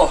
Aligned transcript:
Hallo! 0.00 0.08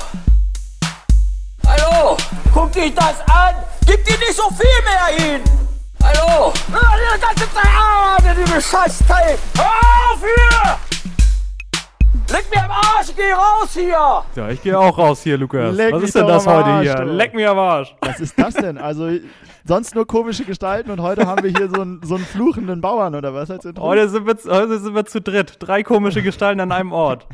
Hallo! 1.65 2.17
Guck 2.53 2.71
dich 2.73 2.93
das 2.93 3.21
an! 3.27 3.55
Gib 3.87 4.05
dir 4.05 4.17
nicht 4.19 4.35
so 4.35 4.47
viel 4.51 4.83
mehr 4.83 5.07
hin! 5.17 5.41
Hallo! 6.03 6.53
Ah, 6.71 6.95
die 6.95 7.19
ganze 7.19 7.51
Zeit 7.51 7.65
an, 7.65 8.37
diese 8.37 8.61
Scheißteil! 8.61 9.37
Hör 9.55 9.65
auf 9.65 10.19
hier! 10.19 10.78
Leck 12.31 12.45
mir 12.53 12.63
am 12.63 12.71
Arsch, 12.71 13.07
geh 13.15 13.31
raus 13.33 13.73
hier! 13.73 14.23
Ja, 14.35 14.49
ich 14.49 14.61
gehe 14.61 14.77
auch 14.77 14.95
raus 14.97 15.23
hier, 15.23 15.37
Lukas. 15.37 15.75
Leck 15.75 15.93
Was 15.93 16.03
ist 16.03 16.15
denn 16.15 16.21
doch 16.27 16.33
das 16.35 16.45
heute 16.47 16.65
Arsch, 16.65 16.83
hier? 16.87 16.95
du. 16.95 17.03
Leck 17.11 17.33
mir 17.33 17.49
am 17.49 17.57
Arsch. 17.57 17.95
Was 18.01 18.19
ist 18.19 18.37
das 18.37 18.53
denn? 18.53 18.77
Also 18.77 19.09
sonst 19.65 19.95
nur 19.95 20.05
komische 20.05 20.43
Gestalten 20.45 20.91
und 20.91 21.01
heute 21.01 21.25
haben 21.25 21.43
wir 21.43 21.49
hier 21.49 21.69
so 21.69 21.81
einen, 21.81 22.01
so 22.03 22.15
einen 22.15 22.25
fluchenden 22.25 22.81
Bauern 22.81 23.15
oder 23.15 23.33
was? 23.33 23.49
Als? 23.49 23.67
Heute 23.79 24.09
sind, 24.09 24.27
wir, 24.27 24.35
heute 24.51 24.79
sind 24.79 24.93
wir 24.93 25.05
zu 25.05 25.21
dritt. 25.21 25.55
Drei 25.59 25.81
komische 25.81 26.21
Gestalten 26.21 26.59
an 26.59 26.71
einem 26.71 26.91
Ort. 26.91 27.25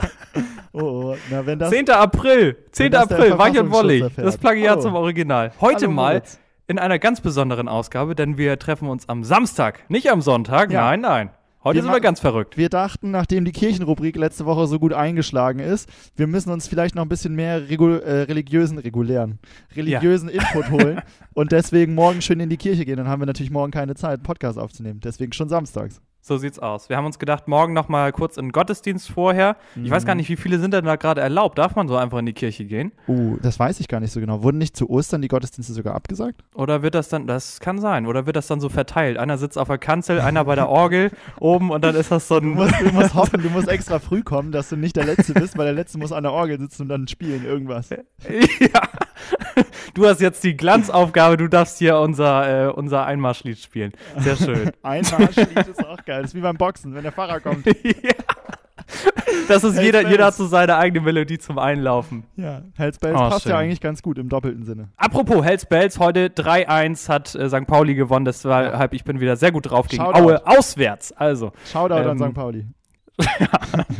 oh, 0.71 0.79
oh, 0.81 1.15
na 1.29 1.45
wenn 1.45 1.59
das 1.59 1.71
10. 1.71 1.89
April. 1.89 2.57
10. 2.71 2.91
das 2.91 3.07
der 3.09 3.17
April. 3.17 3.37
Weich 3.37 3.59
und 3.59 3.71
Wollig. 3.71 4.05
Das 4.15 4.37
Plagiat 4.37 4.71
Hallo. 4.71 4.81
zum 4.81 4.95
Original. 4.95 5.51
Heute 5.59 5.85
Hallo, 5.85 5.91
mal 5.91 6.13
Moritz. 6.13 6.39
in 6.67 6.79
einer 6.79 6.99
ganz 6.99 7.19
besonderen 7.19 7.67
Ausgabe, 7.67 8.15
denn 8.15 8.37
wir 8.37 8.57
treffen 8.59 8.87
uns 8.87 9.09
am 9.09 9.25
Samstag. 9.25 9.81
Nicht 9.89 10.09
am 10.09 10.21
Sonntag. 10.21 10.71
Ja. 10.71 10.81
Nein, 10.85 11.01
nein. 11.01 11.29
Heute 11.65 11.77
Wir 11.77 11.81
sind 11.81 11.93
wir 11.93 11.99
ganz 11.99 12.19
verrückt. 12.19 12.57
Wir 12.57 12.69
dachten, 12.69 13.09
nachdem 13.09 13.43
die 13.43 13.51
Kirchenrubrik 13.51 14.17
letzte 14.17 14.45
Woche 14.45 14.67
so 14.67 14.77
gut 14.77 14.93
eingeschlagen 14.93 15.57
ist, 15.57 15.89
wir 16.15 16.27
müssen 16.27 16.51
uns 16.51 16.67
vielleicht 16.67 16.93
noch 16.93 17.01
ein 17.01 17.09
bisschen 17.09 17.33
mehr 17.33 17.67
regu 17.67 17.87
äh, 17.87 18.21
religiösen, 18.21 18.77
regulären, 18.77 19.39
religiösen 19.75 20.29
Input 20.29 20.69
holen 20.69 21.01
und 21.33 21.51
deswegen 21.51 21.95
morgen 21.95 22.21
schön 22.21 22.39
in 22.39 22.51
die 22.51 22.57
Kirche 22.57 22.85
gehen. 22.85 22.97
Dann 22.97 23.07
haben 23.07 23.19
wir 23.19 23.25
natürlich 23.25 23.51
morgen 23.51 23.71
keine 23.71 23.95
Zeit, 23.95 24.13
einen 24.13 24.23
Podcast 24.23 24.59
aufzunehmen. 24.59 24.99
Deswegen 24.99 25.33
schon 25.33 25.49
samstags. 25.49 26.01
So 26.27 26.37
sieht's 26.37 26.57
aus. 26.57 26.89
Wir 26.89 26.97
haben 26.97 27.05
uns 27.05 27.19
gedacht, 27.19 27.47
morgen 27.47 27.73
noch 27.73 27.87
mal 27.87 28.11
kurz 28.11 28.37
in 28.37 28.45
den 28.45 28.51
Gottesdienst 28.51 29.11
vorher. 29.11 29.57
Ich 29.75 29.91
weiß 29.91 30.07
gar 30.07 30.15
nicht, 30.15 30.27
wie 30.27 30.35
viele 30.35 30.57
sind 30.57 30.73
denn 30.73 30.83
da 30.83 30.95
gerade 30.95 31.21
erlaubt. 31.21 31.59
Darf 31.59 31.75
man 31.75 31.87
so 31.87 31.95
einfach 31.97 32.17
in 32.17 32.25
die 32.25 32.33
Kirche 32.33 32.65
gehen? 32.65 32.93
Uh, 33.07 33.37
das 33.43 33.59
weiß 33.59 33.79
ich 33.79 33.87
gar 33.87 33.99
nicht 33.99 34.11
so 34.11 34.19
genau. 34.19 34.41
Wurden 34.41 34.57
nicht 34.57 34.75
zu 34.75 34.89
Ostern 34.89 35.21
die 35.21 35.27
Gottesdienste 35.27 35.71
sogar 35.73 35.93
abgesagt? 35.93 36.43
Oder 36.55 36.81
wird 36.81 36.95
das 36.95 37.09
dann, 37.09 37.27
das 37.27 37.59
kann 37.59 37.77
sein, 37.77 38.07
oder 38.07 38.25
wird 38.25 38.37
das 38.37 38.47
dann 38.47 38.59
so 38.59 38.69
verteilt? 38.69 39.19
Einer 39.19 39.37
sitzt 39.37 39.55
auf 39.59 39.67
der 39.67 39.77
Kanzel, 39.77 40.19
einer 40.19 40.45
bei 40.45 40.55
der 40.55 40.67
Orgel 40.67 41.11
oben 41.39 41.69
und 41.69 41.83
dann 41.83 41.93
ist 41.93 42.09
das 42.09 42.27
so 42.27 42.39
Du 42.39 42.47
ein. 42.47 42.55
musst, 42.55 42.73
du 42.81 42.91
musst 42.91 43.13
hoffen, 43.13 43.43
du 43.43 43.49
musst 43.51 43.67
extra 43.67 43.99
früh 43.99 44.23
kommen, 44.23 44.51
dass 44.51 44.69
du 44.69 44.77
nicht 44.77 44.95
der 44.95 45.05
Letzte 45.05 45.35
bist, 45.35 45.55
weil 45.59 45.65
der 45.65 45.75
Letzte 45.75 45.99
muss 45.99 46.11
an 46.11 46.23
der 46.23 46.31
Orgel 46.33 46.59
sitzen 46.59 46.81
und 46.81 46.89
dann 46.89 47.07
spielen 47.07 47.45
irgendwas. 47.45 47.89
ja. 47.91 48.81
Du 49.93 50.05
hast 50.07 50.21
jetzt 50.21 50.43
die 50.43 50.55
Glanzaufgabe, 50.57 51.37
du 51.37 51.47
darfst 51.47 51.77
hier 51.79 51.97
unser, 51.99 52.67
äh, 52.67 52.71
unser 52.71 53.05
Einmarschlied 53.05 53.59
spielen. 53.59 53.93
Sehr 54.17 54.35
schön. 54.35 54.71
Einmarschlied 54.83 55.67
ist 55.69 55.85
auch 55.85 56.03
geil. 56.05 56.21
Das 56.23 56.31
ist 56.31 56.35
wie 56.35 56.41
beim 56.41 56.57
Boxen, 56.57 56.93
wenn 56.95 57.03
der 57.03 57.11
Fahrer 57.11 57.39
kommt. 57.39 57.65
ja. 57.83 58.13
Das 59.47 59.63
ist 59.63 59.79
jeder, 59.81 60.07
jeder 60.07 60.25
hat 60.25 60.35
so 60.35 60.45
seine 60.45 60.77
eigene 60.77 61.01
Melodie 61.03 61.39
zum 61.39 61.57
Einlaufen. 61.57 62.23
Ja, 62.35 62.61
Hells 62.75 62.99
Bells 62.99 63.15
Oh, 63.15 63.29
passt 63.29 63.45
ja 63.45 63.51
schön. 63.51 63.59
eigentlich 63.61 63.81
ganz 63.81 64.01
gut 64.01 64.17
im 64.17 64.29
doppelten 64.29 64.63
Sinne. 64.63 64.89
Apropos 64.97 65.43
Hells 65.43 65.65
Bells, 65.65 65.97
heute 65.99 66.27
3-1 66.27 67.09
hat 67.09 67.33
äh, 67.35 67.49
St. 67.49 67.65
Pauli 67.65 67.95
gewonnen, 67.95 68.25
deshalb 68.25 68.93
ich 68.93 69.03
bin 69.03 69.19
wieder 69.19 69.37
sehr 69.37 69.51
gut 69.51 69.69
drauf 69.69 69.87
gegen 69.87 70.03
Shoutout. 70.03 70.19
Aue 70.23 70.47
auswärts. 70.47 71.11
Also, 71.13 71.51
Shoutout 71.71 71.95
an 71.95 72.09
Ähm, 72.21 72.27
St. 72.27 72.33
Pauli. 72.33 72.65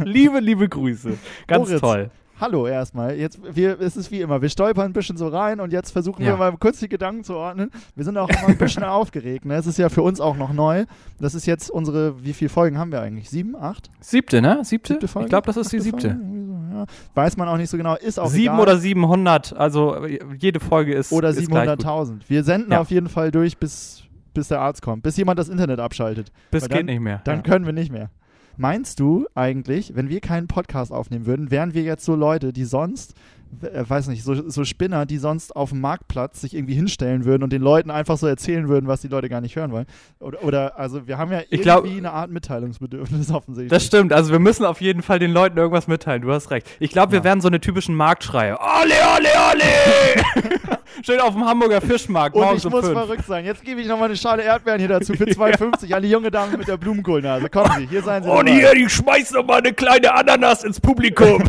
liebe, 0.03 0.39
liebe 0.39 0.67
Grüße. 0.69 1.17
Ganz 1.47 1.67
Moritz, 1.67 1.81
toll. 1.81 2.11
Hallo 2.39 2.67
erstmal. 2.67 3.15
Jetzt, 3.15 3.39
wir, 3.55 3.79
es 3.79 3.95
ist 3.95 4.11
wie 4.11 4.19
immer, 4.19 4.41
wir 4.41 4.49
stolpern 4.49 4.87
ein 4.87 4.93
bisschen 4.93 5.15
so 5.15 5.29
rein 5.29 5.61
und 5.61 5.71
jetzt 5.71 5.91
versuchen 5.91 6.21
Ja. 6.21 6.31
wir 6.33 6.37
mal 6.37 6.57
kurz 6.57 6.79
die 6.79 6.89
Gedanken 6.89 7.23
zu 7.23 7.33
ordnen. 7.35 7.71
Wir 7.95 8.03
sind 8.03 8.17
auch 8.17 8.27
immer 8.27 8.49
ein 8.49 8.57
bisschen 8.57 8.83
aufgeregt. 8.83 9.45
Ne? 9.45 9.55
Es 9.55 9.65
ist 9.67 9.77
ja 9.77 9.87
für 9.87 10.01
uns 10.01 10.19
auch 10.19 10.35
noch 10.35 10.51
neu. 10.51 10.85
Das 11.19 11.33
ist 11.33 11.45
jetzt 11.45 11.69
unsere, 11.71 12.23
wie 12.25 12.33
viele 12.33 12.49
Folgen 12.49 12.77
haben 12.77 12.91
wir 12.91 12.99
eigentlich? 13.01 13.29
Sieben, 13.29 13.55
acht? 13.55 13.89
Siebte, 14.01 14.41
ne? 14.41 14.59
Siebte? 14.65 14.93
Siebte 14.93 15.07
Folge? 15.07 15.27
Ich 15.27 15.29
glaube, 15.29 15.45
das 15.45 15.55
ist 15.55 15.71
die 15.71 15.79
siebte. 15.79 16.09
Folge? 16.09 16.25
Ja. 16.73 16.85
Weiß 17.13 17.37
man 17.37 17.47
auch 17.47 17.55
nicht 17.57 17.69
so 17.69 17.77
genau. 17.77 17.95
Ist 17.95 18.19
auch 18.19 18.27
Sieben 18.27 18.55
egal. 18.55 18.59
oder 18.59 18.77
700, 18.79 19.55
also 19.55 19.95
äh, 20.03 20.19
jede 20.37 20.59
Folge 20.59 20.93
ist 20.93 21.13
Oder 21.13 21.29
ist 21.29 21.37
gleich 21.47 21.69
gut. 21.69 21.85
700.000. 21.85 22.19
Wir 22.27 22.43
senden 22.43 22.73
Ja. 22.73 22.81
auf 22.81 22.91
jeden 22.91 23.07
Fall 23.07 23.31
durch, 23.31 23.57
bis, 23.57 24.03
bis 24.33 24.49
der 24.49 24.59
Arzt 24.59 24.81
kommt. 24.81 25.03
Bis 25.03 25.15
jemand 25.15 25.39
das 25.39 25.47
Internet 25.47 25.79
abschaltet. 25.79 26.33
Bis 26.51 26.63
Weil 26.63 26.67
geht 26.69 26.77
dann- 26.79 26.85
nicht 26.87 26.99
mehr. 26.99 27.21
Dann 27.23 27.43
können 27.43 27.65
wir 27.65 27.71
nicht 27.71 27.93
mehr. 27.93 28.09
Meinst 28.57 28.99
du 28.99 29.25
eigentlich, 29.35 29.95
wenn 29.95 30.09
wir 30.09 30.21
keinen 30.21 30.47
Podcast 30.47 30.91
aufnehmen 30.91 31.25
würden, 31.25 31.51
wären 31.51 31.73
wir 31.73 31.81
jetzt 31.83 32.05
so 32.05 32.15
Leute, 32.15 32.53
die 32.53 32.63
sonst, 32.65 33.13
äh, 33.61 33.83
weiß 33.87 34.07
nicht, 34.07 34.23
so, 34.23 34.49
so 34.49 34.63
Spinner, 34.65 35.05
die 35.05 35.17
sonst 35.17 35.55
auf 35.55 35.69
dem 35.69 35.81
Marktplatz 35.81 36.41
sich 36.41 36.55
irgendwie 36.55 36.73
hinstellen 36.73 37.25
würden 37.25 37.43
und 37.43 37.51
den 37.53 37.61
Leuten 37.61 37.91
einfach 37.91 38.17
so 38.17 38.27
erzählen 38.27 38.67
würden, 38.67 38.87
was 38.87 39.01
die 39.01 39.07
Leute 39.07 39.29
gar 39.29 39.41
nicht 39.41 39.55
hören 39.55 39.71
wollen? 39.71 39.85
Oder, 40.19 40.43
oder 40.43 40.79
also 40.79 41.07
wir 41.07 41.17
haben 41.17 41.31
ja 41.31 41.39
irgendwie 41.41 41.57
glaub- 41.59 41.85
eine 41.85 42.11
Art 42.11 42.31
Mitteilungsbedürfnis 42.31 43.31
offensichtlich. 43.33 43.69
Das 43.71 43.85
stimmt, 43.85 44.13
also 44.13 44.31
wir 44.31 44.39
müssen 44.39 44.65
auf 44.65 44.81
jeden 44.81 45.01
Fall 45.01 45.19
den 45.19 45.31
Leuten 45.31 45.57
irgendwas 45.57 45.87
mitteilen, 45.87 46.21
du 46.21 46.31
hast 46.31 46.49
recht. 46.51 46.67
Ich 46.79 46.91
glaube, 46.91 47.11
wir 47.11 47.19
Ja. 47.19 47.23
werden 47.25 47.41
so 47.41 47.47
eine 47.47 47.59
typischen 47.61 47.95
Marktschreier. 47.95 48.59
Ole, 48.59 48.93
ole, 49.17 49.29
ole! 49.53 50.74
Schön 51.03 51.19
auf 51.19 51.33
dem 51.33 51.45
Hamburger 51.45 51.81
Fischmarkt, 51.81 52.35
und 52.35 52.55
ich 52.55 52.65
um 52.65 52.71
muss 52.71 52.85
fünf. 52.85 52.97
verrückt 52.97 53.25
sein. 53.25 53.45
Jetzt 53.45 53.63
gebe 53.63 53.81
ich 53.81 53.87
nochmal 53.87 54.07
eine 54.09 54.17
Schale 54.17 54.43
Erdbeeren 54.43 54.79
hier 54.79 54.87
dazu 54.89 55.13
für 55.13 55.25
2,50 55.25 55.93
an 55.93 56.01
die 56.03 56.09
junge 56.09 56.31
Dame 56.31 56.57
mit 56.57 56.67
der 56.67 56.77
Blumenkohlnase. 56.77 57.49
Kommen 57.49 57.71
Sie, 57.77 57.87
hier 57.87 58.01
seien 58.01 58.23
Sie 58.23 58.29
Und 58.29 58.47
dabei. 58.47 58.59
hier, 58.59 58.73
die 58.75 58.89
schmeißt 58.89 59.33
noch 59.33 59.45
mal 59.45 59.57
eine 59.57 59.73
kleine 59.73 60.13
Ananas 60.13 60.63
ins 60.63 60.79
Publikum. 60.79 61.43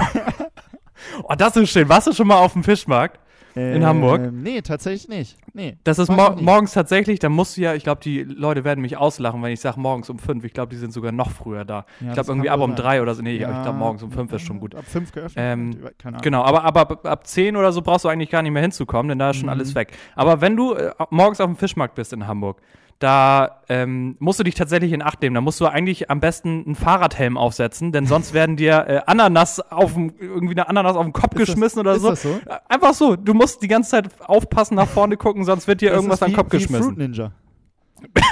oh, 1.23 1.35
das 1.37 1.57
ist 1.57 1.71
schön. 1.71 1.89
Warst 1.89 2.07
du 2.09 2.13
schon 2.13 2.27
mal 2.27 2.39
auf 2.39 2.53
dem 2.55 2.65
Fischmarkt? 2.65 3.19
In 3.57 3.85
Hamburg? 3.87 4.21
Ähm, 4.21 4.43
Nee, 4.43 4.61
tatsächlich 4.63 5.09
nicht. 5.09 5.37
Nee. 5.55 5.77
Das 5.85 5.99
ist 5.99 6.09
war 6.09 6.17
ich 6.17 6.23
mo 6.23 6.29
noch 6.31 6.37
nie. 6.37 6.43
morgens 6.45 6.73
tatsächlich, 6.73 7.19
da 7.19 7.29
musst 7.29 7.57
du 7.57 7.63
ja, 7.63 7.75
ich 7.75 7.83
glaube, 7.83 8.01
die 8.03 8.23
Leute 8.23 8.65
werden 8.65 8.81
mich 8.83 8.97
auslachen, 8.97 9.43
wenn 9.43 9.51
ich 9.53 9.61
sage 9.61 9.81
morgens 9.81 10.11
um 10.11 10.19
fünf. 10.19 10.45
Ich 10.45 10.53
glaube, 10.53 10.71
die 10.71 10.77
sind 10.77 10.93
sogar 10.93 11.11
noch 11.13 11.31
früher 11.31 11.65
da. 11.65 11.87
Ja, 12.01 12.09
ich 12.09 12.13
glaube, 12.15 12.31
irgendwie 12.33 12.51
ab 12.51 12.61
um 12.61 12.75
drei 12.77 13.01
oder 13.01 13.15
so. 13.15 13.23
Nee, 13.23 13.37
ich 13.37 13.41
Ja, 13.41 13.63
glaube, 13.63 13.79
morgens 13.79 14.03
um 14.03 14.11
fünf 14.13 14.33
ist 14.33 14.43
schon 14.43 14.61
gut. 14.61 14.75
Ab 14.75 14.85
5 14.87 15.13
geöffnet. 15.13 15.35
Ähm, 15.37 15.71
Keine 15.99 16.17
Ahnung. 16.17 16.21
Genau, 16.23 16.43
aber, 16.43 16.65
aber 16.65 16.81
ab, 16.83 17.07
ab 17.07 17.27
10 17.27 17.57
oder 17.57 17.73
so 17.73 17.81
brauchst 17.83 18.05
du 18.05 18.09
eigentlich 18.09 18.31
gar 18.31 18.43
nicht 18.43 18.53
mehr 18.53 18.63
hinzukommen, 18.63 19.09
denn 19.09 19.19
da 19.19 19.31
ist 19.31 19.37
schon 19.37 19.47
Mhm. 19.47 19.51
alles 19.53 19.75
weg. 19.75 19.93
Aber 20.15 20.41
wenn 20.41 20.57
du 20.57 20.75
äh, 20.75 20.93
morgens 21.11 21.41
auf 21.41 21.47
dem 21.47 21.57
Fischmarkt 21.57 21.95
bist 21.95 22.13
in 22.13 22.27
Hamburg, 22.27 22.61
da 22.99 23.61
ähm, 23.69 24.17
musst 24.21 24.41
du 24.41 24.45
dich 24.45 24.55
tatsächlich 24.55 24.93
in 24.93 25.03
Acht 25.03 25.21
nehmen. 25.21 25.35
Da 25.35 25.41
musst 25.43 25.61
du 25.61 25.67
eigentlich 25.67 26.11
am 26.11 26.21
besten 26.21 26.65
einen 26.65 26.75
Fahrradhelm 26.75 27.37
aufsetzen, 27.37 27.93
denn 27.93 28.07
sonst 28.07 28.33
werden 28.33 28.57
dir 28.57 28.87
äh, 28.89 29.01
Ananas 29.07 29.61
auf 29.61 29.97
irgendwie 29.97 30.55
eine 30.55 30.69
Ananas 30.69 30.97
auf 30.97 31.05
den 31.05 31.13
Kopf 31.13 31.35
Ist 31.35 31.41
das- 31.41 31.47
geschmissen 31.55 31.81
oder 31.81 31.95
ist 31.95 32.03
so. 32.03 32.11
das 32.11 32.23
so? 32.23 32.29
Äh, 32.47 32.59
Einfach 32.69 32.95
so. 32.95 33.15
Du 33.17 33.35
musst 33.35 33.63
die 33.63 33.69
ganze 33.69 33.91
Zeit 33.91 34.09
aufpassen, 34.27 34.77
nach 34.77 34.89
vorne 34.89 35.17
gucken, 35.19 35.45
sonst 35.45 35.67
wird 35.69 35.83
dir 35.83 35.91
Das 35.91 35.97
irgendwas 35.99 36.19
ist 36.19 36.23
an 36.23 36.29
den 36.31 36.33
wie, 36.33 36.37
Kopf 36.37 36.53
wie 36.53 36.59
Fruit 36.61 36.69
geschmissen. 36.69 36.95
Ninja. 36.97 37.33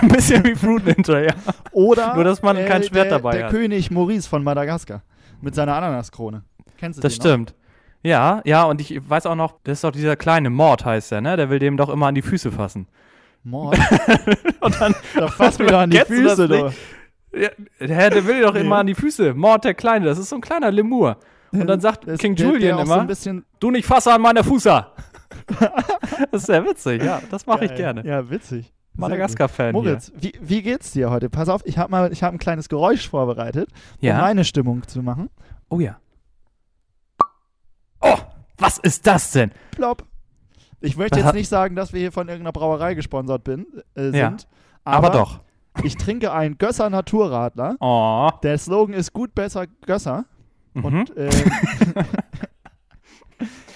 Ein 0.01 0.09
bisschen 0.13 0.45
wie 0.45 0.55
Fruit 0.55 0.85
Ninja, 0.87 1.21
ja. 1.21 1.35
Oder 1.73 2.15
Nur, 2.15 2.25
dass 2.25 2.41
man 2.43 2.57
kein 2.65 2.83
Schwert 2.83 3.07
der, 3.11 3.19
dabei 3.19 3.37
der 3.37 3.45
hat. 3.47 3.51
König 3.51 3.91
Maurice 3.91 4.29
von 4.29 4.43
Madagaskar 4.43 5.03
mit 5.43 5.55
seiner 5.55 5.75
Ananaskrone. 5.75 6.43
Kennst 6.79 6.99
du 6.99 7.03
Das 7.03 7.15
den 7.15 7.21
stimmt. 7.21 7.55
Ja, 8.03 8.41
ja, 8.45 8.65
und 8.65 8.81
ich 8.81 8.99
weiß 9.09 9.27
auch 9.27 9.35
noch, 9.35 9.55
das 9.65 9.79
ist 9.79 9.85
doch 9.85 9.91
dieser 9.93 10.17
kleine 10.17 10.51
Mord, 10.51 10.85
heißt 10.85 11.11
der, 11.13 11.21
ne? 11.23 11.37
Der 11.39 11.49
will 11.51 11.59
dem 11.59 11.77
doch 11.79 11.89
immer 11.89 12.07
an 12.07 12.15
die 12.15 12.21
Füße 12.23 12.53
fassen. 12.53 12.87
Mord. 13.45 13.79
Und 14.61 14.81
dann 14.81 14.95
da 15.15 15.29
fass 15.29 15.59
wieder 15.59 15.79
an 15.81 15.91
die 15.91 15.99
Füße, 15.99 16.49
du. 16.49 16.73
Ja, 17.37 17.51
der, 17.81 18.27
will 18.27 18.43
doch 18.43 18.55
Nee. 18.55 18.61
immer 18.61 18.79
an 18.79 18.87
die 18.87 18.95
Füße. 18.95 19.35
Mord 19.35 19.65
der 19.65 19.75
Kleine, 19.75 20.07
das 20.07 20.19
ist 20.19 20.29
so 20.29 20.37
ein 20.37 20.41
kleiner 20.41 20.71
Lemur. 20.71 21.19
Und 21.53 21.67
dann 21.67 21.81
sagt 21.81 22.07
Das- 22.09 22.19
King 22.19 22.35
der- 22.37 22.47
Julian 22.47 22.77
der 22.77 22.85
immer, 22.87 22.95
So 22.95 23.01
ein 23.01 23.07
bisschen 23.07 23.45
du 23.61 23.71
nicht 23.71 23.87
fasse 23.87 24.13
an 24.13 24.21
meiner 24.23 24.43
Fußer. 24.45 24.93
das 26.31 26.43
ist 26.43 26.47
sehr 26.47 26.65
witzig, 26.65 27.03
ja. 27.03 27.21
Das 27.31 27.47
mache 27.47 27.65
ich 27.67 27.75
gerne. 27.75 28.05
Ja, 28.07 28.29
witzig. 28.31 28.73
Madagaskar-Fan 28.97 29.73
gut. 29.73 29.83
hier. 29.83 29.91
Moritz, 29.93 30.13
wie, 30.17 30.33
wie 30.41 30.63
geht's 30.63 30.93
dir 30.93 31.11
heute? 31.11 31.29
Pass 31.29 31.49
auf, 31.49 31.63
ich 31.65 31.77
habe 31.79 31.91
mal, 31.91 32.13
ich 32.13 32.23
habe 32.23 32.37
ein 32.37 32.39
kleines 32.39 32.69
Geräusch 32.69 33.09
vorbereitet, 33.09 33.69
um 34.01 34.07
Ja. 34.07 34.19
meine 34.21 34.45
Stimmung 34.45 34.87
zu 34.87 35.03
machen. 35.03 35.31
Oh 35.69 35.81
ja. 35.81 35.99
Oh, 38.01 38.17
was 38.59 38.79
ist 38.79 39.07
das 39.09 39.33
denn? 39.33 39.51
Plopp. 39.73 40.05
Ich 40.85 40.97
möchte 40.97 41.19
jetzt 41.19 41.35
nicht 41.35 41.49
sagen, 41.49 41.77
dass 41.77 41.93
wir 41.93 42.01
hier 42.01 42.13
von 42.13 42.29
irgendeiner 42.29 42.53
Brauerei 42.53 42.95
gesponsert 42.95 43.45
bin, 43.45 43.67
äh, 43.95 44.03
sind. 44.05 44.15
Ja. 44.15 44.37
Aber, 44.85 45.09
Aber, 45.09 45.19
doch. 45.19 45.41
Ich 45.83 45.97
trinke 45.97 46.33
einen 46.33 46.57
Gösser 46.59 46.89
Naturradler. 46.91 47.77
Oh. 47.81 48.31
Der 48.43 48.59
Slogan 48.59 48.95
ist 48.95 49.13
gut, 49.13 49.35
besser, 49.35 49.67
Gösser. 49.87 50.25
Mhm. 50.75 50.85
Und 50.85 51.13
ähm, 51.17 51.31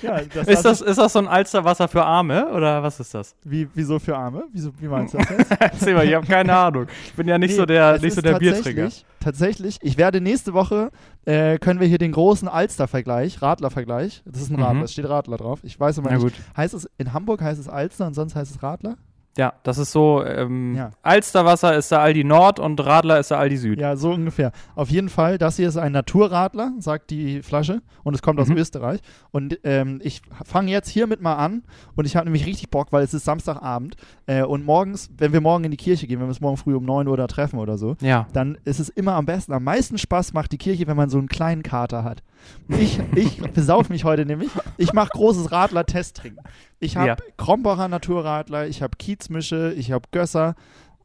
ja, 0.02 0.20
das 0.34 0.46
Ist, 0.48 0.64
das, 0.64 0.80
ist 0.80 0.96
das 0.98 1.12
so 1.12 1.18
ein 1.18 1.28
Alsterwasser 1.28 1.88
für 1.88 2.04
Arme 2.04 2.48
oder 2.52 2.82
was 2.82 3.00
ist 3.00 3.14
das? 3.14 3.34
wie, 3.44 3.68
wieso 3.74 3.98
für 3.98 4.16
Arme? 4.16 4.44
Wieso, 4.52 4.70
wie 4.80 4.88
meinst 4.88 5.14
du 5.14 5.18
das 5.18 5.28
jetzt? 5.38 5.50
Erzähl 5.58 5.94
mal, 5.94 6.04
ich 6.06 6.14
habe 6.14 6.26
keine 6.26 6.54
Ahnung. 6.56 6.86
Ich 7.06 7.14
bin 7.14 7.26
ja 7.28 7.38
nicht 7.38 7.50
Nee, 7.50 7.56
so 7.56 7.66
der, 7.66 7.98
nicht 8.00 8.14
so 8.14 8.20
der 8.22 8.38
Bierträger. 8.38 8.84
tatsächlich- 8.84 9.04
Tatsächlich, 9.20 9.78
ich 9.82 9.98
werde 9.98 10.20
nächste 10.20 10.54
Woche, 10.54 10.90
äh, 11.26 11.58
können 11.58 11.80
wir 11.80 11.88
hier 11.88 11.98
den 11.98 12.12
großen 12.12 12.46
Alster-Vergleich, 12.48 13.42
Radler-Vergleich, 13.42 14.22
das 14.24 14.42
ist 14.42 14.50
ein 14.50 14.54
Radler, 14.60 14.74
Mhm. 14.74 14.82
es 14.84 14.92
steht 14.92 15.08
Radler 15.08 15.36
drauf. 15.36 15.58
Ich 15.64 15.78
weiß 15.78 15.98
immer 15.98 16.08
Na 16.10 16.14
nicht, 16.16 16.22
gut. 16.22 16.32
heißt 16.56 16.72
es, 16.72 16.88
in 16.98 17.12
Hamburg 17.12 17.42
heißt 17.42 17.60
es 17.60 17.68
Alster 17.68 18.06
und 18.06 18.14
sonst 18.14 18.36
heißt 18.36 18.52
es 18.54 18.62
Radler? 18.62 18.96
Ja, 19.38 19.52
das 19.62 19.78
ist 19.78 19.92
so, 19.92 20.24
ähm, 20.24 20.74
Ja. 20.74 20.90
Alsterwasser 21.02 21.76
ist 21.76 21.92
der 21.92 22.00
Aldi 22.00 22.24
Nord 22.24 22.58
und 22.58 22.84
Radler 22.84 23.20
ist 23.20 23.30
der 23.30 23.38
Aldi 23.38 23.56
Süd. 23.56 23.80
Ja, 23.80 23.94
so 23.94 24.10
ungefähr. 24.10 24.50
Auf 24.74 24.90
jeden 24.90 25.08
Fall, 25.08 25.38
das 25.38 25.56
hier 25.56 25.68
ist 25.68 25.76
ein 25.76 25.92
Naturradler, 25.92 26.72
sagt 26.80 27.10
die 27.10 27.40
Flasche. 27.42 27.80
Und 28.02 28.14
es 28.14 28.22
kommt 28.22 28.40
aus 28.40 28.48
Mhm. 28.48 28.56
Österreich. 28.56 29.00
Und 29.30 29.60
ähm, 29.64 30.00
ich 30.02 30.22
fange 30.44 30.70
jetzt 30.72 30.88
hiermit 30.88 31.20
mal 31.20 31.34
an. 31.36 31.62
Und 31.94 32.06
ich 32.06 32.16
habe 32.16 32.24
nämlich 32.24 32.46
richtig 32.46 32.70
Bock, 32.70 32.88
weil 32.90 33.04
es 33.04 33.14
ist 33.14 33.24
Samstagabend. 33.26 33.96
Äh, 34.26 34.42
und 34.42 34.64
morgens, 34.64 35.10
wenn 35.16 35.32
wir 35.32 35.40
morgen 35.40 35.62
in 35.64 35.70
die 35.70 35.76
Kirche 35.76 36.06
gehen, 36.06 36.18
wenn 36.18 36.26
wir 36.26 36.30
uns 36.30 36.40
morgen 36.40 36.56
früh 36.56 36.74
um 36.74 36.84
9 36.84 37.06
Uhr 37.06 37.16
da 37.16 37.26
treffen 37.28 37.58
oder 37.60 37.78
so, 37.78 37.96
Ja. 38.00 38.26
dann 38.32 38.58
ist 38.64 38.80
es 38.80 38.88
immer 38.88 39.12
am 39.14 39.26
besten. 39.26 39.52
Am 39.52 39.62
meisten 39.62 39.98
Spaß 39.98 40.32
macht 40.32 40.50
die 40.52 40.58
Kirche, 40.58 40.86
wenn 40.88 40.96
man 40.96 41.10
so 41.10 41.18
einen 41.18 41.28
kleinen 41.28 41.62
Kater 41.62 42.02
hat. 42.02 42.22
Ich, 42.68 43.00
ich 43.14 43.40
besauf 43.52 43.88
mich 43.88 44.04
heute 44.04 44.26
nämlich. 44.26 44.50
Ich 44.76 44.92
mache 44.92 45.08
großes 45.10 45.50
Radler-Testtrinken. 45.52 46.42
Ich 46.80 46.96
habe 46.96 47.08
Ja. 47.08 47.16
Krombacher 47.36 47.88
Naturradler, 47.88 48.66
ich 48.66 48.82
habe 48.82 48.96
Kiezmische, 48.98 49.72
ich 49.76 49.92
habe 49.92 50.04
Gösser. 50.12 50.54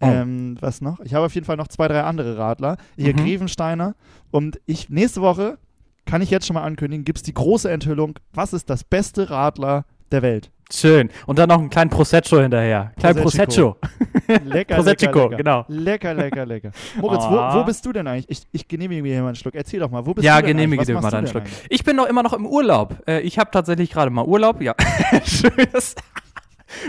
Oh. 0.02 0.06
Ähm, 0.08 0.58
was 0.60 0.82
noch? 0.82 1.00
Ich 1.02 1.14
habe 1.14 1.26
auf 1.26 1.34
jeden 1.36 1.46
Fall 1.46 1.56
noch 1.58 1.68
zwei, 1.70 1.88
drei 1.88 2.04
andere 2.04 2.38
Radler. 2.38 2.78
Hier 2.98 3.14
Mhm. 3.14 3.18
Grevensteiner. 3.18 3.96
Und 4.32 4.60
ich 4.66 4.90
nächste 4.90 5.22
Woche, 5.22 5.58
kann 6.06 6.22
ich 6.22 6.30
jetzt 6.30 6.46
schon 6.46 6.56
mal 6.56 6.64
ankündigen, 6.64 7.06
gibt 7.06 7.20
es 7.20 7.24
die 7.24 7.34
große 7.34 7.72
Enthüllung. 7.72 8.20
Was 8.34 8.52
ist 8.52 8.70
das 8.70 8.84
beste 8.84 9.30
Radler 9.30 9.86
der 10.12 10.22
Welt? 10.22 10.52
Schön. 10.76 11.10
Und 11.28 11.38
dann 11.38 11.50
noch 11.50 11.60
einen 11.60 11.70
kleinen 11.70 11.90
Prosecco 11.92 12.40
hinterher. 12.40 12.92
Klein 13.00 13.16
Prosecco. 13.16 13.76
Prosecco. 13.80 14.44
Lecker, 14.46 14.76
Prosecco, 14.76 15.06
lecker, 15.06 15.24
lecker. 15.24 15.38
genau. 15.38 15.66
Lecker, 15.68 16.14
lecker, 16.16 16.46
lecker. 16.46 16.72
Moritz, 17.00 17.24
Ah. 17.24 17.54
wo, 17.56 17.60
wo 17.60 17.64
bist 17.64 17.86
du 17.86 17.94
denn 17.94 18.08
eigentlich? 18.08 18.26
Ich, 18.30 18.44
ich 18.52 18.68
genehmige 18.68 19.02
mir 19.04 19.14
hier 19.14 19.22
mal 19.22 19.28
einen 19.28 19.36
Schluck. 19.36 19.54
Erzähl 19.56 19.80
doch 19.80 19.92
mal, 19.92 20.06
wo 20.06 20.14
bist 20.14 20.26
Ja, 20.26 20.38
du 20.42 20.48
denn 20.48 20.58
genehmige 20.58 20.82
eigentlich? 20.82 20.88
dir 20.88 20.96
Was 20.96 21.02
mal 21.04 21.12
machst 21.12 21.14
deinen 21.14 21.28
Schluck. 21.28 21.44
eigentlich? 21.44 21.66
Ich 21.70 21.84
bin 21.84 21.96
noch 21.96 22.08
immer 22.08 22.24
noch 22.24 22.34
im 22.34 22.46
Urlaub. 22.48 22.96
Äh, 23.08 23.20
ich 23.22 23.38
habe 23.38 23.52
tatsächlich 23.52 23.92
gerade 23.92 24.10
mal 24.10 24.26
Urlaub. 24.26 24.62
Ja. 24.62 24.74
Schönes. 25.26 25.96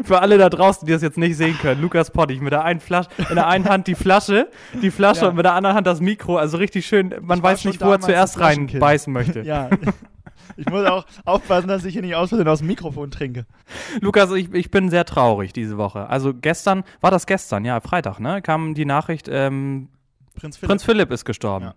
Für 0.05 0.21
alle 0.23 0.39
da 0.39 0.49
draußen, 0.49 0.87
die 0.87 0.93
das 0.93 1.03
jetzt 1.03 1.19
nicht 1.19 1.37
sehen 1.37 1.59
können, 1.61 1.83
Lukas 1.83 2.11
Pottig 2.11 2.41
mit 2.41 2.55
der 2.55 2.65
einen 2.65 2.81
Flasche, 2.81 3.11
in 3.29 3.35
der 3.35 3.47
einen 3.49 3.67
Hand 3.69 3.87
die 3.87 3.95
Flasche, 3.95 4.49
die 4.81 4.91
Flasche 4.91 5.23
Ja. 5.23 5.29
und 5.29 5.37
mit 5.37 5.45
der 5.45 5.53
anderen 5.53 5.77
Hand 5.77 5.87
das 5.87 6.01
Mikro. 6.01 6.39
Also 6.39 6.57
richtig 6.57 6.87
schön, 6.87 7.15
man 7.21 7.43
weiß 7.43 7.67
nicht, 7.67 7.85
wo 7.85 7.91
er 7.91 8.01
zuerst 8.01 8.41
reinbeißen 8.41 9.13
möchte. 9.13 9.41
Ja. 9.45 9.69
Ich 10.57 10.67
muss 10.67 10.85
auch 10.87 11.05
aufpassen, 11.25 11.69
dass 11.69 11.85
ich 11.85 11.93
hier 11.93 12.03
nicht 12.03 12.15
aus 12.15 12.29
Versehen 12.29 12.49
aus 12.49 12.59
dem 12.59 12.69
Mikrofon 12.69 13.11
trinke. 13.11 13.47
Lukas, 14.01 14.31
ich, 14.33 14.53
ich 14.53 14.71
bin 14.71 14.91
sehr 14.91 15.05
traurig 15.05 15.53
diese 15.53 15.77
Woche. 15.77 16.09
Also 16.09 16.33
gestern, 16.35 16.85
war 17.01 17.11
das 17.11 17.27
gestern, 17.27 17.65
ja, 17.65 17.81
Freitag, 17.81 18.19
ne? 18.21 18.43
Kam 18.43 18.75
die 18.75 18.85
Nachricht, 18.85 19.29
ähm, 19.31 19.89
Prinz 20.35 20.57
Philipp. 20.57 20.69
Prinz 20.69 20.85
Philipp 20.85 21.11
ist 21.11 21.25
gestorben. 21.25 21.67
Ja. 21.67 21.75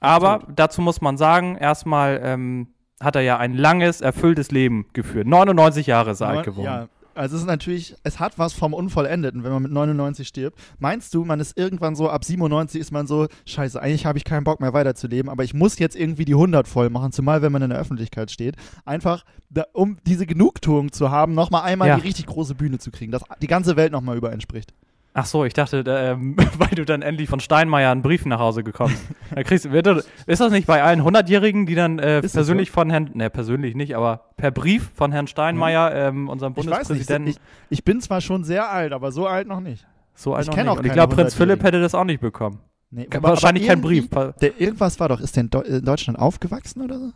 Aber 0.00 0.40
dazu 0.54 0.80
muss 0.80 1.00
man 1.00 1.16
sagen, 1.16 1.56
erstmal 1.56 2.20
ähm, 2.22 2.68
hat 3.00 3.16
er 3.16 3.22
ja 3.22 3.38
ein 3.38 3.54
langes, 3.54 4.00
erfülltes 4.00 4.50
Leben 4.50 4.86
geführt. 4.92 5.26
99 5.26 5.86
Jahre 5.86 6.12
ist 6.12 6.20
er 6.20 6.28
alt 6.28 6.44
geworden. 6.44 6.66
Ja, 6.66 6.88
also 7.18 7.36
es 7.36 7.42
ist 7.42 7.46
natürlich, 7.46 7.94
es 8.04 8.20
hat 8.20 8.38
was 8.38 8.52
vom 8.52 8.72
Unvollendeten, 8.72 9.44
wenn 9.44 9.52
man 9.52 9.62
mit 9.62 9.72
99 9.72 10.26
stirbt. 10.26 10.58
Meinst 10.78 11.12
du, 11.14 11.24
man 11.24 11.40
ist 11.40 11.58
irgendwann 11.58 11.94
so, 11.96 12.08
ab 12.08 12.24
97 12.24 12.80
ist 12.80 12.92
man 12.92 13.06
so, 13.06 13.26
scheiße, 13.44 13.80
eigentlich 13.82 14.06
habe 14.06 14.18
ich 14.18 14.24
keinen 14.24 14.44
Bock 14.44 14.60
mehr 14.60 14.72
weiterzuleben, 14.72 15.30
aber 15.30 15.44
ich 15.44 15.54
muss 15.54 15.78
jetzt 15.78 15.96
irgendwie 15.96 16.24
die 16.24 16.34
100 16.34 16.68
voll 16.68 16.90
machen, 16.90 17.12
zumal 17.12 17.42
wenn 17.42 17.52
man 17.52 17.62
in 17.62 17.70
der 17.70 17.78
Öffentlichkeit 17.78 18.30
steht. 18.30 18.56
Einfach, 18.84 19.24
da, 19.50 19.64
um 19.72 19.98
diese 20.06 20.26
Genugtuung 20.26 20.92
zu 20.92 21.10
haben, 21.10 21.34
nochmal 21.34 21.62
einmal 21.62 21.88
Ja. 21.88 21.96
die 21.96 22.02
richtig 22.02 22.26
große 22.26 22.54
Bühne 22.54 22.78
zu 22.78 22.90
kriegen, 22.90 23.12
dass 23.12 23.22
die 23.42 23.46
ganze 23.46 23.76
Welt 23.76 23.92
nochmal 23.92 24.16
über 24.16 24.30
einen 24.30 24.40
spricht. 24.40 24.72
Ach 25.20 25.26
so, 25.26 25.44
ich 25.44 25.52
dachte, 25.52 25.82
ähm, 25.86 26.36
weil 26.58 26.68
du 26.76 26.84
dann 26.84 27.02
endlich 27.02 27.28
von 27.28 27.40
Steinmeier 27.40 27.90
einen 27.90 28.02
Brief 28.02 28.24
nach 28.24 28.38
Hause 28.38 28.62
gekommst. 28.62 29.02
Da 29.34 29.42
kriegst, 29.42 29.64
du- 29.64 30.02
ist 30.26 30.40
das 30.40 30.52
nicht 30.52 30.66
bei 30.68 30.82
allen 30.82 31.02
100-Jährigen, 31.02 31.66
die 31.66 31.74
dann 31.74 31.98
äh, 31.98 32.20
persönlich 32.22 32.70
von 32.70 32.88
Herrn, 32.90 33.10
ne, 33.14 33.28
persönlich 33.30 33.74
nicht, 33.74 33.96
aber 33.96 34.30
per 34.36 34.50
Brief 34.52 34.90
von 34.94 35.10
Herrn 35.10 35.26
Steinmeier, 35.26 35.92
ähm, 35.94 36.28
unserem 36.28 36.52
Ich 36.52 36.58
weiß 36.58 36.66
nicht, 36.66 36.70
Bundespräsidenten, 36.88 37.30
ich, 37.30 37.36
ich 37.70 37.84
bin 37.84 38.00
zwar 38.00 38.20
schon 38.20 38.44
sehr 38.44 38.70
alt, 38.70 38.92
aber 38.92 39.10
so 39.10 39.26
alt 39.26 39.48
noch 39.48 39.60
nicht. 39.60 39.86
so 40.14 40.34
alt 40.34 40.44
ich 40.44 40.50
noch 40.50 40.56
nicht. 40.56 40.68
auch 40.68 40.78
Und 40.78 40.86
ich 40.86 40.92
glaube, 40.92 41.14
Prinz 41.16 41.34
Philipp 41.34 41.58
100-Jährigen. 41.60 41.64
hätte 41.66 41.80
das 41.80 41.94
auch 41.96 42.04
nicht 42.04 42.20
bekommen. 42.20 42.60
Nee, 42.90 43.08
Wahrscheinlich 43.20 43.66
kein 43.66 43.80
irgendwie- 43.82 44.02
Brief. 44.08 44.34
Der, 44.40 44.60
irgendwas 44.60 44.98
war 45.00 45.08
doch, 45.08 45.20
ist 45.20 45.34
der 45.36 45.42
in, 45.42 45.50
Deu 45.50 45.60
in 45.60 45.84
Deutschland 45.84 46.18
aufgewachsen 46.18 46.80
oder 46.82 46.98
so? 46.98 47.10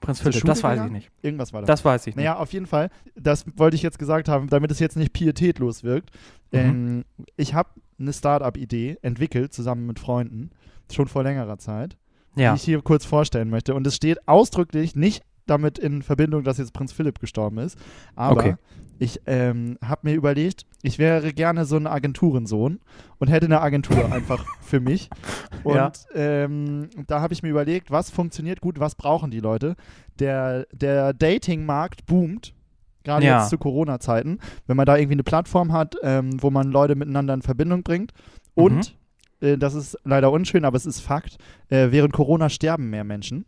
Prinz 0.00 0.20
Philipp, 0.20 0.44
das 0.44 0.62
weiß 0.62 0.80
ich 0.86 0.90
nicht. 0.90 1.10
Irgendwas 1.22 1.52
war 1.52 1.60
da. 1.60 1.66
Das 1.66 1.84
weiß 1.84 2.06
ich 2.08 2.16
nicht. 2.16 2.24
Naja, 2.24 2.36
auf 2.36 2.52
jeden 2.52 2.66
Fall, 2.66 2.88
das 3.14 3.44
wollte 3.56 3.76
ich 3.76 3.82
jetzt 3.82 3.98
gesagt 3.98 4.28
haben, 4.28 4.48
damit 4.48 4.70
es 4.72 4.78
jetzt 4.80 4.96
nicht 4.96 5.12
pietätlos 5.12 5.84
wirkt. 5.84 6.10
Mhm. 6.52 6.58
Ähm, 6.58 7.04
ich 7.36 7.54
habe 7.54 7.70
eine 7.98 8.12
Startup-Idee 8.12 8.98
entwickelt, 9.02 9.52
zusammen 9.52 9.86
mit 9.86 9.98
Freunden, 9.98 10.50
schon 10.92 11.08
vor 11.08 11.22
längerer 11.22 11.58
Zeit, 11.58 11.96
Ja. 12.34 12.52
die 12.52 12.56
ich 12.56 12.62
hier 12.64 12.82
kurz 12.82 13.04
vorstellen 13.04 13.50
möchte. 13.50 13.74
Und 13.74 13.86
es 13.86 13.96
steht 13.96 14.26
ausdrücklich 14.28 14.94
nicht 14.96 15.22
damit 15.46 15.78
in 15.78 16.02
Verbindung, 16.02 16.44
dass 16.44 16.58
jetzt 16.58 16.72
Prinz 16.72 16.92
Philipp 16.92 17.18
gestorben 17.18 17.58
ist, 17.58 17.76
aber 18.14 18.36
Okay. 18.40 18.54
ich 19.00 19.20
ähm, 19.26 19.76
habe 19.82 20.00
mir 20.04 20.14
überlegt, 20.14 20.66
ich 20.82 20.98
wäre 20.98 21.32
gerne 21.32 21.64
so 21.64 21.76
ein 21.76 21.86
Agenturensohn 21.88 22.78
und 23.18 23.28
hätte 23.28 23.46
eine 23.46 23.60
Agentur 23.60 23.96
einfach 24.12 24.44
für 24.60 24.78
mich. 24.80 25.10
Und 25.64 25.74
Ja. 25.74 25.92
ähm, 26.14 26.90
da 27.08 27.20
habe 27.20 27.34
ich 27.34 27.42
mir 27.42 27.48
überlegt, 27.50 27.90
was 27.90 28.10
funktioniert 28.10 28.60
gut, 28.60 28.78
was 28.78 28.94
brauchen 28.94 29.30
die 29.32 29.40
Leute. 29.40 29.74
Der, 30.20 30.66
der 30.72 31.12
Dating-Markt 31.12 32.06
boomt, 32.06 32.54
gerade 33.04 33.24
Ja. 33.26 33.40
jetzt 33.40 33.50
zu 33.50 33.58
Corona-Zeiten, 33.58 34.38
wenn 34.66 34.76
man 34.76 34.86
da 34.86 34.96
irgendwie 34.96 35.14
eine 35.14 35.24
Plattform 35.24 35.72
hat, 35.72 35.96
ähm, 36.02 36.42
wo 36.42 36.50
man 36.50 36.70
Leute 36.70 36.94
miteinander 36.94 37.34
in 37.34 37.42
Verbindung 37.42 37.82
bringt. 37.82 38.12
Und, 38.54 38.96
äh, 39.40 39.56
das 39.58 39.74
ist 39.74 39.96
leider 40.04 40.30
unschön, 40.30 40.64
aber 40.64 40.76
es 40.76 40.86
ist 40.86 41.00
Fakt, 41.00 41.38
äh, 41.68 41.88
während 41.90 42.12
Corona 42.12 42.48
sterben 42.48 42.90
mehr 42.90 43.04
Menschen. 43.04 43.44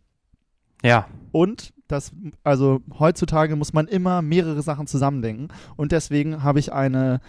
ja. 0.83 1.07
Und 1.31 1.73
das, 1.87 2.11
also 2.43 2.79
heutzutage 2.97 3.55
muss 3.55 3.73
man 3.73 3.87
immer 3.87 4.21
mehrere 4.21 4.61
Sachen 4.61 4.87
zusammendenken. 4.87 5.49
Und 5.75 5.91
deswegen 5.91 6.41
habe 6.43 6.59
ich 6.59 6.71
eine, 6.73 7.19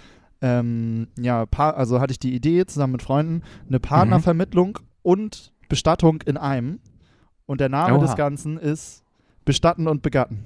ähm, 0.40 1.08
ja, 1.19 1.44
also 1.58 2.00
hatte 2.00 2.12
ich 2.12 2.19
die 2.20 2.34
Idee 2.34 2.64
zusammen 2.67 2.93
mit 2.93 3.02
Freunden, 3.02 3.43
eine 3.69 3.81
Partnervermittlung 3.81 4.78
und 5.02 5.52
Bestattung 5.69 6.23
in 6.25 6.37
einem. 6.37 6.78
Und 7.46 7.61
der 7.61 7.69
Name 7.69 7.96
Oha. 7.96 8.02
des 8.06 8.14
Ganzen 8.17 8.56
ist 8.58 9.02
Bestatten 9.44 9.88
und 9.88 10.02
Begatten. 10.02 10.44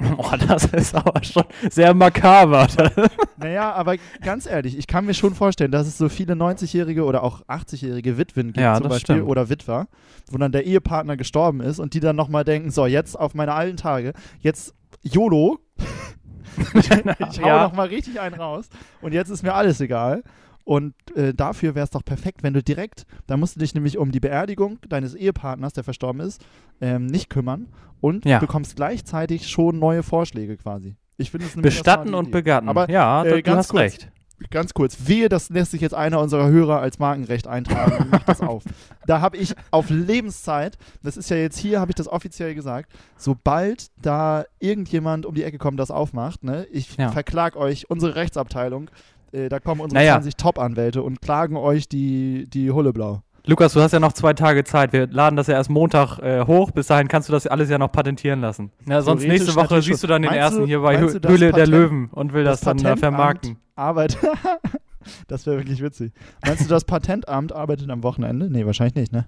Oh, 0.16 0.30
das 0.46 0.64
ist 0.66 0.94
aber 0.94 1.22
schon 1.24 1.44
sehr 1.70 1.92
makaber. 1.94 2.66
Naja, 3.36 3.72
aber 3.72 3.96
ganz 4.22 4.46
ehrlich, 4.46 4.76
ich 4.76 4.86
kann 4.88 5.04
mir 5.06 5.14
schon 5.14 5.34
vorstellen, 5.34 5.70
dass 5.70 5.86
es 5.86 5.96
so 5.98 6.08
viele 6.08 6.34
90-jährige 6.34 7.04
oder 7.04 7.22
auch 7.22 7.42
80-jährige 7.46 8.18
Witwen 8.18 8.48
gibt 8.48 8.58
Ja, 8.58 8.76
zum 8.76 8.88
Beispiel 8.88 9.16
stimmt. 9.16 9.28
oder 9.28 9.48
Witwer, 9.48 9.86
wo 10.30 10.38
dann 10.38 10.50
der 10.52 10.66
Ehepartner 10.66 11.16
gestorben 11.16 11.60
ist 11.60 11.78
und 11.78 11.94
die 11.94 12.00
dann 12.00 12.16
nochmal 12.16 12.44
denken, 12.44 12.70
so 12.70 12.86
jetzt 12.86 13.16
auf 13.18 13.34
meine 13.34 13.52
alten 13.54 13.76
Tage, 13.76 14.12
jetzt 14.40 14.74
YOLO, 15.02 15.58
ich 16.74 17.40
hau 17.40 17.46
Ja. 17.46 17.62
noch 17.64 17.72
mal 17.74 17.86
richtig 17.86 18.20
einen 18.20 18.34
raus 18.34 18.68
und 19.00 19.12
jetzt 19.14 19.28
ist 19.30 19.42
mir 19.42 19.54
alles 19.54 19.80
egal. 19.80 20.22
Und 20.68 20.92
äh, 21.16 21.32
dafür 21.32 21.74
wäre 21.74 21.84
es 21.84 21.90
doch 21.90 22.04
perfekt, 22.04 22.42
wenn 22.42 22.52
du 22.52 22.62
direkt, 22.62 23.06
da 23.26 23.38
musst 23.38 23.56
du 23.56 23.60
dich 23.60 23.72
nämlich 23.72 23.96
um 23.96 24.12
die 24.12 24.20
Beerdigung 24.20 24.78
deines 24.86 25.14
Ehepartners, 25.14 25.72
der 25.72 25.82
verstorben 25.82 26.20
ist, 26.20 26.44
ähm, 26.82 27.06
nicht 27.06 27.30
kümmern 27.30 27.68
und 28.02 28.26
Ja. 28.26 28.38
bekommst 28.38 28.76
gleichzeitig 28.76 29.48
schon 29.48 29.78
neue 29.78 30.02
Vorschläge 30.02 30.58
quasi. 30.58 30.96
Ich 31.16 31.30
finde 31.30 31.46
es 31.46 31.56
nämlich 31.56 31.72
eine 31.72 31.82
Bestatten 31.82 32.12
und 32.14 32.30
begatten. 32.30 32.68
Aber 32.68 32.90
ja, 32.90 33.24
äh, 33.24 33.36
du 33.36 33.42
ganz 33.44 33.58
hast 33.60 33.68
kurz. 33.70 33.80
recht. 33.80 34.12
ganz 34.50 34.74
kurz, 34.74 34.98
wehe, 35.08 35.30
das 35.30 35.48
lässt 35.48 35.70
sich 35.70 35.80
jetzt 35.80 35.94
einer 35.94 36.20
unserer 36.20 36.48
Hörer 36.50 36.80
als 36.80 36.98
Markenrecht 36.98 37.46
eintragen 37.48 37.96
und 38.04 38.10
macht 38.10 38.28
das 38.28 38.42
auf. 38.42 38.62
Da 39.06 39.22
habe 39.22 39.38
ich 39.38 39.54
auf 39.70 39.88
Lebenszeit, 39.88 40.76
das 41.02 41.16
ist 41.16 41.30
ja 41.30 41.38
jetzt 41.38 41.56
hier, 41.58 41.80
habe 41.80 41.92
ich 41.92 41.96
das 41.96 42.08
offiziell 42.08 42.54
gesagt, 42.54 42.92
sobald 43.16 43.86
da 44.02 44.44
irgendjemand 44.60 45.24
um 45.24 45.34
die 45.34 45.44
Ecke 45.44 45.56
kommt, 45.56 45.80
das 45.80 45.90
aufmacht, 45.90 46.44
ne, 46.44 46.66
ich 46.70 46.94
Ja. 46.98 47.10
verklag 47.10 47.56
euch, 47.56 47.88
unsere 47.88 48.16
Rechtsabteilung, 48.16 48.90
äh, 49.32 49.48
da 49.48 49.60
kommen 49.60 49.80
unsere 49.80 50.00
Naja. 50.00 50.14
20 50.14 50.36
Top-Anwälte 50.36 51.02
und 51.02 51.20
klagen 51.20 51.56
euch 51.56 51.88
die, 51.88 52.46
die 52.48 52.70
Hulle 52.70 52.92
blau. 52.92 53.22
Lukas, 53.46 53.72
du 53.72 53.80
hast 53.80 53.92
ja 53.92 54.00
noch 54.00 54.12
zwei 54.12 54.34
Tage 54.34 54.62
Zeit. 54.64 54.92
Wir 54.92 55.06
laden 55.06 55.36
das 55.36 55.46
ja 55.46 55.54
erst 55.54 55.70
Montag 55.70 56.18
äh, 56.18 56.44
hoch. 56.46 56.70
Bis 56.70 56.88
dahin 56.88 57.08
kannst 57.08 57.28
du 57.30 57.32
das 57.32 57.46
alles 57.46 57.70
ja 57.70 57.78
noch 57.78 57.90
patentieren 57.90 58.40
lassen. 58.42 58.70
Ja, 58.86 59.00
sonst 59.00 59.26
nächste 59.26 59.54
Woche 59.56 59.80
siehst 59.80 60.02
du 60.02 60.06
dann 60.06 60.20
den 60.22 60.32
ersten 60.32 60.60
du- 60.60 60.66
hier 60.66 60.80
bei 60.80 60.98
Höhle 60.98 61.52
der 61.52 61.66
Löwen 61.66 62.10
und 62.12 62.34
will 62.34 62.44
das, 62.44 62.60
das 62.60 62.64
dann 62.66 62.76
da 62.76 62.82
Patentamt 62.90 63.00
vermarkten. 63.00 63.56
Arbeitet, 63.74 64.18
das 65.28 65.46
wäre 65.46 65.56
wirklich 65.58 65.80
witzig. 65.82 66.12
Meinst 66.44 66.64
du, 66.64 66.68
das 66.68 66.84
Patentamt 66.84 67.54
arbeitet 67.54 67.88
am 67.90 68.02
Wochenende? 68.02 68.50
Nee, 68.50 68.66
wahrscheinlich 68.66 68.96
nicht, 68.96 69.12
ne? 69.12 69.26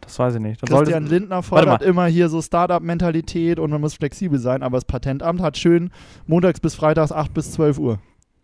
Das 0.00 0.16
weiß 0.18 0.34
ich 0.36 0.40
nicht. 0.40 0.62
Dann 0.62 0.68
Christian 0.68 1.02
solltest- 1.02 1.10
Lindner 1.12 1.42
fordert 1.42 1.82
immer 1.82 2.06
hier 2.06 2.28
so 2.28 2.40
Startup-Mentalität 2.40 3.58
und 3.58 3.70
man 3.70 3.80
muss 3.80 3.94
flexibel 3.94 4.38
sein, 4.38 4.62
aber 4.62 4.76
das 4.76 4.84
Patentamt 4.84 5.40
hat 5.42 5.56
schön 5.56 5.90
montags 6.26 6.60
bis 6.60 6.74
freitags 6.76 7.10
8 7.10 7.34
bis 7.34 7.50
12 7.52 7.78
Uhr. 7.78 7.98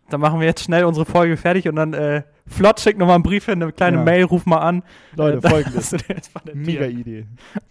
Dann 0.09 0.21
machen 0.21 0.39
wir 0.39 0.47
jetzt 0.47 0.63
schnell 0.63 0.85
unsere 0.85 1.05
Folge 1.05 1.37
fertig 1.37 1.67
und 1.67 1.75
dann 1.75 1.93
äh, 1.93 2.23
flott 2.45 2.79
schick 2.79 2.97
nochmal 2.97 3.15
einen 3.15 3.23
Brief 3.23 3.45
hin, 3.45 3.63
eine 3.63 3.71
kleine 3.71 3.97
Ja. 3.97 4.03
Mail, 4.03 4.25
ruf 4.25 4.45
mal 4.45 4.57
an. 4.59 4.83
Leute, 5.15 5.37
Äh, 5.45 5.49
folgendes. 5.49 5.95
Mega 6.53 6.85
Idee. 6.85 7.25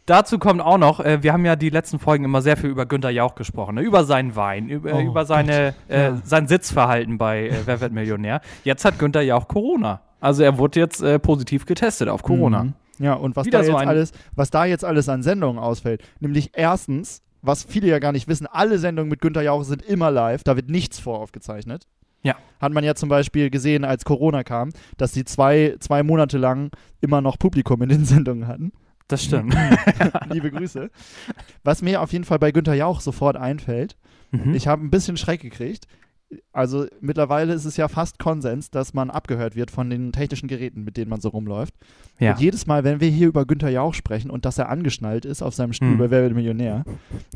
Dazu 0.07 0.39
kommt 0.39 0.61
auch 0.61 0.79
noch, 0.79 1.01
äh, 1.01 1.23
wir 1.23 1.33
haben 1.33 1.45
ja 1.45 1.57
die 1.57 1.71
letzten 1.71 1.99
Folgen 1.99 2.25
immer 2.25 2.43
sehr 2.43 2.57
viel 2.57 2.71
über 2.71 2.87
Günter 2.87 3.11
Jauch 3.11 3.35
gesprochen, 3.35 3.75
ne? 3.77 3.83
über 3.83 4.05
seinen 4.05 4.35
Wein, 4.35 4.69
über, 4.69 4.95
Oh 4.95 5.01
über 5.01 5.25
seine, 5.27 5.75
äh, 5.89 6.03
Ja. 6.05 6.17
sein 6.25 6.49
Sitzverhalten 6.49 7.19
bei 7.19 7.49
äh, 7.49 7.55
Wer 7.67 7.81
wird 7.81 7.93
Millionär. 7.93 8.41
Jetzt 8.65 8.85
hat 8.85 8.99
Günter 8.99 9.21
Jauch 9.23 9.47
Corona. 9.47 10.01
Also 10.21 10.43
er 10.43 10.57
wurde 10.59 10.81
jetzt 10.81 11.03
äh, 11.03 11.19
positiv 11.19 11.67
getestet 11.67 12.09
auf 12.09 12.23
Corona. 12.23 12.65
Mhm. 12.65 12.73
Ja, 12.99 13.15
und 13.15 13.37
was 13.37 13.47
Wieder 13.47 13.59
da, 13.59 13.65
so 13.65 13.73
jetzt 13.73 13.87
alles, 13.87 14.12
was 14.37 14.51
da 14.51 14.65
jetzt 14.65 14.85
alles 14.85 15.09
an 15.09 15.23
Sendungen 15.23 15.59
ausfällt, 15.62 16.03
nämlich 16.21 16.53
erstens, 16.55 17.23
was 17.43 17.65
viele 17.65 17.89
ja 17.89 17.99
gar 17.99 18.12
nicht 18.12 18.29
wissen, 18.29 18.47
alle 18.47 18.79
Sendungen 18.79 19.11
mit 19.11 19.21
Günter 19.21 19.43
Jauch 19.43 19.65
sind 19.65 19.83
immer 19.83 20.11
live, 20.11 20.45
da 20.45 20.57
wird 20.57 20.71
nichts 20.71 20.99
voraufgezeichnet. 21.01 21.87
Ja. 22.23 22.37
Hat 22.61 22.73
man 22.73 22.85
ja 22.85 22.95
zum 22.95 23.09
Beispiel 23.09 23.50
gesehen, 23.50 23.85
als 23.85 24.05
Corona 24.05 24.45
kam, 24.45 24.71
dass 24.97 25.12
die 25.12 25.25
zwei, 25.25 25.76
zwei 25.81 26.02
Monate 26.02 26.38
lang 26.38 26.71
immer 27.00 27.21
noch 27.21 27.38
Publikum 27.38 27.83
in 27.83 27.88
den 27.88 28.05
Sendungen 28.07 28.47
hatten. 28.47 28.73
Das 29.09 29.25
stimmt. 29.25 29.55
Liebe 30.31 30.50
Grüße. 30.50 30.91
Was 31.64 31.83
mir 31.83 32.00
auf 32.00 32.12
jeden 32.12 32.25
Fall 32.25 32.38
bei 32.38 32.52
Günter 32.52 32.75
Jauch 32.75 33.00
sofort 33.00 33.37
einfällt, 33.37 33.97
Mhm. 34.35 34.55
ich 34.55 34.67
habe 34.67 34.83
ein 34.83 34.88
bisschen 34.91 35.19
Schreck 35.19 35.43
gekriegt. 35.43 35.87
also 36.55 36.87
mittlerweile 37.02 37.52
ist 37.52 37.67
es 37.67 37.76
ja 37.76 37.88
fast 37.88 38.19
Konsens, 38.19 38.71
dass 38.71 38.95
man 38.95 39.11
abgehört 39.11 39.55
wird 39.57 39.71
von 39.71 39.91
den 39.91 40.11
technischen 40.12 40.49
Geräten, 40.49 40.85
mit 40.85 40.97
denen 40.97 41.11
man 41.11 41.21
so 41.21 41.29
rumläuft. 41.29 41.75
Ja. 42.19 42.33
Und 42.33 42.41
jedes 42.41 42.67
Mal, 42.67 42.83
wenn 42.85 43.00
wir 43.02 43.11
hier 43.11 43.29
über 43.29 43.45
Günther 43.45 43.69
Jauch 43.69 43.93
sprechen 43.93 44.31
und 44.31 44.47
dass 44.47 44.57
er 44.57 44.71
angeschnallt 44.71 45.26
ist 45.26 45.43
auf 45.43 45.55
seinem 45.55 45.75
Stuhl 45.75 45.91
Hm. 45.91 45.99
bei 45.99 46.11
Wer 46.11 46.23
wird 46.23 46.35
Millionär, 46.35 46.85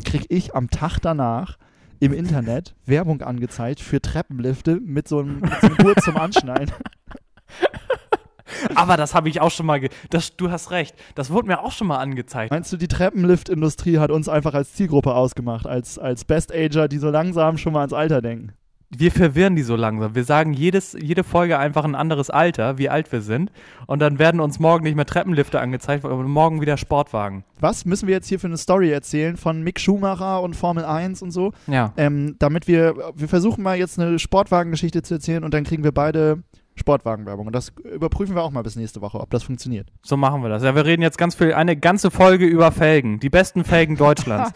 kriege 0.07 0.25
ich 0.31 0.55
am 0.55 0.71
Tag 0.71 0.99
danach 1.01 1.59
im 2.01 2.13
Internet 2.13 2.75
Werbung 2.85 3.23
angezeigt 3.23 3.81
für 3.81 4.01
Treppenlifte 4.01 4.81
mit 4.81 5.09
so 5.09 5.21
einem, 5.21 5.41
mit 5.41 5.53
so 5.61 5.67
einem 5.67 5.77
Gurt 5.77 6.03
zum 6.03 6.17
Anschnallen. 6.17 6.71
Aber 8.75 8.97
das 8.97 9.15
habe 9.15 9.29
ich 9.29 9.41
auch 9.41 9.51
schon 9.51 9.67
mal. 9.67 9.81
Ge 9.81 9.91
das, 10.11 10.37
du 10.37 10.51
hast 10.51 10.71
recht. 10.71 10.95
Das 11.15 11.31
wurde 11.31 11.49
mir 11.49 11.61
auch 11.61 11.73
schon 11.73 11.87
mal 11.87 11.99
angezeigt. 11.99 12.51
Meinst 12.51 12.73
du, 12.73 12.77
die 12.77 12.89
Treppenlift-Industrie 12.89 13.99
hat 13.99 14.11
uns 14.11 14.29
einfach 14.29 14.55
als 14.55 14.75
Zielgruppe 14.75 15.15
ausgemacht, 15.15 15.67
als, 15.67 15.99
als 15.99 16.25
Best-Ager, 16.25 16.89
die 16.89 16.99
so 16.99 17.11
langsam 17.11 17.59
schon 17.59 17.73
mal 17.73 17.81
ans 17.81 17.93
Alter 17.93 18.23
denken? 18.23 18.53
Wir 18.91 19.11
verwirren 19.11 19.57
die 19.57 19.63
so 19.63 19.75
langsam. 19.75 20.15
Wir 20.15 20.25
sagen 20.25 20.53
jedes, 20.53 20.97
jede 21.01 21.25
Folge 21.25 21.59
einfach 21.59 21.85
ein 21.85 21.95
anderes 21.95 22.31
Alter, 22.31 22.79
wie 22.79 22.89
alt 22.89 23.11
wir 23.11 23.21
sind. 23.21 23.51
Und 23.87 24.01
dann 24.01 24.19
werden 24.19 24.41
uns 24.41 24.61
morgen 24.61 24.85
nicht 24.85 24.95
mehr 24.95 25.07
Treppenlifte 25.07 25.61
angezeigt, 25.61 26.03
sondern 26.03 26.31
morgen 26.31 26.61
wieder 26.61 26.77
Sportwagen. 26.77 27.45
Was 27.59 27.85
müssen 27.85 28.07
wir 28.07 28.15
jetzt 28.15 28.29
hier 28.29 28.39
für 28.39 28.47
eine 28.47 28.57
Story 28.57 28.91
erzählen 28.91 29.37
von 29.37 29.63
Mick 29.63 29.81
Schumacher 29.81 30.41
und 30.43 30.55
Formel 30.55 30.85
1 30.85 31.23
und 31.23 31.33
so? 31.33 31.53
Ja. 31.67 31.93
Ähm, 31.97 32.37
damit 32.39 32.69
wir, 32.69 32.95
wir 33.15 33.29
versuchen 33.29 33.63
mal 33.63 33.77
jetzt 33.77 33.99
eine 33.99 34.19
Sportwagengeschichte 34.19 35.03
zu 35.03 35.15
erzählen 35.15 35.43
und 35.43 35.53
dann 35.53 35.65
kriegen 35.65 35.83
wir 35.83 35.93
beide 35.93 36.43
Sportwagenwerbung. 36.77 37.47
Und 37.47 37.53
das 37.55 37.73
überprüfen 37.85 38.35
wir 38.37 38.43
auch 38.43 38.51
mal 38.51 38.63
bis 38.63 38.77
nächste 38.77 39.01
Woche, 39.01 39.19
ob 39.19 39.31
das 39.31 39.43
funktioniert. 39.43 39.89
So 40.03 40.17
machen 40.17 40.43
wir 40.43 40.49
das. 40.49 40.63
Ja, 40.63 40.75
wir 40.75 40.85
reden 40.85 41.03
jetzt 41.03 41.19
ganz 41.19 41.35
viel, 41.35 41.55
eine 41.55 41.77
ganze 41.77 42.11
Folge 42.11 42.47
über 42.47 42.71
Felgen. 42.71 43.19
Die 43.19 43.31
besten 43.31 43.65
Felgen 43.65 43.97
Deutschlands. 43.97 44.53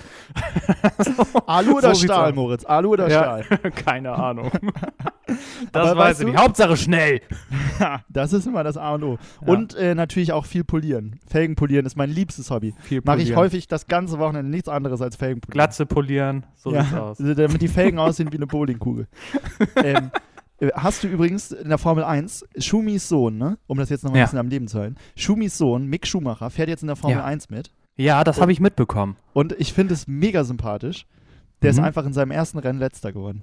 Alu 1.47 1.79
oder 1.79 1.95
So 1.95 2.05
Stahl. 2.05 2.33
Moritz? 2.33 2.65
Alu 2.65 2.91
oder 2.91 3.09
Ja. 3.09 3.43
Stahl? 3.43 3.71
Keine 3.73 4.13
Ahnung. 4.13 4.51
das 5.73 5.91
Aber 5.91 6.01
weiß 6.01 6.21
ich 6.21 6.27
nicht. 6.27 6.39
Hauptsache 6.39 6.77
schnell. 6.77 7.21
Das 8.09 8.33
ist 8.33 8.47
immer 8.47 8.63
das 8.65 8.77
A 8.77 8.95
und 8.95 9.05
O. 9.05 9.19
Ja. 9.41 9.49
Und 9.53 9.75
äh, 9.75 9.95
natürlich 9.95 10.33
auch 10.33 10.45
viel 10.45 10.65
polieren. 10.65 11.19
Felgen 11.27 11.57
polieren 11.57 11.87
ist 11.87 11.97
mein 11.97 12.11
liebstes 12.11 12.51
Hobby. 12.51 12.75
Mache 13.05 13.23
ich 13.23 13.35
häufig 13.35 13.67
das 13.69 13.87
ganze 13.87 14.19
Wochenende 14.19 14.51
nichts 14.51 14.69
anderes 14.69 15.01
als 15.01 15.17
Felgen 15.17 15.41
polieren. 15.41 15.53
Glatze 15.53 15.87
polieren. 15.87 16.47
So 16.57 16.73
ja, 16.73 16.83
sieht's 16.85 16.95
aus. 16.97 17.21
also 17.21 17.35
damit 17.35 17.63
die 17.63 17.69
Felgen 17.69 17.99
aussehen 17.99 18.31
wie 18.33 18.37
eine 18.37 18.47
Bowlingkugel. 18.47 19.07
ähm, 19.77 19.97
äh, 19.97 20.01
hast 20.75 21.03
du 21.05 21.09
übrigens 21.09 21.53
in 21.53 21.69
der 21.69 21.79
Formel 21.79 22.05
1 22.05 22.45
Schumis 22.59 23.09
Sohn, 23.09 23.39
ne? 23.39 23.59
um 23.67 23.79
das 23.79 23.89
jetzt 23.89 24.05
noch 24.05 24.11
mal 24.11 24.19
Ja. 24.19 24.25
ein 24.25 24.27
bisschen 24.27 24.39
am 24.39 24.49
Leben 24.49 24.69
zu 24.69 24.79
halten. 24.79 24.97
Schumis 25.17 25.57
Sohn, 25.59 25.87
Mick 25.87 26.07
Schumacher, 26.07 26.51
fährt 26.51 26.69
jetzt 26.69 26.83
in 26.83 26.87
der 26.89 26.97
Formel 26.97 27.19
Ja. 27.19 27.25
1 27.25 27.51
mit. 27.51 27.71
Ja, 27.97 28.25
das 28.25 28.41
habe 28.41 28.53
ich 28.53 28.61
mitbekommen. 28.61 29.17
Und 29.33 29.53
ich 29.59 29.73
finde 29.73 29.95
es 29.95 30.07
mega 30.07 30.45
sympathisch. 30.45 31.07
Der 31.63 31.69
ist 31.71 31.77
Mhm. 31.79 31.85
einfach 31.85 32.07
in 32.07 32.15
seinem 32.15 32.31
ersten 32.31 32.59
Rennen 32.59 32.79
letzter 32.79 33.13
geworden. 33.13 33.43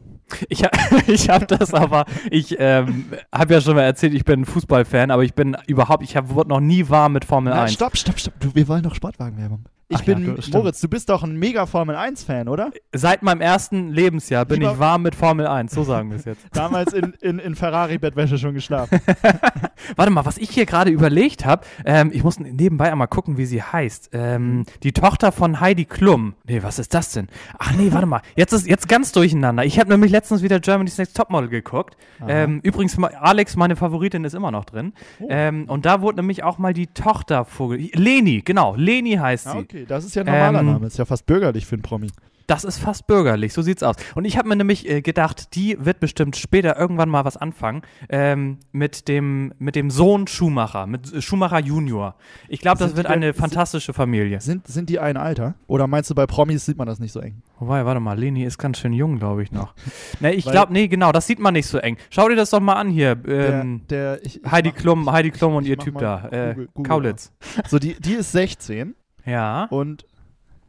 Ich, 0.49 0.63
ha- 0.63 0.71
ich 1.07 1.29
habe 1.29 1.45
das 1.45 1.73
aber, 1.75 2.05
ich 2.31 2.55
ähm, 2.57 3.05
habe 3.31 3.53
ja 3.53 3.61
schon 3.61 3.75
mal 3.75 3.83
erzählt, 3.83 4.15
ich 4.15 4.25
bin 4.25 4.43
Fußballfan, 4.45 5.11
aber 5.11 5.23
ich 5.23 5.35
bin 5.35 5.55
überhaupt, 5.67 6.01
ich 6.03 6.15
wurde 6.29 6.49
noch 6.49 6.59
nie 6.59 6.89
warm 6.89 7.13
mit 7.13 7.25
Formel 7.25 7.53
Na, 7.53 7.63
1. 7.63 7.73
stopp, 7.73 7.95
stopp, 7.95 8.19
stopp. 8.19 8.33
Du, 8.39 8.55
wir 8.55 8.67
wollen 8.67 8.81
doch 8.81 8.95
Sportwagenwerbung. 8.95 9.65
Ich 9.89 9.97
Ach 9.97 10.03
ja, 10.03 10.15
bin, 10.15 10.41
stimmt. 10.41 10.53
Moritz, 10.53 10.81
du 10.81 10.89
bist 10.89 11.07
doch 11.09 11.23
ein 11.23 11.37
mega 11.37 11.65
Formel 11.65 11.95
1-Fan, 11.95 12.49
oder? 12.49 12.71
Seit 12.93 13.23
meinem 13.23 13.39
ersten 13.39 13.89
Lebensjahr 13.93 14.43
bin 14.45 14.59
Lieber- 14.59 14.73
ich 14.73 14.79
warm 14.79 15.03
mit 15.03 15.15
Formel 15.15 15.47
1, 15.47 15.71
so 15.71 15.83
sagen 15.83 16.09
wir 16.09 16.17
es 16.17 16.25
jetzt. 16.25 16.41
Damals 16.53 16.91
in, 16.93 17.13
in, 17.21 17.39
in 17.39 17.55
Ferrari-Bettwäsche 17.55 18.37
schon 18.37 18.53
geschlafen. 18.53 18.99
Warte 19.95 20.11
mal, 20.11 20.25
was 20.25 20.37
ich 20.37 20.49
hier 20.49 20.65
gerade 20.65 20.91
überlegt 20.91 21.45
habe, 21.45 21.65
ähm, 21.85 22.11
ich 22.13 22.23
muss 22.23 22.39
nebenbei 22.39 22.91
einmal 22.91 23.07
gucken, 23.07 23.37
wie 23.37 23.45
sie 23.45 23.61
heißt. 23.61 24.09
Ähm, 24.13 24.65
die 24.83 24.91
Tochter 24.91 25.31
von 25.31 25.59
Heidi 25.59 25.85
Klum. 25.85 26.35
Nee, 26.45 26.63
was 26.63 26.79
ist 26.79 26.93
das 26.93 27.11
denn? 27.13 27.27
Ach 27.57 27.73
nee, 27.73 27.91
warte 27.91 28.05
mal. 28.07 28.21
Jetzt 28.35 28.53
ist 28.53 28.67
jetzt 28.67 28.87
ganz 28.89 29.11
durcheinander. 29.11 29.63
Ich 29.65 29.79
habe 29.79 29.89
nämlich 29.89 30.11
letztens 30.11 30.41
wieder 30.41 30.59
Germany's 30.59 30.97
Next 30.97 31.15
Topmodel 31.15 31.49
geguckt. 31.49 31.97
Ähm, 32.27 32.59
übrigens, 32.63 32.97
Alex, 33.01 33.55
meine 33.55 33.75
Favoritin, 33.75 34.23
ist 34.23 34.33
immer 34.33 34.51
noch 34.51 34.65
drin. 34.65 34.93
Ähm, 35.29 35.65
und 35.67 35.85
da 35.85 36.01
wurde 36.01 36.17
nämlich 36.17 36.43
auch 36.43 36.57
mal 36.57 36.73
die 36.73 36.87
Tochter 36.87 37.45
vorge... 37.45 37.77
Leni, 37.93 38.41
genau. 38.43 38.75
Leni 38.75 39.13
heißt 39.15 39.45
Ja, 39.45 39.51
sie. 39.53 39.57
okay, 39.59 39.85
das 39.87 40.05
ist 40.05 40.15
ja 40.15 40.23
ein 40.23 40.25
normaler 40.27 40.59
Ähm, 40.59 40.65
Name. 40.73 40.87
Ist 40.87 40.97
ja 40.97 41.05
fast 41.05 41.25
bürgerlich 41.25 41.65
für 41.65 41.75
einen 41.75 41.81
Promi. 41.83 42.07
Das 42.47 42.63
ist 42.63 42.77
fast 42.77 43.07
bürgerlich, 43.07 43.51
so 43.51 43.61
sieht's 43.61 43.83
aus. 43.83 43.97
Und 44.15 44.23
ich 44.23 44.37
habe 44.37 44.47
mir 44.47 44.55
nämlich 44.55 44.89
äh, 44.89 45.01
gedacht, 45.01 45.53
die 45.55 45.77
wird 45.83 45.99
bestimmt 45.99 46.37
später 46.37 46.77
irgendwann 46.79 47.09
mal 47.09 47.25
was 47.25 47.35
anfangen 47.35 47.81
ähm, 48.07 48.59
mit, 48.71 49.09
dem, 49.09 49.53
mit 49.59 49.75
dem 49.75 49.89
Sohn 49.91 50.27
Schumacher, 50.27 50.87
mit 50.87 51.11
äh, 51.13 51.21
Schumacher 51.21 51.59
Junior. 51.59 52.15
Ich 52.47 52.61
glaube, 52.61 52.79
das 52.79 52.91
Sind 52.91 52.97
wird 52.97 53.07
die 53.07 53.11
denn- 53.11 53.23
eine 53.23 53.33
sind- 53.33 53.41
fantastische 53.41 53.91
Familie. 53.93 54.39
Sind, 54.39 54.65
sind 54.65 54.89
die 54.89 54.97
ein 54.99 55.17
Alter? 55.17 55.55
Oder 55.67 55.87
meinst 55.87 56.09
du, 56.09 56.15
bei 56.15 56.25
Promis 56.25 56.65
sieht 56.65 56.77
man 56.77 56.87
das 56.87 56.99
nicht 56.99 57.11
so 57.11 57.19
eng? 57.19 57.41
Wobei, 57.59 57.85
warte 57.85 57.99
mal, 57.99 58.17
Leni 58.17 58.45
ist 58.45 58.57
ganz 58.57 58.77
schön 58.79 58.93
jung, 58.93 59.19
glaube 59.19 59.43
ich 59.43 59.51
noch. 59.51 59.73
ne, 60.21 60.33
ich 60.33 60.45
glaube, 60.45 60.71
nee, 60.71 60.87
genau, 60.87 61.11
das 61.11 61.27
sieht 61.27 61.39
man 61.39 61.53
nicht 61.53 61.67
so 61.67 61.79
eng. 61.79 61.97
Schau 62.09 62.29
dir 62.29 62.37
das 62.37 62.51
doch 62.51 62.61
mal 62.61 62.75
an 62.75 62.89
hier. 62.89 63.15
Der, 63.15 63.59
Ähm, 63.61 63.81
der, 63.89 64.25
ich, 64.25 64.41
ich 64.41 64.49
Heidi 64.49 64.69
mach- 64.69 64.77
Klum, 64.77 65.11
Heidi 65.11 65.31
Klum 65.31 65.55
und 65.55 65.63
ich 65.65 65.71
ihr 65.71 65.77
Typ 65.77 65.95
mal 65.95 65.99
da, 65.99 66.27
äh, 66.29 66.53
Google- 66.53 66.69
Google 66.75 66.89
Kaulitz. 66.89 67.33
So, 67.67 67.77
die, 67.77 67.99
die 67.99 68.13
ist 68.13 68.31
16 68.31 68.95
Ja. 69.25 69.65
und 69.65 70.05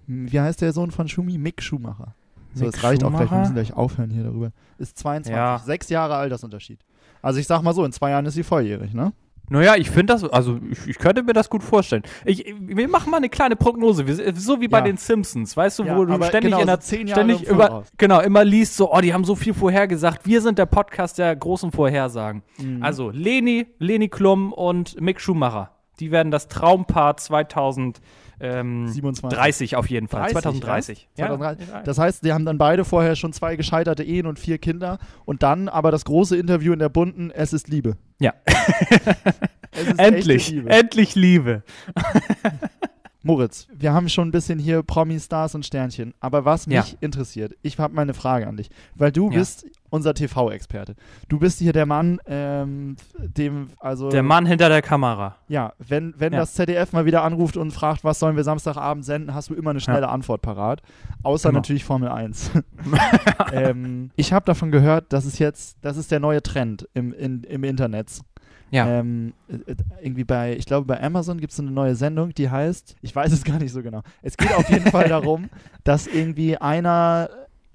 wie 0.08 0.40
heißt 0.40 0.60
der 0.62 0.72
Sohn 0.72 0.90
von 0.90 1.06
Schumi? 1.08 1.38
Mick 1.38 1.62
Schumacher. 1.62 2.14
So, 2.54 2.64
Mick 2.64 2.74
es 2.74 2.82
reicht 2.82 3.04
auch 3.04 3.10
gleich, 3.10 3.20
wir 3.20 3.26
Schumacher? 3.26 3.40
müssen 3.40 3.54
gleich 3.54 3.72
aufhören 3.74 4.10
hier 4.10 4.24
darüber. 4.24 4.50
Ist 4.78 4.98
22, 4.98 5.32
Ja. 5.36 5.58
sechs 5.64 5.88
Jahre 5.90 6.16
Altersunterschied. 6.16 6.80
Also 7.22 7.38
ich 7.40 7.46
sag 7.46 7.62
mal 7.62 7.74
so, 7.74 7.84
in 7.84 7.92
zwei 7.92 8.10
Jahren 8.10 8.26
ist 8.26 8.34
sie 8.34 8.42
volljährig, 8.42 8.94
ne? 8.94 9.12
Naja, 9.50 9.76
ich 9.76 9.88
finde 9.90 10.12
das, 10.12 10.24
also 10.24 10.58
ich, 10.70 10.86
ich 10.88 10.98
könnte 10.98 11.22
mir 11.22 11.32
das 11.32 11.48
gut 11.48 11.62
vorstellen. 11.62 12.02
Ich, 12.26 12.54
wir 12.60 12.86
machen 12.86 13.10
mal 13.10 13.16
eine 13.16 13.30
kleine 13.30 13.56
Prognose, 13.56 14.06
wir, 14.06 14.34
so 14.36 14.60
wie 14.60 14.68
bei 14.68 14.78
Ja. 14.80 14.84
den 14.84 14.98
Simpsons, 14.98 15.56
weißt 15.56 15.78
du, 15.78 15.84
Ja, 15.84 15.96
wo 15.96 16.04
du 16.04 16.12
ständig 16.22 16.50
genau, 16.52 16.60
in 16.60 16.66
der 16.66 16.76
so 16.76 16.82
zehn 16.82 17.06
Jahre 17.06 17.20
ständig 17.24 17.48
über, 17.48 17.84
genau, 17.96 18.20
immer 18.20 18.44
liest 18.44 18.76
so, 18.76 18.92
oh, 18.92 19.00
die 19.00 19.14
haben 19.14 19.24
so 19.24 19.34
viel 19.34 19.54
vorhergesagt. 19.54 20.26
Wir 20.26 20.42
sind 20.42 20.58
der 20.58 20.66
Podcast 20.66 21.16
der 21.18 21.34
großen 21.34 21.72
Vorhersagen. 21.72 22.42
Mhm. 22.58 22.82
Also 22.82 23.08
Leni, 23.10 23.66
Leni 23.78 24.08
Klum 24.08 24.52
und 24.52 25.00
Mick 25.00 25.18
Schumacher. 25.18 25.70
Die 25.98 26.10
werden 26.10 26.30
das 26.30 26.48
Traumpaar 26.48 27.16
2030 27.16 28.02
ähm, 28.40 28.88
27. 28.88 29.76
auf 29.76 29.88
jeden 29.90 30.08
Fall. 30.08 30.20
30 30.22 30.32
2030. 30.32 31.08
erst? 31.16 31.28
2030. 31.28 31.84
Das 31.84 31.98
heißt, 31.98 32.24
die 32.24 32.32
haben 32.32 32.44
dann 32.44 32.58
beide 32.58 32.84
vorher 32.84 33.16
schon 33.16 33.32
zwei 33.32 33.56
gescheiterte 33.56 34.04
Ehen 34.04 34.26
und 34.26 34.38
vier 34.38 34.58
Kinder 34.58 34.98
und 35.24 35.42
dann 35.42 35.68
aber 35.68 35.90
das 35.90 36.04
große 36.04 36.36
Interview 36.36 36.72
in 36.72 36.78
der 36.78 36.88
bunten 36.88 37.30
Es 37.30 37.52
ist 37.52 37.68
Liebe. 37.68 37.96
Ja. 38.18 38.34
Es 39.70 39.86
ist 39.86 39.98
endlich, 39.98 40.50
Liebe. 40.50 40.70
endlich 40.70 41.14
Liebe. 41.14 41.62
Moritz, 43.32 43.68
wir 43.74 43.92
haben 43.92 44.08
schon 44.08 44.28
ein 44.28 44.30
bisschen 44.30 44.58
hier 44.58 44.82
Promi, 44.82 45.20
Stars 45.20 45.54
und 45.54 45.66
Sternchen, 45.66 46.14
aber 46.18 46.46
was 46.46 46.66
mich 46.66 46.76
Ja. 46.92 46.98
interessiert, 47.00 47.52
ich 47.60 47.78
habe 47.78 47.92
mal 47.94 48.00
eine 48.00 48.14
Frage 48.14 48.46
an 48.48 48.56
dich, 48.56 48.70
weil 48.94 49.12
du 49.12 49.30
Ja. 49.30 49.36
bist 49.40 49.66
unser 49.90 50.14
TV-Experte. 50.14 50.94
Du 51.28 51.38
bist 51.38 51.58
hier 51.58 51.74
der 51.74 51.84
Mann, 51.84 52.20
ähm, 52.26 52.96
dem, 53.18 53.68
also, 53.80 54.08
Der 54.08 54.22
Mann 54.22 54.46
hinter 54.46 54.70
der 54.70 54.80
Kamera. 54.80 55.36
ja, 55.46 55.74
wenn, 55.78 56.14
wenn 56.16 56.32
Ja. 56.32 56.38
das 56.38 56.54
ZDF 56.54 56.94
mal 56.94 57.04
wieder 57.04 57.22
anruft 57.22 57.58
und 57.58 57.70
fragt, 57.70 58.02
was 58.02 58.18
sollen 58.18 58.34
wir 58.34 58.44
Samstagabend 58.44 59.04
senden, 59.04 59.34
hast 59.34 59.50
du 59.50 59.54
immer 59.54 59.70
eine 59.70 59.80
schnelle 59.80 60.08
Antwort 60.08 60.40
parat, 60.40 60.80
außer 61.22 61.50
Genau. 61.50 61.58
natürlich 61.58 61.84
Formel 61.84 62.08
1. 62.08 62.50
ähm, 63.52 64.10
ich 64.16 64.32
habe 64.32 64.46
davon 64.46 64.70
gehört, 64.70 65.12
dass 65.12 65.26
es 65.26 65.38
jetzt, 65.38 65.76
das 65.82 65.98
ist 65.98 66.10
der 66.10 66.20
neue 66.20 66.42
Trend 66.42 66.88
im, 66.94 67.12
in, 67.12 67.42
im 67.44 67.62
Internet. 67.62 68.20
Ja. 68.70 68.86
Ähm, 69.00 69.32
äh, 69.48 69.70
äh, 69.72 69.76
irgendwie 70.02 70.24
bei, 70.24 70.54
ich 70.56 70.66
glaube 70.66 70.86
bei 70.86 71.02
Amazon 71.02 71.40
gibt 71.40 71.52
es 71.52 71.60
eine 71.60 71.70
neue 71.70 71.94
Sendung, 71.94 72.34
die 72.34 72.50
heißt, 72.50 72.96
ich 73.02 73.14
weiß 73.16 73.32
es 73.32 73.44
gar 73.44 73.58
nicht 73.58 73.72
so 73.72 73.82
genau. 73.82 74.02
Es 74.22 74.36
geht 74.36 74.52
auf 74.54 74.68
jeden 74.70 74.90
Fall 74.90 75.08
darum, 75.08 75.48
dass 75.84 76.06
irgendwie 76.06 76.56
einer 76.58 77.30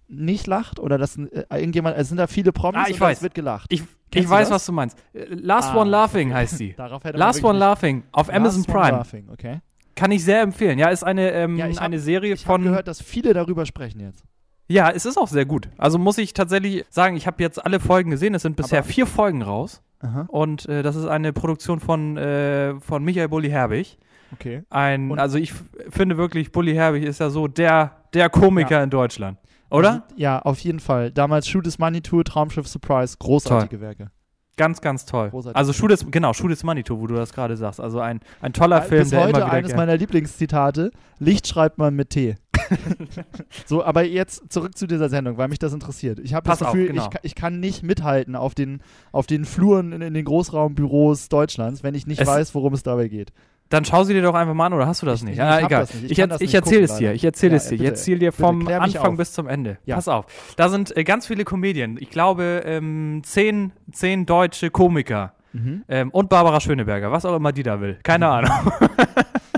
nicht 0.07 0.45
lacht 0.47 0.79
oder 0.79 0.97
dass 0.97 1.17
äh, 1.17 1.45
irgendjemand, 1.49 1.97
es 1.97 2.09
sind 2.09 2.17
da 2.17 2.27
viele 2.27 2.51
Promis 2.51 2.81
Ah, 2.85 2.89
ich 2.89 2.99
weiß. 2.99 3.17
es 3.17 3.23
wird 3.23 3.33
gelacht. 3.33 3.65
Ich, 3.73 3.83
ich 4.13 4.29
weiß, 4.29 4.51
was 4.51 4.65
du 4.65 4.71
meinst. 4.71 4.97
Last 5.13 5.69
Ah, 5.71 5.81
One 5.81 5.89
Laughing 5.89 6.33
heißt 6.33 6.57
sie. 6.57 6.75
Last 7.13 7.43
One 7.43 7.57
Laughing 7.57 8.03
auf 8.11 8.29
Amazon 8.31 8.61
Last 8.61 8.69
One 8.69 8.79
Prime. 8.79 8.97
Laughing, 8.97 9.29
okay. 9.31 9.59
Kann 9.95 10.11
ich 10.11 10.23
sehr 10.23 10.41
empfehlen. 10.41 10.77
Ja, 10.77 10.89
ist 10.89 11.03
eine, 11.03 11.31
ähm, 11.31 11.57
Ja, 11.57 11.67
ich 11.67 11.77
hab- 11.77 11.83
eine 11.85 11.99
Serie 11.99 12.33
Ich 12.33 12.45
habe 12.45 12.53
von. 12.61 12.63
gehört, 12.63 12.87
dass 12.87 13.01
viele 13.01 13.33
darüber 13.33 13.65
sprechen 13.65 13.99
jetzt. 14.01 14.23
Ja, 14.67 14.89
es 14.91 15.05
ist 15.05 15.17
auch 15.17 15.27
sehr 15.27 15.45
gut. 15.45 15.69
Also 15.77 15.97
muss 15.97 16.17
ich 16.17 16.33
tatsächlich 16.33 16.85
sagen, 16.89 17.15
ich 17.15 17.27
habe 17.27 17.41
jetzt 17.43 17.63
alle 17.63 17.79
Folgen 17.79 18.11
gesehen. 18.11 18.33
Es 18.35 18.43
sind 18.43 18.55
bisher 18.55 18.79
Aber- 18.79 18.87
vier 18.87 19.05
Folgen 19.07 19.41
raus. 19.41 19.81
Aha, 20.03 20.25
Und 20.27 20.67
äh, 20.69 20.83
das 20.83 20.95
ist 20.95 21.05
eine 21.05 21.33
Produktion 21.33 21.79
von, 21.79 22.17
äh, 22.17 22.79
von 22.79 23.03
Michael 23.03 23.29
Bulli 23.29 23.49
Herbig. 23.49 23.97
okay. 24.33 24.63
Ein, 24.69 25.09
Und- 25.11 25.19
also 25.19 25.37
ich 25.37 25.53
finde 25.89 26.17
wirklich, 26.17 26.51
Bulli 26.51 26.73
Herbig 26.73 27.03
ist 27.03 27.19
ja 27.19 27.29
so 27.29 27.47
der, 27.47 27.91
der 28.13 28.29
Komiker 28.29 28.83
in 28.83 28.89
Deutschland. 28.89 29.37
Oder? 29.71 29.89
Also, 30.03 30.15
ja, 30.17 30.39
auf 30.39 30.59
jeden 30.59 30.79
Fall. 30.79 31.09
Damals 31.11 31.47
Shoot 31.47 31.65
is 31.65 31.79
Money 31.79 32.01
Tour, 32.01 32.23
Traumschiff 32.23 32.67
Surprise, 32.67 33.15
großartige 33.17 33.81
Werke. 33.81 34.11
Ganz, 34.55 34.81
ganz 34.81 35.05
toll. 35.07 35.31
Großartig. 35.31 35.57
Also 35.57 35.73
Shoot 35.73 35.89
is, 35.91 36.05
genau, 36.11 36.31
Shoot 36.33 36.51
is 36.51 36.63
Manitou, 36.63 36.99
wo 36.99 37.07
du 37.07 37.15
das 37.15 37.33
gerade 37.33 37.57
sagst. 37.57 37.79
Also 37.81 37.99
ein, 37.99 38.19
ein 38.39 38.53
toller 38.53 38.83
Film, 38.83 39.01
Bis 39.01 39.09
der 39.09 39.21
heute 39.21 39.29
immer 39.31 39.39
wieder 39.47 39.51
eines 39.51 39.75
meiner 39.75 39.97
Lieblingszitate. 39.97 40.91
Licht 41.17 41.47
schreibt 41.47 41.79
man 41.79 41.95
mit 41.95 42.11
T. 42.11 42.35
so, 43.65 43.83
aber 43.83 44.03
jetzt 44.03 44.51
zurück 44.51 44.77
zu 44.77 44.87
dieser 44.87 45.09
Sendung, 45.09 45.37
weil 45.37 45.47
mich 45.47 45.59
das 45.59 45.73
interessiert. 45.73 46.19
Ich 46.19 46.33
habe 46.33 46.47
das 46.47 46.59
Pass 46.59 46.67
auf, 46.67 46.73
Gefühl, 46.73 46.87
genau. 46.89 47.09
ich, 47.13 47.19
ich 47.31 47.35
kann 47.35 47.59
nicht 47.59 47.83
mithalten 47.83 48.35
auf 48.35 48.55
den, 48.55 48.81
auf 49.11 49.27
den 49.27 49.45
Fluren 49.45 49.91
in, 49.91 50.01
in 50.01 50.13
den 50.13 50.25
Großraumbüros 50.25 51.29
Deutschlands, 51.29 51.83
wenn 51.83 51.95
ich 51.95 52.07
nicht 52.07 52.21
Es- 52.21 52.27
weiß, 52.27 52.55
worum 52.55 52.73
es 52.73 52.83
dabei 52.83 53.07
geht. 53.07 53.31
Dann 53.69 53.85
schau 53.85 54.03
sie 54.03 54.13
dir 54.13 54.21
doch 54.21 54.35
einfach 54.35 54.53
mal 54.53 54.67
an, 54.67 54.73
oder 54.73 54.85
hast 54.85 55.01
du 55.01 55.05
das 55.07 55.19
Ich- 55.21 55.23
nicht? 55.25 55.33
ich- 55.33 55.37
ja, 55.39 55.57
ich 55.57 55.63
hab 55.63 55.71
egal. 55.71 55.81
das 55.81 55.93
nicht. 55.95 56.03
Ich 56.11 56.19
Ich, 56.19 56.41
ich 56.41 56.53
erzähle 56.53 56.83
es 56.83 56.95
dir. 56.97 57.13
Ich 57.13 57.23
erzähle 57.23 57.51
Ja, 57.53 57.57
es 57.57 57.63
dir. 57.69 57.75
Ich 57.75 57.79
bitte. 57.81 57.89
erzähle 57.91 58.19
dir 58.19 58.31
vom 58.31 58.67
Anfang 58.67 59.11
auf. 59.13 59.17
bis 59.17 59.31
zum 59.33 59.47
Ende. 59.47 59.77
Ja. 59.85 59.95
Pass 59.95 60.07
auf. 60.07 60.25
Da 60.57 60.69
sind 60.69 60.95
äh, 60.95 61.03
ganz 61.03 61.25
viele 61.25 61.43
Comedien. 61.43 61.97
Ich 61.99 62.09
glaube, 62.11 62.61
ähm, 62.65 63.21
zehn, 63.23 63.71
zehn 63.91 64.25
deutsche 64.27 64.69
Komiker. 64.69 65.33
Mhm. 65.53 65.83
Ähm, 65.87 66.09
und 66.11 66.29
Barbara 66.29 66.59
Schöneberger, 66.59 67.11
was 67.11 67.25
auch 67.25 67.35
immer 67.35 67.51
die 67.51 67.63
da 67.63 67.79
will. 67.81 67.97
Keine 68.03 68.27
Ahnung. 68.27 68.51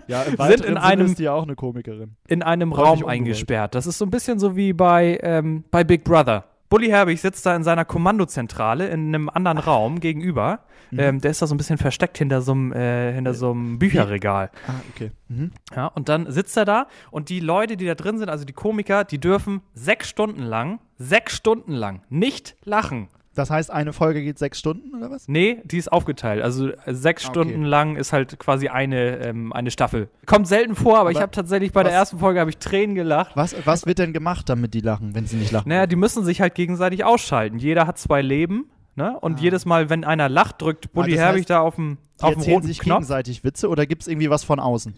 Ja, 0.07 0.23
im 0.23 0.35
Sind 0.37 0.65
in 0.65 0.77
einem- 0.77 1.05
ist 1.07 1.19
die 1.19 1.23
ja 1.23 1.33
auch 1.33 1.43
eine 1.43 1.55
Komikerin. 1.55 2.15
in 2.27 2.43
einem 2.43 2.71
Häufig 2.71 2.83
Raum 2.83 2.91
ungewollt. 2.99 3.11
eingesperrt. 3.13 3.75
Das 3.75 3.87
ist 3.87 3.97
so 3.97 4.05
ein 4.05 4.11
bisschen 4.11 4.39
so 4.39 4.55
wie 4.55 4.73
bei, 4.73 5.19
ähm, 5.23 5.63
bei 5.71 5.83
Big 5.83 6.03
Brother. 6.03 6.45
Bully 6.69 6.87
Herbig 6.87 7.21
sitzt 7.21 7.45
da 7.45 7.55
in 7.55 7.63
seiner 7.63 7.85
Kommandozentrale 7.85 8.87
in 8.87 9.07
einem 9.13 9.29
anderen 9.29 9.59
Raum 9.59 9.99
gegenüber. 9.99 10.59
Mhm. 10.91 10.99
Ähm, 10.99 11.21
der 11.21 11.31
ist 11.31 11.41
da 11.41 11.47
so 11.47 11.53
ein 11.53 11.57
bisschen 11.57 11.77
versteckt 11.77 12.17
hinter 12.17 12.41
so 12.41 12.51
einem, 12.53 12.73
äh, 12.73 13.13
hinter 13.13 13.33
so 13.33 13.51
einem 13.51 13.77
Bücherregal. 13.79 14.49
Ah, 14.67 14.71
okay. 14.93 15.11
Mhm. 15.29 15.51
Ja, 15.75 15.87
und 15.87 16.09
dann 16.09 16.31
sitzt 16.31 16.57
er 16.57 16.65
da 16.65 16.87
und 17.11 17.29
die 17.29 17.39
Leute, 17.39 17.77
die 17.77 17.85
da 17.85 17.95
drin 17.95 18.17
sind, 18.17 18.29
also 18.29 18.45
die 18.45 18.53
Komiker, 18.53 19.03
die 19.03 19.19
dürfen 19.19 19.61
sechs 19.73 20.09
Stunden 20.09 20.41
lang, 20.41 20.79
sechs 20.97 21.35
Stunden 21.35 21.71
lang 21.71 22.01
nicht 22.09 22.55
lachen. 22.63 23.09
Das 23.35 23.49
heißt, 23.49 23.69
eine 23.69 23.93
Folge 23.93 24.23
geht 24.23 24.39
sechs 24.39 24.57
Stunden 24.57 24.95
oder 24.95 25.11
was? 25.11 25.27
Nee, 25.27 25.57
die 25.65 25.77
ist 25.77 25.91
aufgeteilt. 25.91 26.41
Also 26.41 26.69
äh, 26.69 26.75
sechs 26.93 27.25
Okay. 27.25 27.31
Stunden 27.33 27.63
lang 27.63 27.95
ist 27.97 28.13
halt 28.13 28.39
quasi 28.39 28.69
eine, 28.69 29.17
ähm, 29.19 29.53
eine 29.53 29.71
Staffel. 29.71 30.09
Kommt 30.25 30.47
selten 30.47 30.75
vor, 30.75 30.97
aber, 30.99 31.11
ich 31.11 31.17
Aber 31.17 31.23
habe 31.23 31.31
tatsächlich 31.33 31.71
bei 31.73 31.83
der 31.83 31.91
was- 31.91 31.99
ersten 31.99 32.19
Folge 32.19 32.39
habe 32.39 32.49
ich 32.49 32.57
Tränen 32.57 32.95
gelacht. 32.95 33.31
Was, 33.35 33.55
was 33.65 33.85
wird 33.85 33.99
denn 33.99 34.13
gemacht, 34.13 34.49
damit 34.49 34.73
die 34.73 34.79
lachen, 34.81 35.13
wenn 35.15 35.25
sie 35.27 35.35
nicht 35.35 35.51
lachen? 35.51 35.69
Naja, 35.69 35.85
die 35.85 35.95
müssen 35.97 36.23
sich 36.25 36.41
halt 36.41 36.55
gegenseitig 36.55 37.03
ausschalten. 37.03 37.57
Jeder 37.59 37.85
hat 37.87 37.97
zwei 37.99 38.21
Leben. 38.21 38.65
Ne? 38.97 39.17
Und 39.19 39.39
Ah. 39.39 39.41
jedes 39.41 39.65
Mal, 39.65 39.89
wenn 39.89 40.05
einer 40.05 40.29
lacht, 40.29 40.61
drückt 40.61 40.93
Bully 40.93 41.11
das 41.11 41.19
Herbig 41.19 41.39
heißt, 41.41 41.49
da 41.49 41.59
auf 41.59 41.75
dem, 41.75 41.97
auf 42.21 42.29
dem 42.31 42.37
erzählen 42.39 42.55
roten 42.55 42.67
sich 42.67 42.79
Knopf. 42.79 42.99
gegenseitig 42.99 43.43
Witze 43.43 43.67
oder 43.67 43.85
gibt 43.85 44.03
es 44.03 44.07
irgendwie 44.07 44.29
was 44.29 44.45
von 44.45 44.61
außen? 44.61 44.95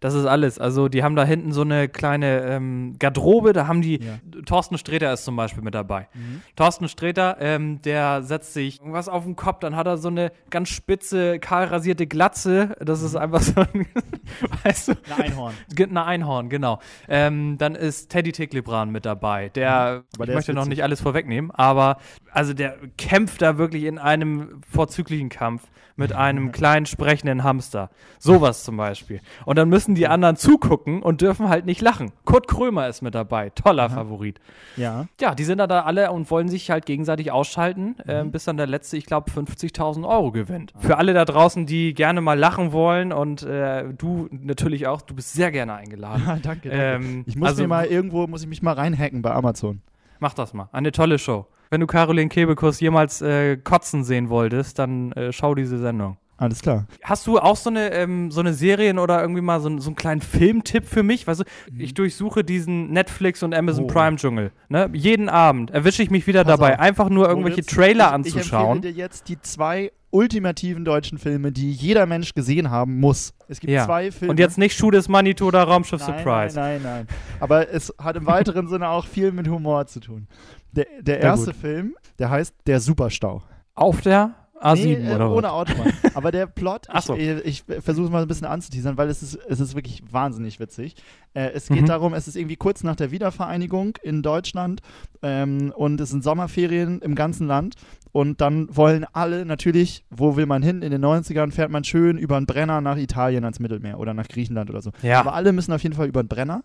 Das 0.00 0.14
ist 0.14 0.26
alles. 0.26 0.58
Also 0.58 0.88
die 0.88 1.02
haben 1.02 1.16
da 1.16 1.24
hinten 1.24 1.52
so 1.52 1.62
eine 1.62 1.88
kleine 1.88 2.42
ähm, 2.42 2.96
Garderobe, 2.98 3.52
da 3.52 3.66
haben 3.66 3.82
die, 3.82 4.00
Ja. 4.02 4.18
Thorsten 4.46 4.78
Sträter 4.78 5.12
ist 5.12 5.24
zum 5.24 5.36
Beispiel 5.36 5.62
mit 5.62 5.74
dabei. 5.74 6.08
Mhm. 6.14 6.42
Thorsten 6.56 6.88
Sträter, 6.88 7.36
ähm, 7.40 7.80
der 7.82 8.22
setzt 8.22 8.52
sich 8.54 8.80
irgendwas 8.80 9.08
auf 9.08 9.24
den 9.24 9.36
Kopf, 9.36 9.60
dann 9.60 9.76
hat 9.76 9.86
er 9.86 9.96
so 9.98 10.08
eine 10.08 10.32
ganz 10.50 10.68
spitze, 10.70 11.38
kahl 11.38 11.64
rasierte 11.64 12.06
Glatze. 12.06 12.76
Das 12.80 13.00
Mhm. 13.00 13.06
ist 13.06 13.16
einfach 13.16 13.40
so 13.40 13.60
ein, 13.60 13.86
weißt 14.64 14.88
du, 14.88 14.92
Ein 15.16 15.22
Einhorn. 15.24 15.54
Ein 15.78 15.96
Einhorn, 15.96 16.48
genau. 16.48 16.80
Ähm, 17.08 17.56
dann 17.58 17.74
ist 17.74 18.10
Teddy 18.10 18.32
Ticklebran 18.32 18.90
mit 18.90 19.04
dabei. 19.06 19.48
Der, 19.50 19.74
Mhm. 19.74 19.74
Aber 19.74 20.02
ich 20.02 20.16
der 20.16 20.26
ist 20.28 20.34
möchte 20.34 20.54
noch 20.54 20.66
nicht 20.66 20.82
alles 20.82 21.00
vorwegnehmen, 21.00 21.50
aber 21.50 21.98
also 22.32 22.54
der 22.54 22.76
kämpft 22.96 23.42
da 23.42 23.58
wirklich 23.58 23.84
in 23.84 23.98
einem 23.98 24.60
vorzüglichen 24.68 25.28
Kampf 25.28 25.68
mit 25.96 26.12
einem 26.12 26.50
kleinen 26.52 26.86
sprechenden 26.86 27.44
Hamster. 27.44 27.90
Sowas 28.18 28.64
zum 28.64 28.76
Beispiel. 28.76 29.20
Und 29.44 29.56
dann 29.58 29.68
müssen 29.68 29.83
die 29.94 30.08
anderen 30.08 30.36
zugucken 30.36 31.02
und 31.02 31.20
dürfen 31.20 31.50
halt 31.50 31.66
nicht 31.66 31.82
lachen. 31.82 32.12
Kurt 32.24 32.48
Krömer 32.48 32.88
ist 32.88 33.02
mit 33.02 33.14
dabei. 33.14 33.50
Toller 33.50 33.90
Favorit. 33.90 34.40
Ja. 34.76 35.06
Ja, 35.20 35.34
die 35.34 35.44
sind 35.44 35.58
da, 35.58 35.66
da 35.66 35.82
alle 35.82 36.10
und 36.12 36.30
wollen 36.30 36.48
sich 36.48 36.70
halt 36.70 36.86
gegenseitig 36.86 37.30
ausschalten, 37.32 37.88
Mhm. 37.88 37.94
ähm, 38.08 38.30
bis 38.30 38.44
dann 38.44 38.56
der 38.56 38.66
letzte, 38.66 38.96
ich 38.96 39.04
glaube, 39.04 39.30
50.000 39.30 40.06
Euro 40.08 40.32
gewinnt. 40.32 40.72
Für 40.78 40.96
alle 40.96 41.12
da 41.12 41.26
draußen, 41.26 41.66
die 41.66 41.92
gerne 41.92 42.22
mal 42.22 42.38
lachen 42.38 42.72
wollen 42.72 43.12
und 43.12 43.42
äh, 43.42 43.84
du 43.92 44.28
natürlich 44.30 44.86
auch, 44.86 45.02
du 45.02 45.14
bist 45.14 45.32
sehr 45.34 45.50
gerne 45.50 45.74
eingeladen. 45.74 46.22
Ah, 46.26 46.38
danke, 46.42 46.70
danke. 46.70 46.70
Ähm, 46.70 47.24
ich 47.26 47.36
muss 47.36 47.48
also- 47.50 47.62
mir 47.62 47.68
mal 47.68 47.84
irgendwo, 47.86 48.26
muss 48.26 48.42
ich 48.42 48.48
mich 48.48 48.62
mal 48.62 48.72
reinhacken 48.72 49.20
bei 49.20 49.32
Amazon. 49.32 49.82
Mach 50.20 50.32
das 50.32 50.54
mal. 50.54 50.68
Eine 50.72 50.92
tolle 50.92 51.18
Show. 51.18 51.46
Wenn 51.70 51.80
du 51.80 51.86
Caroline 51.88 52.28
Kebekus 52.28 52.78
jemals 52.78 53.20
äh, 53.20 53.56
kotzen 53.56 54.04
sehen 54.04 54.28
wolltest, 54.28 54.78
dann 54.78 55.10
äh, 55.12 55.32
schau 55.32 55.56
diese 55.56 55.78
Sendung. 55.78 56.18
Alles 56.36 56.60
klar. 56.62 56.86
Hast 57.02 57.26
du 57.26 57.38
auch 57.38 57.56
so 57.56 57.70
eine, 57.70 57.92
ähm, 57.92 58.30
so 58.30 58.40
eine 58.40 58.54
Serien 58.54 58.98
oder 58.98 59.20
irgendwie 59.20 59.40
mal 59.40 59.60
so, 59.60 59.78
so 59.78 59.88
einen 59.90 59.96
kleinen 59.96 60.20
Filmtipp 60.20 60.84
für 60.86 61.02
mich? 61.04 61.26
Weißt 61.26 61.40
du, 61.40 61.44
Mhm. 61.72 61.80
ich 61.80 61.94
durchsuche 61.94 62.42
diesen 62.42 62.90
Netflix 62.90 63.42
und 63.42 63.54
Amazon 63.54 63.84
Oh. 63.84 63.86
Prime 63.88 64.16
Dschungel. 64.16 64.50
Ne? 64.68 64.90
Jeden 64.92 65.28
Abend 65.28 65.70
erwische 65.70 66.02
ich 66.02 66.10
mich 66.10 66.26
wieder 66.26 66.44
Pass 66.44 66.58
dabei, 66.58 66.74
auf. 66.74 66.80
einfach 66.80 67.08
nur 67.08 67.28
irgendwelche 67.28 67.58
Moritz, 67.60 67.72
Trailer 67.74 68.04
ich, 68.04 68.08
Ich 68.26 68.34
anzuschauen. 68.36 68.76
empfehle 68.78 68.94
dir 68.94 68.98
jetzt 68.98 69.28
die 69.28 69.40
zwei 69.40 69.92
ultimativen 70.10 70.84
deutschen 70.84 71.18
Filme, 71.18 71.50
die 71.52 71.72
jeder 71.72 72.06
Mensch 72.06 72.34
gesehen 72.34 72.70
haben 72.70 72.98
muss. 73.00 73.32
Es 73.48 73.60
gibt 73.60 73.72
Ja. 73.72 73.84
zwei 73.84 74.10
Filme. 74.12 74.30
Und 74.30 74.38
jetzt 74.38 74.58
nicht 74.58 74.76
Shoot 74.76 74.94
is 74.94 75.08
Manitou 75.08 75.46
oder 75.46 75.62
Raumschiff 75.64 76.00
nein, 76.06 76.18
Surprise. 76.18 76.56
Nein, 76.58 76.80
nein, 76.82 77.06
nein. 77.06 77.16
Aber 77.40 77.68
es 77.72 77.92
hat 77.98 78.16
im 78.16 78.26
weiteren 78.26 78.68
Sinne 78.68 78.88
auch 78.88 79.06
viel 79.06 79.32
mit 79.32 79.48
Humor 79.48 79.86
zu 79.86 80.00
tun. 80.00 80.26
Der, 80.72 80.86
der 81.00 81.20
erste. 81.20 81.52
Film, 81.54 81.94
der 82.18 82.30
heißt 82.30 82.54
Der 82.66 82.80
Superstau. 82.80 83.42
Auf 83.74 84.00
der 84.02 84.34
A7 84.64 84.84
Nee, 84.84 84.94
äh, 85.10 85.14
oder 85.14 85.30
ohne? 85.30 85.52
Autobahn. 85.52 85.92
Aber 86.14 86.32
der 86.32 86.46
Plot, 86.46 86.86
so. 87.02 87.14
ich, 87.14 87.20
äh, 87.28 87.40
ich 87.40 87.64
versuche 87.80 88.06
es 88.06 88.10
mal 88.12 88.22
ein 88.22 88.28
bisschen 88.28 88.46
anzuteasern, 88.46 88.96
weil 88.96 89.08
es 89.10 89.22
ist, 89.22 89.38
es 89.48 89.60
ist 89.60 89.74
wirklich 89.74 90.02
wahnsinnig 90.10 90.58
witzig. 90.60 90.96
Äh, 91.34 91.50
es 91.54 91.68
geht 91.68 91.82
Mhm. 91.82 91.86
darum, 91.86 92.14
es 92.14 92.26
ist 92.28 92.36
irgendwie 92.36 92.56
kurz 92.56 92.82
nach 92.82 92.96
der 92.96 93.10
Wiedervereinigung 93.10 93.96
in 94.02 94.22
Deutschland 94.22 94.80
ähm, 95.22 95.72
und 95.76 96.00
es 96.00 96.10
sind 96.10 96.24
Sommerferien 96.24 97.00
im 97.02 97.14
ganzen 97.14 97.46
Land. 97.46 97.74
Und 98.12 98.40
dann 98.40 98.68
wollen 98.74 99.04
alle 99.12 99.44
natürlich, 99.44 100.04
wo 100.08 100.36
will 100.36 100.46
man 100.46 100.62
hin? 100.62 100.82
In 100.82 100.92
den 100.92 101.04
90ern 101.04 101.50
fährt 101.50 101.70
man 101.72 101.82
schön 101.82 102.16
über 102.16 102.36
einen 102.36 102.46
Brenner 102.46 102.80
nach 102.80 102.96
Italien 102.96 103.42
ans 103.44 103.58
Mittelmeer 103.58 103.98
oder 103.98 104.14
nach 104.14 104.28
Griechenland 104.28 104.70
oder 104.70 104.82
so. 104.82 104.92
Ja. 105.02 105.18
Aber 105.18 105.34
alle 105.34 105.52
müssen 105.52 105.72
auf 105.72 105.82
jeden 105.82 105.96
Fall 105.96 106.06
über 106.06 106.20
einen 106.20 106.28
Brenner. 106.28 106.62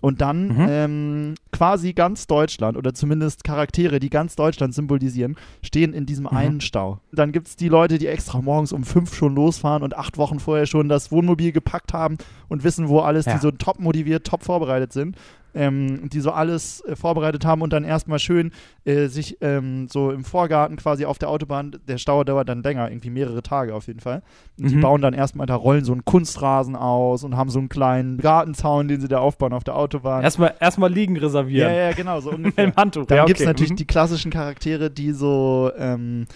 Und 0.00 0.20
dann 0.20 0.48
Mhm. 0.48 0.66
ähm, 0.68 1.34
quasi 1.58 1.92
ganz 1.92 2.28
Deutschland 2.28 2.76
oder 2.76 2.94
zumindest 2.94 3.42
Charaktere, 3.42 3.98
die 3.98 4.10
ganz 4.10 4.36
Deutschland 4.36 4.74
symbolisieren, 4.74 5.36
stehen 5.60 5.92
in 5.92 6.06
diesem 6.06 6.26
Mhm. 6.26 6.36
einen 6.36 6.60
Stau. 6.60 7.00
Dann 7.10 7.32
gibt 7.32 7.48
es 7.48 7.56
die 7.56 7.68
Leute, 7.68 7.98
die 7.98 8.06
extra 8.06 8.40
morgens 8.40 8.72
um 8.72 8.84
fünf 8.84 9.12
schon 9.14 9.34
losfahren 9.34 9.82
und 9.82 9.96
acht 9.96 10.18
Wochen 10.18 10.38
vorher 10.38 10.66
schon 10.66 10.88
das 10.88 11.10
Wohnmobil 11.10 11.50
gepackt 11.50 11.92
haben 11.92 12.16
und 12.48 12.62
wissen, 12.62 12.88
wo 12.88 13.00
alles, 13.00 13.26
Ja. 13.26 13.34
die 13.34 13.40
so 13.40 13.50
top 13.50 13.80
motiviert, 13.80 14.24
top 14.24 14.44
vorbereitet 14.44 14.92
sind. 14.92 15.16
Ähm, 15.54 16.10
die 16.10 16.20
so 16.20 16.30
alles 16.30 16.82
äh, 16.84 16.94
vorbereitet 16.94 17.44
haben 17.46 17.62
und 17.62 17.72
dann 17.72 17.82
erstmal 17.82 18.18
schön 18.18 18.52
äh, 18.84 19.06
sich 19.06 19.38
ähm, 19.40 19.88
so 19.88 20.10
im 20.10 20.22
Vorgarten 20.24 20.76
quasi 20.76 21.04
auf 21.06 21.18
der 21.18 21.30
Autobahn, 21.30 21.72
der 21.88 21.96
Stau 21.98 22.22
dauert 22.22 22.48
dann 22.50 22.62
länger, 22.62 22.90
irgendwie 22.90 23.08
mehrere 23.10 23.42
Tage 23.42 23.74
auf 23.74 23.86
jeden 23.86 24.00
Fall. 24.00 24.22
Und 24.58 24.70
Die 24.70 24.76
Mhm. 24.76 24.80
bauen 24.82 25.00
dann 25.00 25.14
erstmal 25.14 25.46
da 25.46 25.54
rollen 25.54 25.84
so 25.84 25.92
einen 25.92 26.04
Kunstrasen 26.04 26.76
aus 26.76 27.24
und 27.24 27.36
haben 27.36 27.48
so 27.50 27.58
einen 27.58 27.68
kleinen 27.70 28.18
Gartenzaun, 28.18 28.88
den 28.88 29.00
sie 29.00 29.08
da 29.08 29.18
aufbauen 29.20 29.52
auf 29.54 29.64
der 29.64 29.74
Autobahn. 29.76 30.22
Erstmal 30.22 30.54
erstmal 30.60 30.92
liegen 30.92 31.16
ja, 31.16 31.22
reservieren. 31.22 31.74
ja, 31.74 31.92
genau, 31.92 32.20
so 32.20 32.30
ungefähr. 32.34 32.66
dem 32.66 32.76
Handtuch. 32.76 33.06
Dann 33.06 33.16
ja, 33.16 33.24
gibt 33.24 33.38
es 33.40 33.44
okay. 33.44 33.48
natürlich 33.50 33.72
Mhm. 33.72 33.76
die 33.76 33.86
klassischen 33.86 34.30
Charaktere, 34.30 34.90
die 34.90 35.12
so, 35.12 35.72
ähm, 35.78 36.26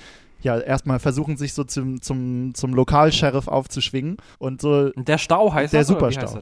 ja, 0.40 0.58
erstmal 0.58 0.98
versuchen, 0.98 1.36
sich 1.36 1.52
so 1.52 1.64
zum, 1.64 2.00
zum, 2.02 2.54
zum 2.54 2.74
Lokalsheriff 2.74 3.46
aufzuschwingen. 3.46 4.16
Und 4.38 4.60
so 4.62 4.90
Der 4.96 5.18
Stau 5.18 5.52
heißt 5.52 5.72
Der 5.74 5.80
das? 5.82 5.88
Superstau. 5.88 6.40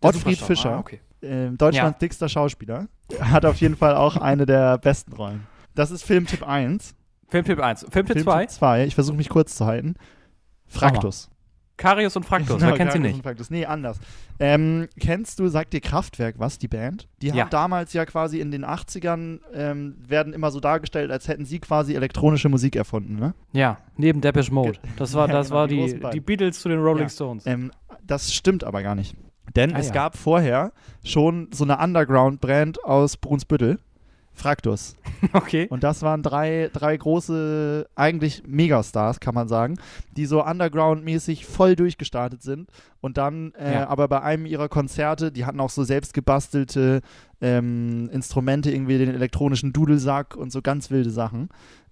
Ottfried 0.00 0.38
Superstau. 0.38 0.46
Fischer, 0.46 0.76
Ah, 0.76 0.78
okay. 0.78 1.00
Äh, 1.22 1.50
Deutschlands 1.50 1.98
dickster 1.98 2.28
Schauspieler, 2.28 2.88
hat 3.20 3.44
auf 3.44 3.56
jeden 3.60 3.76
Fall 3.76 3.94
auch 3.96 4.16
eine 4.16 4.46
der 4.46 4.78
besten 4.78 5.12
Rollen. 5.12 5.46
Das 5.74 5.90
ist 5.90 6.02
Filmtipp 6.02 6.46
1. 6.46 6.94
Filmtipp 7.28 7.60
1. 7.60 7.86
Filmtipp 7.90 8.18
2. 8.20 8.24
Filmtipp 8.24 8.50
2, 8.50 8.84
ich 8.86 8.94
versuche 8.94 9.16
mich 9.16 9.28
kurz 9.28 9.54
zu 9.56 9.66
halten. 9.66 9.94
Fraktus. 10.66 11.30
Karius 11.76 12.16
und 12.16 12.24
Fraktus. 12.26 12.56
Genau, 12.56 12.70
Wer 12.70 12.76
kennt 12.76 12.90
sie 12.90 12.98
Karius 12.98 13.06
nicht? 13.06 13.16
und 13.18 13.22
Fraktus. 13.22 13.50
Nee, 13.50 13.64
anders. 13.66 14.00
Ähm, 14.40 14.88
kennst 14.98 15.38
du, 15.38 15.46
sagt 15.46 15.72
dir 15.72 15.80
Kraftwerk 15.80 16.34
was, 16.38 16.58
die 16.58 16.66
Band? 16.66 17.06
Die 17.22 17.28
Ja. 17.28 17.36
haben 17.44 17.50
damals 17.50 17.92
ja 17.92 18.04
quasi 18.04 18.40
in 18.40 18.50
den 18.50 18.64
80ern, 18.64 19.38
ähm, 19.54 19.94
werden 20.00 20.32
immer 20.32 20.50
so 20.50 20.58
dargestellt, 20.58 21.12
als 21.12 21.28
hätten 21.28 21.44
sie 21.44 21.60
quasi 21.60 21.94
elektronische 21.94 22.48
Musik 22.48 22.74
erfunden, 22.74 23.14
ne? 23.14 23.32
Ja, 23.52 23.78
neben 23.96 24.20
Depeche 24.20 24.52
Mode. 24.52 24.78
Das 24.96 25.14
war, 25.14 25.28
Ja, 25.28 25.34
das 25.34 25.48
genau, 25.48 25.60
war 25.60 25.68
die 25.68 25.94
die, 25.94 26.10
die 26.14 26.20
Beatles 26.20 26.58
zu 26.60 26.68
den 26.68 26.80
Rolling 26.80 27.04
Ja. 27.04 27.08
Stones. 27.10 27.46
Ähm, 27.46 27.70
das 28.04 28.34
stimmt 28.34 28.64
aber 28.64 28.82
gar 28.82 28.96
nicht. 28.96 29.14
Denn 29.56 29.74
Ah, 29.74 29.78
es 29.78 29.88
ja. 29.88 29.92
gab 29.94 30.16
vorher 30.16 30.72
schon 31.04 31.48
so 31.52 31.64
eine 31.64 31.78
Underground-Brand 31.78 32.84
aus 32.84 33.16
Brunsbüttel, 33.16 33.78
Fraktus. 34.32 34.94
Okay. 35.32 35.66
Und 35.68 35.82
das 35.82 36.02
waren 36.02 36.22
drei, 36.22 36.70
drei 36.72 36.96
große, 36.96 37.88
eigentlich 37.96 38.44
Megastars, 38.46 39.18
kann 39.18 39.34
man 39.34 39.48
sagen, 39.48 39.78
die 40.16 40.26
so 40.26 40.44
Underground-mäßig 40.44 41.44
voll 41.44 41.74
durchgestartet 41.74 42.40
sind. 42.42 42.70
Und 43.00 43.16
dann 43.16 43.52
äh, 43.54 43.72
Ja. 43.74 43.88
aber 43.88 44.06
bei 44.06 44.22
einem 44.22 44.46
ihrer 44.46 44.68
Konzerte, 44.68 45.32
die 45.32 45.44
hatten 45.44 45.58
auch 45.58 45.70
so 45.70 45.82
selbst 45.82 46.14
gebastelte 46.14 47.00
ähm, 47.40 48.08
Instrumente, 48.12 48.70
irgendwie 48.70 48.98
den 48.98 49.12
elektronischen 49.12 49.72
Dudelsack 49.72 50.36
und 50.36 50.52
so 50.52 50.62
ganz 50.62 50.90
wilde 50.90 51.10
Sachen. 51.10 51.48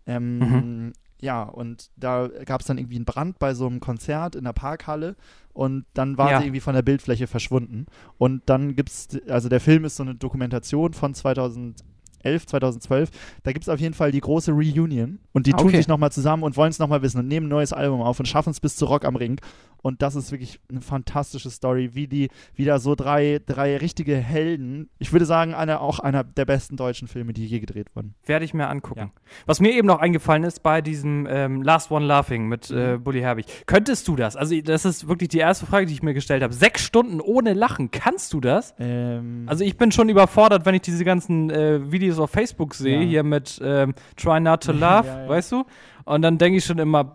Ähm, 0.06 0.38
Mhm. 0.38 0.92
Ja, 1.20 1.42
und 1.44 1.90
da 1.96 2.28
gab 2.44 2.60
es 2.60 2.66
dann 2.66 2.76
irgendwie 2.78 2.96
einen 2.96 3.04
Brand 3.06 3.38
bei 3.38 3.54
so 3.54 3.66
einem 3.66 3.80
Konzert 3.80 4.34
in 4.36 4.44
der 4.44 4.52
Parkhalle 4.52 5.16
und 5.54 5.86
dann 5.94 6.18
waren 6.18 6.30
Ja. 6.30 6.38
sie 6.40 6.44
irgendwie 6.46 6.60
von 6.60 6.74
der 6.74 6.82
Bildfläche 6.82 7.26
verschwunden. 7.26 7.86
Und 8.18 8.42
dann 8.46 8.76
gibt 8.76 8.90
es, 8.90 9.08
also 9.28 9.48
der 9.48 9.60
Film 9.60 9.84
ist 9.86 9.96
so 9.96 10.02
eine 10.02 10.14
Dokumentation 10.14 10.92
von 10.92 11.14
2011, 11.14 12.46
2012. 12.46 13.10
Da 13.44 13.52
gibt 13.52 13.64
es 13.64 13.68
auf 13.68 13.80
jeden 13.80 13.94
Fall 13.94 14.10
die 14.12 14.20
große 14.20 14.52
Reunion 14.52 15.18
und 15.32 15.46
die 15.46 15.52
tun 15.52 15.68
Okay. 15.68 15.76
sich 15.78 15.88
nochmal 15.88 16.12
zusammen 16.12 16.42
und 16.42 16.56
wollen 16.56 16.70
es 16.70 16.78
nochmal 16.78 17.00
wissen 17.02 17.18
und 17.18 17.28
nehmen 17.28 17.46
ein 17.46 17.50
neues 17.50 17.72
Album 17.72 18.02
auf 18.02 18.18
und 18.20 18.26
schaffen 18.26 18.50
es 18.50 18.60
bis 18.60 18.76
zu 18.76 18.84
Rock 18.84 19.04
am 19.04 19.16
Ring. 19.16 19.40
Und 19.82 20.02
das 20.02 20.16
ist 20.16 20.32
wirklich 20.32 20.58
eine 20.70 20.80
fantastische 20.80 21.50
Story, 21.50 21.90
wie 21.94 22.06
die, 22.08 22.28
wie 22.54 22.64
da 22.64 22.78
so 22.78 22.94
drei, 22.94 23.40
drei 23.44 23.76
richtige 23.76 24.16
Helden, 24.16 24.88
ich 24.98 25.12
würde 25.12 25.26
sagen, 25.26 25.54
einer, 25.54 25.80
auch 25.80 25.98
einer 26.00 26.24
der 26.24 26.44
besten 26.44 26.76
deutschen 26.76 27.06
Filme, 27.08 27.32
die 27.32 27.46
je 27.46 27.60
gedreht 27.60 27.94
wurden. 27.94 28.14
Werde 28.24 28.44
ich 28.44 28.52
mir 28.54 28.68
angucken. 28.68 29.00
Ja. 29.00 29.10
Was 29.46 29.60
mir 29.60 29.72
eben 29.72 29.86
noch 29.86 30.00
eingefallen 30.00 30.44
ist 30.44 30.62
bei 30.62 30.80
diesem 30.82 31.26
ähm, 31.30 31.62
Last 31.62 31.90
One 31.90 32.06
Laughing 32.06 32.46
mit 32.48 32.70
Mhm. 32.70 32.76
äh, 32.78 32.96
Bully 32.98 33.20
Herbig. 33.20 33.46
Könntest 33.66 34.08
du 34.08 34.16
das? 34.16 34.34
Also, 34.36 34.60
das 34.60 34.84
ist 34.84 35.08
wirklich 35.08 35.28
die 35.28 35.38
erste 35.38 35.66
Frage, 35.66 35.86
die 35.86 35.92
ich 35.92 36.02
mir 36.02 36.14
gestellt 36.14 36.42
habe. 36.42 36.52
Sechs 36.52 36.82
Stunden 36.82 37.20
ohne 37.20 37.52
Lachen. 37.52 37.90
Kannst 37.90 38.32
du 38.32 38.40
das? 38.40 38.74
Ähm, 38.78 39.44
Also 39.46 39.62
ich 39.64 39.76
bin 39.76 39.92
schon 39.92 40.08
überfordert, 40.08 40.66
wenn 40.66 40.74
ich 40.74 40.82
diese 40.82 41.04
ganzen 41.04 41.50
äh, 41.50 41.92
Videos 41.92 42.18
auf 42.18 42.30
Facebook 42.30 42.74
sehe, 42.74 43.00
Ja. 43.02 43.06
hier 43.08 43.22
mit 43.22 43.60
ähm, 43.62 43.94
Try 44.16 44.40
Not 44.40 44.64
to 44.64 44.72
Laugh, 44.72 45.06
Ja, 45.06 45.22
ja. 45.22 45.28
weißt 45.28 45.52
du? 45.52 45.64
Und 46.04 46.22
dann 46.22 46.38
denke 46.38 46.58
ich 46.58 46.64
schon 46.64 46.78
immer, 46.78 47.12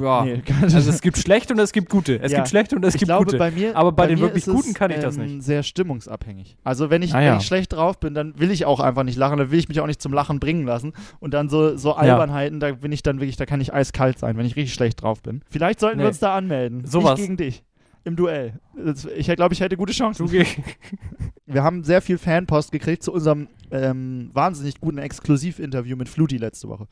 ja, 0.00 0.24
Nee, 0.24 0.42
also 0.62 0.78
es 0.90 1.00
gibt 1.00 1.18
schlechte 1.18 1.52
und 1.54 1.58
es 1.60 1.72
gibt 1.72 1.88
gute. 1.90 2.20
Es 2.20 2.32
Ja. 2.32 2.38
gibt 2.38 2.48
schlechte 2.48 2.76
und 2.76 2.84
es 2.84 2.94
ich 2.94 2.98
gibt 3.00 3.08
glaube, 3.08 3.24
gute. 3.26 3.38
bei 3.38 3.50
mir, 3.50 3.76
Aber 3.76 3.92
bei 3.92 4.06
den 4.06 4.16
mir 4.18 4.22
wirklich 4.26 4.42
ist 4.44 4.48
es, 4.48 4.54
Guten 4.54 4.74
kann 4.74 4.90
ich 4.90 4.98
das 4.98 5.16
ähm, 5.16 5.24
nicht. 5.36 5.42
sehr 5.44 5.62
stimmungsabhängig. 5.62 6.56
Also 6.64 6.90
wenn 6.90 7.02
ich, 7.02 7.14
Ah, 7.14 7.18
wenn 7.18 7.24
ja. 7.26 7.36
ich 7.38 7.46
schlecht 7.46 7.72
drauf 7.72 8.00
bin, 8.00 8.14
dann 8.14 8.38
will 8.38 8.50
ich 8.50 8.64
auch 8.64 8.80
einfach 8.80 9.02
nicht 9.04 9.16
lachen, 9.16 9.38
dann 9.38 9.50
will 9.50 9.58
ich 9.58 9.68
mich 9.68 9.80
auch 9.80 9.86
nicht 9.86 10.00
zum 10.02 10.12
Lachen 10.12 10.40
bringen 10.40 10.64
lassen. 10.66 10.92
Und 11.20 11.34
dann 11.34 11.48
so, 11.48 11.76
so 11.76 11.94
Albernheiten, 11.94 12.60
da 12.60 12.72
bin 12.72 12.92
ich 12.92 13.02
dann 13.02 13.20
wirklich, 13.20 13.36
da 13.36 13.46
kann 13.46 13.60
ich 13.60 13.72
eiskalt 13.74 14.18
sein, 14.18 14.36
wenn 14.36 14.46
ich 14.46 14.56
richtig 14.56 14.74
schlecht 14.74 15.02
drauf 15.02 15.22
bin. 15.22 15.42
Vielleicht 15.50 15.80
sollten 15.80 15.98
Nee. 15.98 16.04
wir 16.04 16.08
uns 16.08 16.18
da 16.18 16.34
anmelden. 16.34 16.86
Sowas. 16.86 17.18
Ich 17.18 17.24
gegen 17.26 17.36
dich. 17.36 17.62
Im 18.06 18.16
Duell. 18.16 18.60
Das- 18.76 19.06
Ich 19.16 19.26
glaube, 19.28 19.54
ich 19.54 19.60
hätte 19.60 19.76
gute 19.76 19.92
Chancen. 19.92 20.26
Du 20.26 20.32
Wir 21.46 21.62
haben 21.62 21.84
sehr 21.84 22.00
viel 22.02 22.18
Fanpost 22.18 22.72
gekriegt 22.72 23.02
zu 23.02 23.12
unserem 23.12 23.48
ähm, 23.70 24.30
wahnsinnig 24.32 24.80
guten 24.80 24.98
Exklusivinterview 24.98 25.96
mit 25.96 26.08
Fluti 26.08 26.36
letzte 26.38 26.68
Woche. 26.68 26.86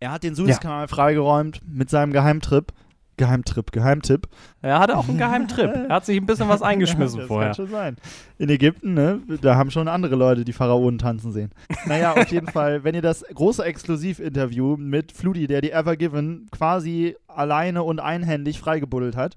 Er 0.00 0.12
hat 0.12 0.22
den 0.22 0.34
Suezkanal 0.34 0.88
freigeräumt 0.88 1.60
mit 1.66 1.90
seinem 1.90 2.12
Geheimtrip. 2.12 2.72
Geheimtrip, 3.16 3.72
Geheimtipp. 3.72 4.28
er 4.62 4.78
hatte 4.78 4.96
auch 4.96 5.08
einen 5.08 5.18
geheimen 5.18 5.48
Trip. 5.48 5.68
Er 5.88 5.88
hat 5.96 6.06
sich 6.06 6.16
ein 6.16 6.24
bisschen 6.26 6.48
was 6.48 6.62
eingeschmissen 6.62 7.18
das 7.18 7.26
vorher. 7.26 7.48
kann 7.48 7.56
schon 7.56 7.66
sein. 7.68 7.96
In 8.38 8.48
Ägypten, 8.48 8.94
ne, 8.94 9.18
da 9.42 9.56
haben 9.56 9.72
schon 9.72 9.88
andere 9.88 10.14
Leute 10.14 10.44
die 10.44 10.52
Pharaonen 10.52 10.98
tanzen 11.00 11.32
sehen. 11.32 11.50
Naja, 11.86 12.12
auf 12.14 12.28
jeden 12.28 12.46
Fall, 12.52 12.84
wenn 12.84 12.94
ihr 12.94 13.02
das 13.02 13.24
große 13.34 13.64
Exklusivinterview 13.64 14.76
mit 14.76 15.10
Fludi, 15.10 15.48
der 15.48 15.62
die 15.62 15.72
Ever 15.72 15.96
Given 15.96 16.46
quasi 16.52 17.16
alleine 17.26 17.82
und 17.82 17.98
einhändig 17.98 18.60
freigebuddelt 18.60 19.16
hat, 19.16 19.36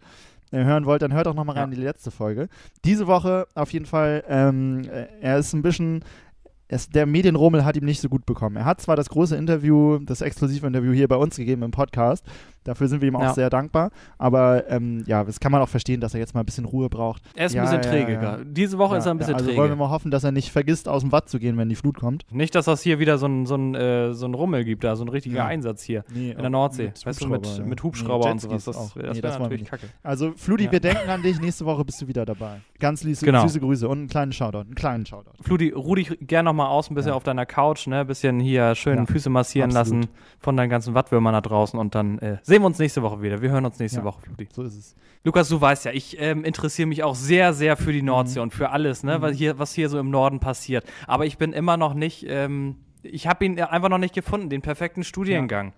äh, 0.51 0.63
hören 0.63 0.85
wollt, 0.85 1.01
dann 1.01 1.13
hört 1.13 1.27
auch 1.27 1.33
nochmal 1.33 1.55
rein 1.55 1.69
Ja. 1.71 1.73
in 1.73 1.79
die 1.81 1.85
letzte 1.87 2.11
Folge. 2.11 2.49
Diese 2.85 3.07
Woche 3.07 3.47
auf 3.55 3.73
jeden 3.73 3.87
Fall, 3.87 4.23
ähm, 4.29 4.83
äh, 4.83 5.07
er 5.21 5.39
ist 5.39 5.53
ein 5.53 5.63
bisschen, 5.63 6.03
es, 6.71 6.89
der 6.89 7.05
Medienrummel 7.05 7.65
hat 7.65 7.75
ihm 7.75 7.83
nicht 7.83 7.99
so 7.99 8.07
gut 8.07 8.25
bekommen. 8.25 8.55
Er 8.55 8.65
hat 8.65 8.79
zwar 8.79 8.95
das 8.95 9.09
große 9.09 9.35
Interview, 9.35 9.99
das 9.99 10.21
Exklusivinterview 10.21 10.93
hier 10.93 11.09
bei 11.09 11.17
uns 11.17 11.35
gegeben 11.35 11.63
im 11.63 11.71
Podcast, 11.71 12.25
dafür 12.63 12.87
sind 12.87 13.01
wir 13.01 13.07
ihm 13.07 13.15
auch 13.15 13.21
Ja. 13.21 13.33
sehr 13.33 13.49
dankbar, 13.49 13.91
aber 14.17 14.69
ähm, 14.69 15.03
ja, 15.07 15.23
das 15.23 15.39
kann 15.39 15.51
man 15.51 15.61
auch 15.61 15.69
verstehen, 15.69 15.99
dass 16.01 16.13
er 16.13 16.19
jetzt 16.19 16.33
mal 16.33 16.41
ein 16.41 16.45
bisschen 16.45 16.65
Ruhe 16.65 16.89
braucht. 16.89 17.21
Er 17.35 17.45
ist 17.47 17.53
ein 17.53 17.57
Ja, 17.57 17.63
bisschen 17.63 17.81
ja, 17.83 17.89
träge. 17.89 18.13
ja. 18.13 18.37
Diese 18.43 18.77
Woche 18.77 18.97
ist 18.97 19.05
er 19.05 19.11
ein 19.13 19.17
bisschen 19.17 19.33
also 19.35 19.45
träge. 19.45 19.57
wollen 19.59 19.69
wir 19.71 19.75
mal 19.75 19.89
hoffen, 19.89 20.11
dass 20.11 20.23
er 20.23 20.31
nicht 20.31 20.51
vergisst, 20.51 20.87
aus 20.87 21.01
dem 21.01 21.11
Watt 21.11 21.29
zu 21.29 21.39
gehen, 21.39 21.57
wenn 21.57 21.69
die 21.69 21.75
Flut 21.75 21.97
kommt. 21.99 22.25
Nicht, 22.31 22.55
dass 22.55 22.65
das 22.65 22.81
hier 22.81 22.99
wieder 22.99 23.17
so 23.17 23.25
ein, 23.27 23.45
so 23.45 23.55
ein, 23.55 23.75
äh, 23.75 24.13
so 24.13 24.25
ein 24.25 24.33
Rummel 24.33 24.63
gibt, 24.63 24.83
da 24.83 24.95
so 24.95 25.03
ein 25.03 25.09
richtiger. 25.09 25.45
Einsatz 25.45 25.81
hier. 25.83 26.03
Nee, 26.13 26.31
In 26.31 26.37
der 26.37 26.49
Nordsee. 26.49 26.87
mit 26.87 27.05
weißt 27.05 27.21
du, 27.21 27.27
mit, 27.27 27.39
Hubschrauber, 27.45 27.65
mit 27.67 27.79
Nee, 27.79 27.83
Hubschrauber 27.83 28.25
und 28.31 28.43
Jetskis 28.43 28.65
sowas. 28.65 28.65
Das, 28.65 28.77
auch. 28.77 28.93
das 28.93 28.95
Nee, 28.95 29.03
wäre 29.15 29.21
das 29.21 29.39
natürlich 29.39 29.65
kacke. 29.65 29.87
Also, 30.03 30.33
Fludi, 30.35 30.71
wir 30.71 30.79
denken 30.79 31.09
an 31.09 31.21
dich. 31.21 31.39
Nächste 31.41 31.65
Woche 31.65 31.83
bist 31.83 32.01
du 32.01 32.07
wieder 32.07 32.25
dabei. 32.25 32.61
Ganz 32.79 33.01
süße, 33.01 33.25
Genau. 33.25 33.41
süße 33.47 33.59
Grüße 33.59 33.87
und 33.87 33.97
einen 33.99 34.07
kleinen 34.07 34.31
Shoutout. 34.33 34.59
Einen 34.59 34.75
kleinen 34.75 35.05
Shoutout. 35.05 35.31
Fludi, 35.41 35.69
ruh 35.71 35.95
dich 35.95 36.15
gern 36.21 36.45
nochmal 36.45 36.67
aus, 36.67 36.89
ein 36.89 36.95
bisschen 36.95 37.11
auf 37.13 37.23
deiner 37.23 37.45
Couch, 37.45 37.87
ne? 37.87 38.05
Bisschen 38.05 38.39
hier 38.39 38.75
schön 38.75 39.07
Füße 39.07 39.29
massieren 39.29 39.71
lassen 39.71 40.07
von 40.39 40.55
deinen 40.57 40.69
ganzen 40.69 40.93
Wattwürmern 40.93 41.33
da 41.33 41.41
draußen 41.41 41.79
und 41.79 41.95
dann 41.95 42.19
äh, 42.19 42.37
sehen 42.51 42.61
wir 42.61 42.65
uns 42.67 42.79
nächste 42.79 43.01
Woche 43.01 43.21
wieder. 43.21 43.41
Wir 43.41 43.49
hören 43.49 43.63
uns 43.63 43.79
nächste 43.79 43.99
Ja. 43.99 44.03
Woche, 44.03 44.19
Fludi. 44.21 44.47
So 44.51 44.63
ist 44.63 44.75
es. 44.75 44.95
Lukas, 45.23 45.47
du 45.47 45.61
weißt 45.61 45.85
ja, 45.85 45.91
ich 45.93 46.19
ähm, 46.19 46.43
interessiere 46.43 46.85
mich 46.87 47.01
auch 47.01 47.15
sehr, 47.15 47.53
sehr 47.53 47.77
für 47.77 47.93
die 47.93 48.01
Nordsee 48.01 48.39
Mhm. 48.39 48.43
und 48.43 48.53
für 48.53 48.71
alles, 48.71 49.03
ne? 49.03 49.21
Was, 49.21 49.37
hier, 49.37 49.57
was 49.57 49.73
hier 49.73 49.87
so 49.87 49.99
im 49.99 50.09
Norden 50.09 50.39
passiert. 50.41 50.83
Aber 51.07 51.25
ich 51.25 51.37
bin 51.37 51.53
immer 51.53 51.77
noch 51.77 51.93
nicht, 51.93 52.25
ähm, 52.27 52.75
ich 53.03 53.25
habe 53.27 53.45
ihn 53.45 53.59
einfach 53.59 53.87
noch 53.89 53.97
nicht 53.99 54.13
gefunden, 54.13 54.49
den 54.49 54.61
perfekten 54.61 55.03
Studiengang. 55.05 55.71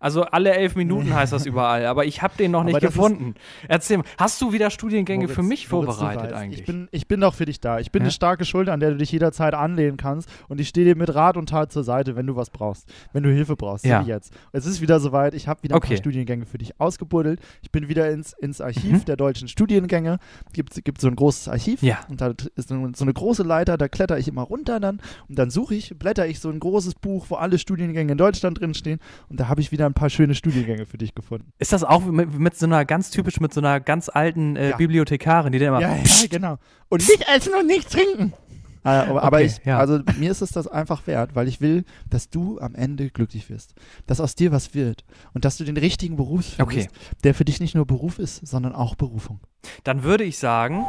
Also 0.00 0.22
alle 0.22 0.52
elf 0.54 0.76
Minuten 0.76 1.14
heißt 1.14 1.32
das 1.32 1.46
überall, 1.46 1.86
aber 1.86 2.04
ich 2.06 2.22
habe 2.22 2.34
den 2.38 2.52
noch 2.52 2.60
Aber 2.60 2.70
nicht 2.70 2.80
gefunden. 2.80 3.34
Erzähl 3.68 3.98
mal, 3.98 4.04
hast 4.16 4.40
du 4.40 4.52
wieder 4.52 4.70
Studiengänge 4.70 5.28
für 5.28 5.42
Moritz, 5.42 5.48
mich 5.48 5.70
Moritz, 5.70 5.86
du 5.88 5.92
vorbereitet 5.94 6.22
weißt, 6.24 6.34
eigentlich? 6.34 6.60
Ich 6.60 6.66
bin, 6.66 6.88
ich 6.92 7.08
bin 7.08 7.20
doch 7.20 7.34
für 7.34 7.44
dich 7.46 7.60
da. 7.60 7.78
Ich 7.80 7.90
bin 7.92 8.02
Ja? 8.02 8.04
eine 8.04 8.12
starke 8.12 8.44
Schulter, 8.44 8.72
an 8.72 8.80
der 8.80 8.90
du 8.90 8.96
dich 8.96 9.10
jederzeit 9.12 9.54
anlehnen 9.54 9.96
kannst. 9.96 10.28
Und 10.48 10.60
ich 10.60 10.68
stehe 10.68 10.86
dir 10.86 10.96
mit 10.96 11.14
Rat 11.14 11.36
und 11.36 11.48
Tat 11.48 11.72
zur 11.72 11.84
Seite, 11.84 12.16
wenn 12.16 12.26
du 12.26 12.36
was 12.36 12.50
brauchst. 12.50 12.88
Wenn 13.12 13.22
du 13.22 13.30
Hilfe 13.32 13.56
brauchst. 13.56 13.84
Ja. 13.84 14.00
So 14.00 14.06
wie 14.06 14.10
jetzt. 14.10 14.32
Es 14.52 14.66
ist 14.66 14.80
wieder 14.80 15.00
soweit. 15.00 15.34
Ich 15.34 15.48
habe 15.48 15.62
wieder 15.62 15.74
ein 15.74 15.78
Okay. 15.78 15.88
paar 15.88 15.96
Studiengänge 15.96 16.46
für 16.46 16.58
dich 16.58 16.80
ausgebuddelt. 16.80 17.40
Ich 17.62 17.70
bin 17.72 17.88
wieder 17.88 18.10
ins, 18.10 18.32
ins 18.34 18.60
Archiv 18.60 18.92
Mhm. 18.92 19.04
der 19.06 19.16
deutschen 19.16 19.48
Studiengänge. 19.48 20.18
Gibt 20.52 20.84
gibt 20.84 21.00
so 21.00 21.08
ein 21.08 21.16
großes 21.16 21.48
Archiv. 21.48 21.82
Ja. 21.82 21.98
Und 22.08 22.20
da 22.20 22.32
ist 22.56 22.68
so 22.68 22.88
so 22.94 23.04
eine 23.04 23.12
große 23.12 23.42
Leiter. 23.42 23.76
Da 23.76 23.88
kletter 23.88 24.18
ich 24.18 24.28
immer 24.28 24.42
runter 24.42 24.78
dann. 24.80 25.00
Und 25.28 25.38
dann 25.38 25.50
suche 25.50 25.74
ich, 25.74 25.98
blätter 25.98 26.26
ich 26.26 26.38
so 26.40 26.48
ein 26.50 26.60
großes 26.60 26.94
Buch, 26.94 27.26
wo 27.30 27.34
alle 27.36 27.58
Studiengänge 27.58 28.12
in 28.12 28.18
Deutschland 28.18 28.60
drinstehen. 28.60 29.00
Und 29.28 29.40
da 29.40 29.48
habe 29.48 29.60
ich 29.60 29.72
wieder 29.72 29.87
ein 29.88 29.94
paar 29.94 30.10
schöne 30.10 30.34
Studiengänge 30.34 30.86
für 30.86 30.98
dich 30.98 31.14
gefunden. 31.14 31.52
Ist 31.58 31.72
das 31.72 31.84
auch 31.84 32.04
mit, 32.04 32.38
mit 32.38 32.56
so 32.56 32.66
einer 32.66 32.84
ganz 32.84 33.10
typisch 33.10 33.40
mit 33.40 33.52
so 33.52 33.60
einer 33.60 33.80
ganz 33.80 34.08
alten 34.08 34.56
äh, 34.56 34.70
Ja. 34.70 34.76
Bibliothekarin, 34.76 35.52
die 35.52 35.58
da 35.58 35.68
immer 35.68 35.80
Ja, 35.80 35.96
ja, 35.96 36.26
genau. 36.30 36.56
Und 36.88 37.06
nicht 37.08 37.24
essen 37.34 37.52
und 37.58 37.66
nicht 37.66 37.90
trinken. 37.90 38.32
Äh, 38.84 38.90
aber 38.90 39.22
aber 39.24 39.36
Okay, 39.38 39.46
ich, 39.46 39.64
ja. 39.66 39.76
also 39.78 39.98
mir 40.18 40.30
ist 40.30 40.40
es 40.40 40.50
das 40.52 40.68
einfach 40.68 41.06
wert, 41.08 41.34
weil 41.34 41.48
ich 41.48 41.60
will, 41.60 41.84
dass 42.08 42.30
du 42.30 42.60
am 42.60 42.74
Ende 42.76 43.10
glücklich 43.10 43.50
wirst. 43.50 43.74
Dass 44.06 44.20
aus 44.20 44.34
dir 44.36 44.52
was 44.52 44.72
wird. 44.74 45.04
Und 45.34 45.44
dass 45.44 45.56
du 45.56 45.64
den 45.64 45.76
richtigen 45.76 46.16
Beruf 46.16 46.44
findest, 46.56 46.60
Okay. 46.88 46.88
der 47.24 47.34
für 47.34 47.44
dich 47.44 47.58
nicht 47.60 47.74
nur 47.74 47.86
Beruf 47.86 48.18
ist, 48.20 48.46
sondern 48.46 48.74
auch 48.74 48.94
Berufung. 48.94 49.40
Dann 49.84 50.04
würde 50.04 50.22
ich 50.24 50.38
sagen, 50.38 50.84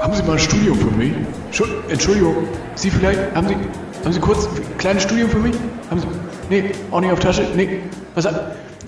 Haben 0.00 0.14
Sie 0.14 0.22
mal 0.22 0.34
ein 0.34 0.38
Studium 0.38 0.78
für 0.78 0.92
mich? 0.92 1.12
Schu 1.50 1.64
Entschuldigung, 1.88 2.36
Sie 2.76 2.88
vielleicht, 2.88 3.34
haben 3.34 3.48
Sie, 3.48 3.56
haben 4.04 4.12
Sie 4.12 4.20
kurz 4.20 4.46
ein 4.46 4.78
kleines 4.78 5.02
Studium 5.02 5.28
für 5.28 5.40
mich? 5.40 5.56
Haben 5.90 6.00
Sie, 6.00 6.06
nee, 6.50 6.70
auch 6.90 7.00
nicht 7.00 7.12
auf 7.12 7.20
Tasche? 7.20 7.46
Nee, 7.54 7.80
was, 8.14 8.26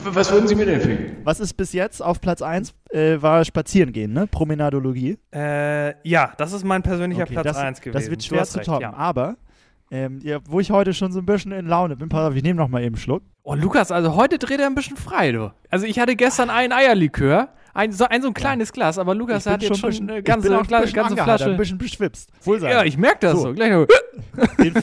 was 0.05 0.33
würden 0.33 0.49
Sie 0.49 0.55
mir 0.55 0.66
denn 0.66 0.75
empfehlen? 0.77 1.16
Was 1.25 1.40
ist 1.40 1.55
bis 1.55 1.73
jetzt 1.73 2.03
auf 2.03 2.20
Platz 2.20 2.42
1 2.42 2.73
äh, 2.90 3.20
war 3.20 3.44
Spazieren 3.44 3.92
gehen, 3.92 4.12
ne? 4.12 4.27
Promenadologie. 4.27 5.18
äh, 5.35 5.94
ja, 6.09 6.33
das 6.38 6.53
ist 6.53 6.64
mein 6.64 6.83
persönlicher 6.83 7.23
Okay, 7.25 7.35
Platz 7.35 7.44
das, 7.46 7.57
1 7.57 7.81
gewesen. 7.81 8.01
Das 8.01 8.11
wird 8.11 8.23
schwer 8.23 8.44
zu 8.44 8.59
recht, 8.59 8.66
toppen. 8.66 8.83
ja. 8.83 8.94
Aber, 8.94 9.37
ähm, 9.90 10.20
ja, 10.23 10.38
wo 10.49 10.61
ich 10.61 10.70
heute 10.70 10.94
schon 10.94 11.12
so 11.12 11.18
ein 11.18 11.27
bisschen 11.27 11.53
in 11.53 11.66
Laune 11.66 11.96
bin, 11.96 12.09
pass 12.09 12.29
auf, 12.31 12.35
ich 12.37 12.42
nehme 12.42 12.57
noch 12.59 12.68
mal 12.68 12.81
eben 12.81 12.94
einen 12.94 13.03
Schluck. 13.03 13.23
Oh, 13.42 13.55
Lukas, 13.55 13.90
also 13.90 14.14
heute 14.16 14.38
dreht 14.38 14.61
er 14.61 14.66
ein 14.66 14.75
bisschen 14.75 14.96
frei, 14.96 15.33
du. 15.33 15.53
Also 15.70 15.87
ich 15.87 15.99
hatte 15.99 16.14
gestern 16.16 16.51
ein 16.51 16.73
Eierlikör, 16.73 17.49
ein 17.74 17.92
so 17.92 18.04
ein, 18.06 18.22
so 18.22 18.28
ein 18.28 18.35
kleines 18.35 18.72
Glas, 18.72 18.98
aber 18.98 19.14
Lukas 19.14 19.46
hat 19.46 19.62
jetzt 19.62 19.78
schon 19.78 19.92
schon 19.92 20.06
ein 20.06 20.11
eine 20.11 20.22
bisschen- 20.22 20.24
ganze, 20.24 20.46
ich 20.48 20.50
bin 20.52 20.59
auch 20.59 20.62
ein 20.62 20.66
Gla- 20.68 20.80
bisschen 20.83 20.96
ganze 20.96 21.22
Flasche. 21.22 21.50
ein 21.50 21.56
bisschen 21.56 21.78
beschwipst. 21.78 22.30
Wohl 22.44 22.61
sein. 22.61 22.70
Ja, 22.72 22.85
ich 22.85 22.96
merke 22.98 23.18
das 23.20 23.33
So. 23.33 23.38
so. 23.48 23.52
Gleich. 23.54 23.70
Den, 24.59 24.74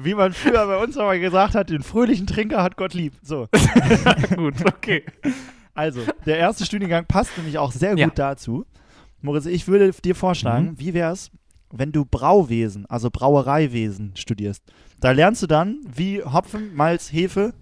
wie 0.00 0.14
man 0.14 0.32
früher 0.32 0.66
bei 0.66 0.76
uns 0.82 0.96
aber 0.96 1.18
gesagt 1.18 1.54
hat, 1.54 1.70
den 1.70 1.82
fröhlichen 1.82 2.26
Trinker 2.26 2.62
hat 2.62 2.76
Gott 2.76 2.94
lieb. 2.94 3.14
So. 3.22 3.48
gut, 4.36 4.54
okay. 4.66 5.04
Also, 5.74 6.00
der 6.26 6.38
erste 6.38 6.64
Studiengang 6.64 7.06
passt 7.06 7.36
nämlich 7.36 7.58
auch 7.58 7.72
sehr 7.72 7.90
gut 7.90 7.98
Ja. 8.00 8.08
dazu. 8.08 8.64
Moritz, 9.22 9.46
ich 9.46 9.68
würde 9.68 9.90
dir 9.92 10.14
vorschlagen, 10.14 10.70
Mhm. 10.70 10.78
wie 10.80 10.94
wäre 10.94 11.12
es, 11.12 11.30
wenn 11.70 11.92
du 11.92 12.04
Brauwesen, 12.04 12.86
also 12.86 13.10
Brauereiwesen 13.10 14.12
studierst. 14.16 14.62
Da 15.00 15.12
lernst 15.12 15.42
du 15.42 15.46
dann, 15.46 15.80
wie 15.94 16.22
Hopfen, 16.22 16.74
Malz, 16.74 17.12
Hefe 17.12 17.52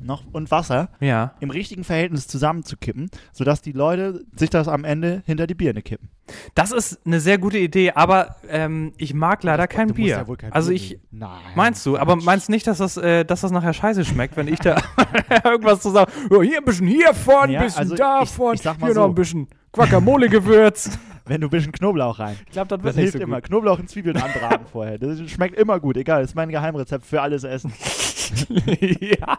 noch 0.00 0.22
und 0.32 0.50
Wasser 0.50 0.88
Ja. 1.00 1.34
im 1.40 1.50
richtigen 1.50 1.84
Verhältnis 1.84 2.26
zusammenzukippen, 2.28 3.10
sodass 3.32 3.62
die 3.62 3.72
Leute 3.72 4.24
sich 4.36 4.50
das 4.50 4.68
am 4.68 4.84
Ende 4.84 5.22
hinter 5.26 5.46
die 5.46 5.54
Birne 5.54 5.82
kippen. 5.82 6.08
Das 6.54 6.72
ist 6.72 7.00
eine 7.06 7.20
sehr 7.20 7.38
gute 7.38 7.58
Idee, 7.58 7.92
aber 7.92 8.36
ähm, 8.48 8.92
ich 8.98 9.14
mag 9.14 9.42
leider 9.42 9.66
kein 9.66 9.88
Du 9.88 9.94
musst 9.94 9.96
Bier. 10.04 10.16
ja 10.16 10.26
wohl 10.28 10.36
kein 10.36 10.52
also 10.52 10.68
Bier 10.68 10.76
ich. 10.76 11.00
Nein. 11.10 11.30
Meinst 11.54 11.84
du? 11.86 11.96
Aber 11.98 12.16
meinst 12.16 12.50
nicht, 12.50 12.66
dass 12.66 12.78
das, 12.78 12.96
äh, 12.98 13.24
dass 13.24 13.40
das 13.40 13.50
nachher 13.50 13.72
scheiße 13.72 14.04
schmeckt, 14.04 14.36
wenn 14.36 14.46
ich 14.48 14.58
da 14.58 14.76
irgendwas 15.44 15.80
zu 15.80 15.90
sagen, 15.90 16.12
ja, 16.30 16.42
hier 16.42 16.58
ein 16.58 16.64
bisschen 16.64 16.86
hiervon, 16.86 17.44
ein 17.44 17.50
Ja, 17.50 17.62
bisschen 17.62 17.78
also 17.80 17.94
ich- 17.94 17.98
davon, 18.00 18.54
ich 18.54 18.62
sag 18.62 18.78
mal 18.78 18.88
hier 18.88 18.94
so. 18.94 19.00
noch 19.00 19.08
ein 19.08 19.14
bisschen 19.14 19.48
Guacamole-Gewürz. 19.72 20.98
Wenn 21.26 21.42
du 21.42 21.48
ein 21.48 21.50
bisschen 21.50 21.72
Knoblauch 21.72 22.18
rein. 22.20 22.36
Ich 22.46 22.52
glaube, 22.52 22.68
das 22.74 22.82
Das 22.82 22.96
hilft 22.96 23.12
so 23.12 23.18
immer. 23.18 23.42
Knoblauch 23.42 23.78
und 23.78 23.90
Zwiebeln 23.90 24.16
anbraten 24.16 24.64
vorher. 24.72 24.96
Das 24.96 25.18
schmeckt 25.30 25.58
immer 25.58 25.78
gut. 25.78 25.98
Egal, 25.98 26.22
das 26.22 26.30
ist 26.30 26.34
mein 26.34 26.48
Geheimrezept 26.48 27.04
für 27.04 27.20
alles 27.20 27.44
Essen. 27.44 27.70
ja. 29.00 29.38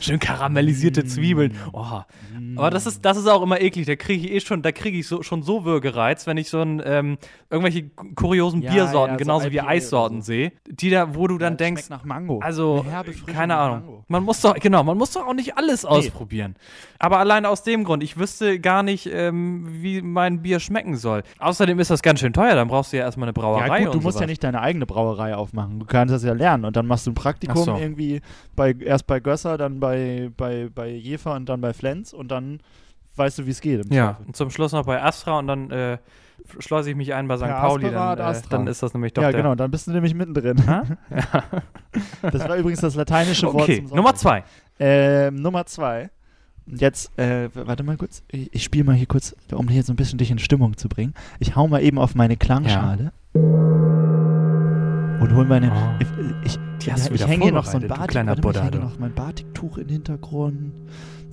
Schön 0.00 0.18
karamellisierte 0.18 1.04
Zwiebeln. 1.04 1.54
Oh. 1.72 2.00
Aber 2.56 2.70
das 2.70 2.86
ist, 2.86 3.04
das 3.04 3.16
ist 3.16 3.26
auch 3.26 3.42
immer 3.42 3.60
eklig. 3.60 3.86
Da 3.86 3.96
kriege 3.96 4.26
ich 4.26 4.32
eh 4.32 4.40
schon, 4.40 4.62
da 4.62 4.72
kriege 4.72 4.98
ich 4.98 5.06
so, 5.06 5.22
schon 5.22 5.42
so 5.42 5.64
Würgereiz, 5.64 6.26
wenn 6.26 6.36
ich 6.36 6.50
so 6.50 6.60
ein, 6.60 6.82
ähm, 6.84 7.18
irgendwelche 7.50 7.90
kuriosen 8.14 8.62
Ja, 8.62 8.72
Biersorten, 8.72 9.14
ja, 9.14 9.18
so 9.18 9.24
genauso 9.24 9.50
wie 9.52 9.56
IPA 9.58 9.66
Eissorten 9.68 10.22
so. 10.22 10.26
sehe, 10.26 10.52
die 10.68 10.90
da, 10.90 11.14
wo 11.14 11.26
du 11.26 11.38
dann 11.38 11.54
Ja, 11.54 11.56
denkst, 11.58 11.88
nach 11.90 12.04
Mango. 12.04 12.40
also, 12.40 12.84
keine 13.26 13.56
Ahnung. 13.56 13.80
Mango. 13.80 14.04
Man 14.08 14.22
muss 14.24 14.40
doch, 14.40 14.54
genau, 14.54 14.82
man 14.82 14.98
muss 14.98 15.12
doch 15.12 15.26
auch 15.26 15.34
nicht 15.34 15.56
alles 15.56 15.84
ausprobieren. 15.84 16.56
Aber 16.98 17.18
allein 17.18 17.46
aus 17.46 17.62
dem 17.62 17.84
Grund, 17.84 18.02
ich 18.02 18.18
wüsste 18.18 18.60
gar 18.60 18.82
nicht, 18.82 19.08
ähm, 19.12 19.66
wie 19.82 20.02
mein 20.02 20.42
Bier 20.42 20.60
schmecken 20.60 20.96
soll. 20.96 21.22
Außerdem 21.38 21.78
ist 21.78 21.90
das 21.90 22.02
ganz 22.02 22.20
schön 22.20 22.32
teuer, 22.32 22.54
dann 22.54 22.68
brauchst 22.68 22.92
du 22.92 22.98
ja 22.98 23.04
erstmal 23.04 23.26
eine 23.28 23.32
Brauerei. 23.32 23.80
Ja, 23.80 23.84
gut, 23.86 23.94
du 23.94 24.00
musst 24.00 24.14
sowas. 24.14 24.20
ja 24.20 24.26
nicht 24.26 24.44
deine 24.44 24.60
eigene 24.60 24.86
Brauerei 24.86 25.34
aufmachen. 25.34 25.80
Du 25.80 25.86
kannst 25.86 26.12
das 26.14 26.24
ja 26.24 26.32
lernen 26.32 26.64
und 26.64 26.76
dann 26.76 26.86
machst 26.86 27.06
du 27.06 27.10
ein 27.12 27.14
Praktikum 27.14 27.64
so. 27.64 27.76
irgendwie 27.76 28.19
bei, 28.56 28.72
erst 28.72 29.06
bei 29.06 29.20
Gösser, 29.20 29.58
dann 29.58 29.80
bei, 29.80 30.30
bei, 30.36 30.68
bei 30.74 30.88
Jefer 30.88 31.34
und 31.34 31.48
dann 31.48 31.60
bei 31.60 31.72
Flens 31.72 32.12
und 32.12 32.30
dann 32.30 32.60
weißt 33.16 33.38
du, 33.38 33.46
wie 33.46 33.50
es 33.50 33.60
geht. 33.60 33.92
Ja, 33.92 34.12
Zweifel. 34.14 34.26
und 34.26 34.36
zum 34.36 34.50
Schluss 34.50 34.72
noch 34.72 34.86
bei 34.86 35.02
Astra 35.02 35.38
und 35.38 35.46
dann 35.46 35.70
äh, 35.70 35.98
schleuse 36.58 36.90
ich 36.90 36.96
mich 36.96 37.14
ein 37.14 37.28
bei 37.28 37.36
St. 37.36 37.44
Ja, 37.44 37.60
Pauli. 37.60 37.90
Dann, 37.90 38.18
äh, 38.18 38.42
dann 38.48 38.66
ist 38.66 38.82
das 38.82 38.94
nämlich 38.94 39.12
doch 39.12 39.22
ja 39.22 39.30
genau, 39.30 39.54
dann 39.54 39.70
bist 39.70 39.86
du 39.86 39.92
nämlich 39.92 40.14
mittendrin. 40.14 40.56
Das 42.22 42.48
war 42.48 42.56
übrigens 42.56 42.80
das 42.80 42.94
lateinische 42.94 43.52
Wort 43.52 43.62
Okay. 43.62 43.84
Nummer 43.92 44.14
zwei. 44.14 44.44
Ähm, 44.78 45.34
Nummer 45.36 45.66
zwei. 45.66 46.10
Und 46.66 46.80
Jetzt, 46.80 47.18
äh, 47.18 47.48
warte 47.54 47.82
mal 47.82 47.96
kurz. 47.96 48.22
Ich, 48.28 48.54
ich 48.54 48.62
spiele 48.62 48.84
mal 48.84 48.94
hier 48.94 49.06
kurz, 49.06 49.34
um 49.52 49.68
hier 49.68 49.82
so 49.82 49.92
ein 49.92 49.96
bisschen 49.96 50.18
dich 50.18 50.30
in 50.30 50.38
Stimmung 50.38 50.76
zu 50.76 50.88
bringen. 50.88 51.14
Ich 51.40 51.56
hau 51.56 51.66
mal 51.66 51.82
eben 51.82 51.98
auf 51.98 52.14
meine 52.14 52.36
Klangschale. 52.36 53.12
Und 55.20 55.34
hol 55.34 55.44
meine. 55.44 55.70
Oh. 55.70 56.04
Ich, 56.44 56.54
ich, 56.54 56.58
du 57.08 57.14
ich 57.14 57.26
hänge 57.26 57.44
hier 57.44 57.52
noch 57.52 57.66
so 57.66 57.78
ein 57.78 57.86
Batik. 57.86 58.08
kleiner 58.08 58.36
warte 58.42 58.58
ich 58.58 58.64
hänge 58.64 58.78
noch 58.84 58.98
mein 58.98 59.14
Batiktuch 59.14 59.78
im 59.78 59.88
Hintergrund. 59.88 60.72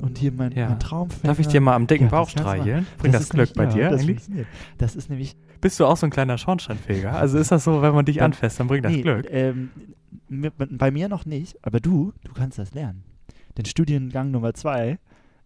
Und 0.02 0.18
hier 0.20 0.32
mein, 0.32 0.52
Ja. 0.52 0.70
mein 0.70 0.80
Traumfänger. 0.80 1.24
Darf 1.34 1.40
ich 1.40 1.48
dir 1.48 1.60
mal 1.62 1.74
am 1.74 1.88
dicken 1.88 2.06
Ja, 2.06 2.12
Bauch 2.12 2.30
das 2.32 2.32
streicheln? 2.34 2.86
Bringt 3.00 3.16
das, 3.16 3.24
ist 3.24 3.30
Glück 3.32 3.54
bei 3.56 3.66
dir 3.66 3.84
ja, 3.84 3.90
das 3.90 4.02
eigentlich? 4.02 4.22
Das 4.78 4.96
ist 4.96 5.10
nämlich. 5.10 5.36
Bist 5.60 5.80
du 5.80 5.86
auch 5.86 5.98
so 5.98 6.06
ein 6.06 6.12
kleiner 6.12 6.38
Schornsteinfeger? 6.38 7.14
Also 7.14 7.40
ist 7.40 7.52
das 7.52 7.64
so, 7.64 7.82
wenn 7.82 7.96
man 7.96 8.06
dich 8.06 8.22
anfasst, 8.22 8.60
dann 8.60 8.68
bringt 8.68 8.86
das 8.86 8.92
nee, 8.92 9.02
Glück? 9.02 9.26
Ähm, 9.32 9.72
bei 10.30 10.92
mir 10.92 11.10
noch 11.10 11.26
nicht, 11.26 11.58
aber 11.64 11.80
du, 11.80 12.14
du 12.24 12.34
kannst 12.34 12.60
das 12.60 12.74
lernen. 12.76 13.04
Denn 13.58 13.66
Studiengang 13.66 14.30
Nummer 14.30 14.54
zwei 14.54 15.00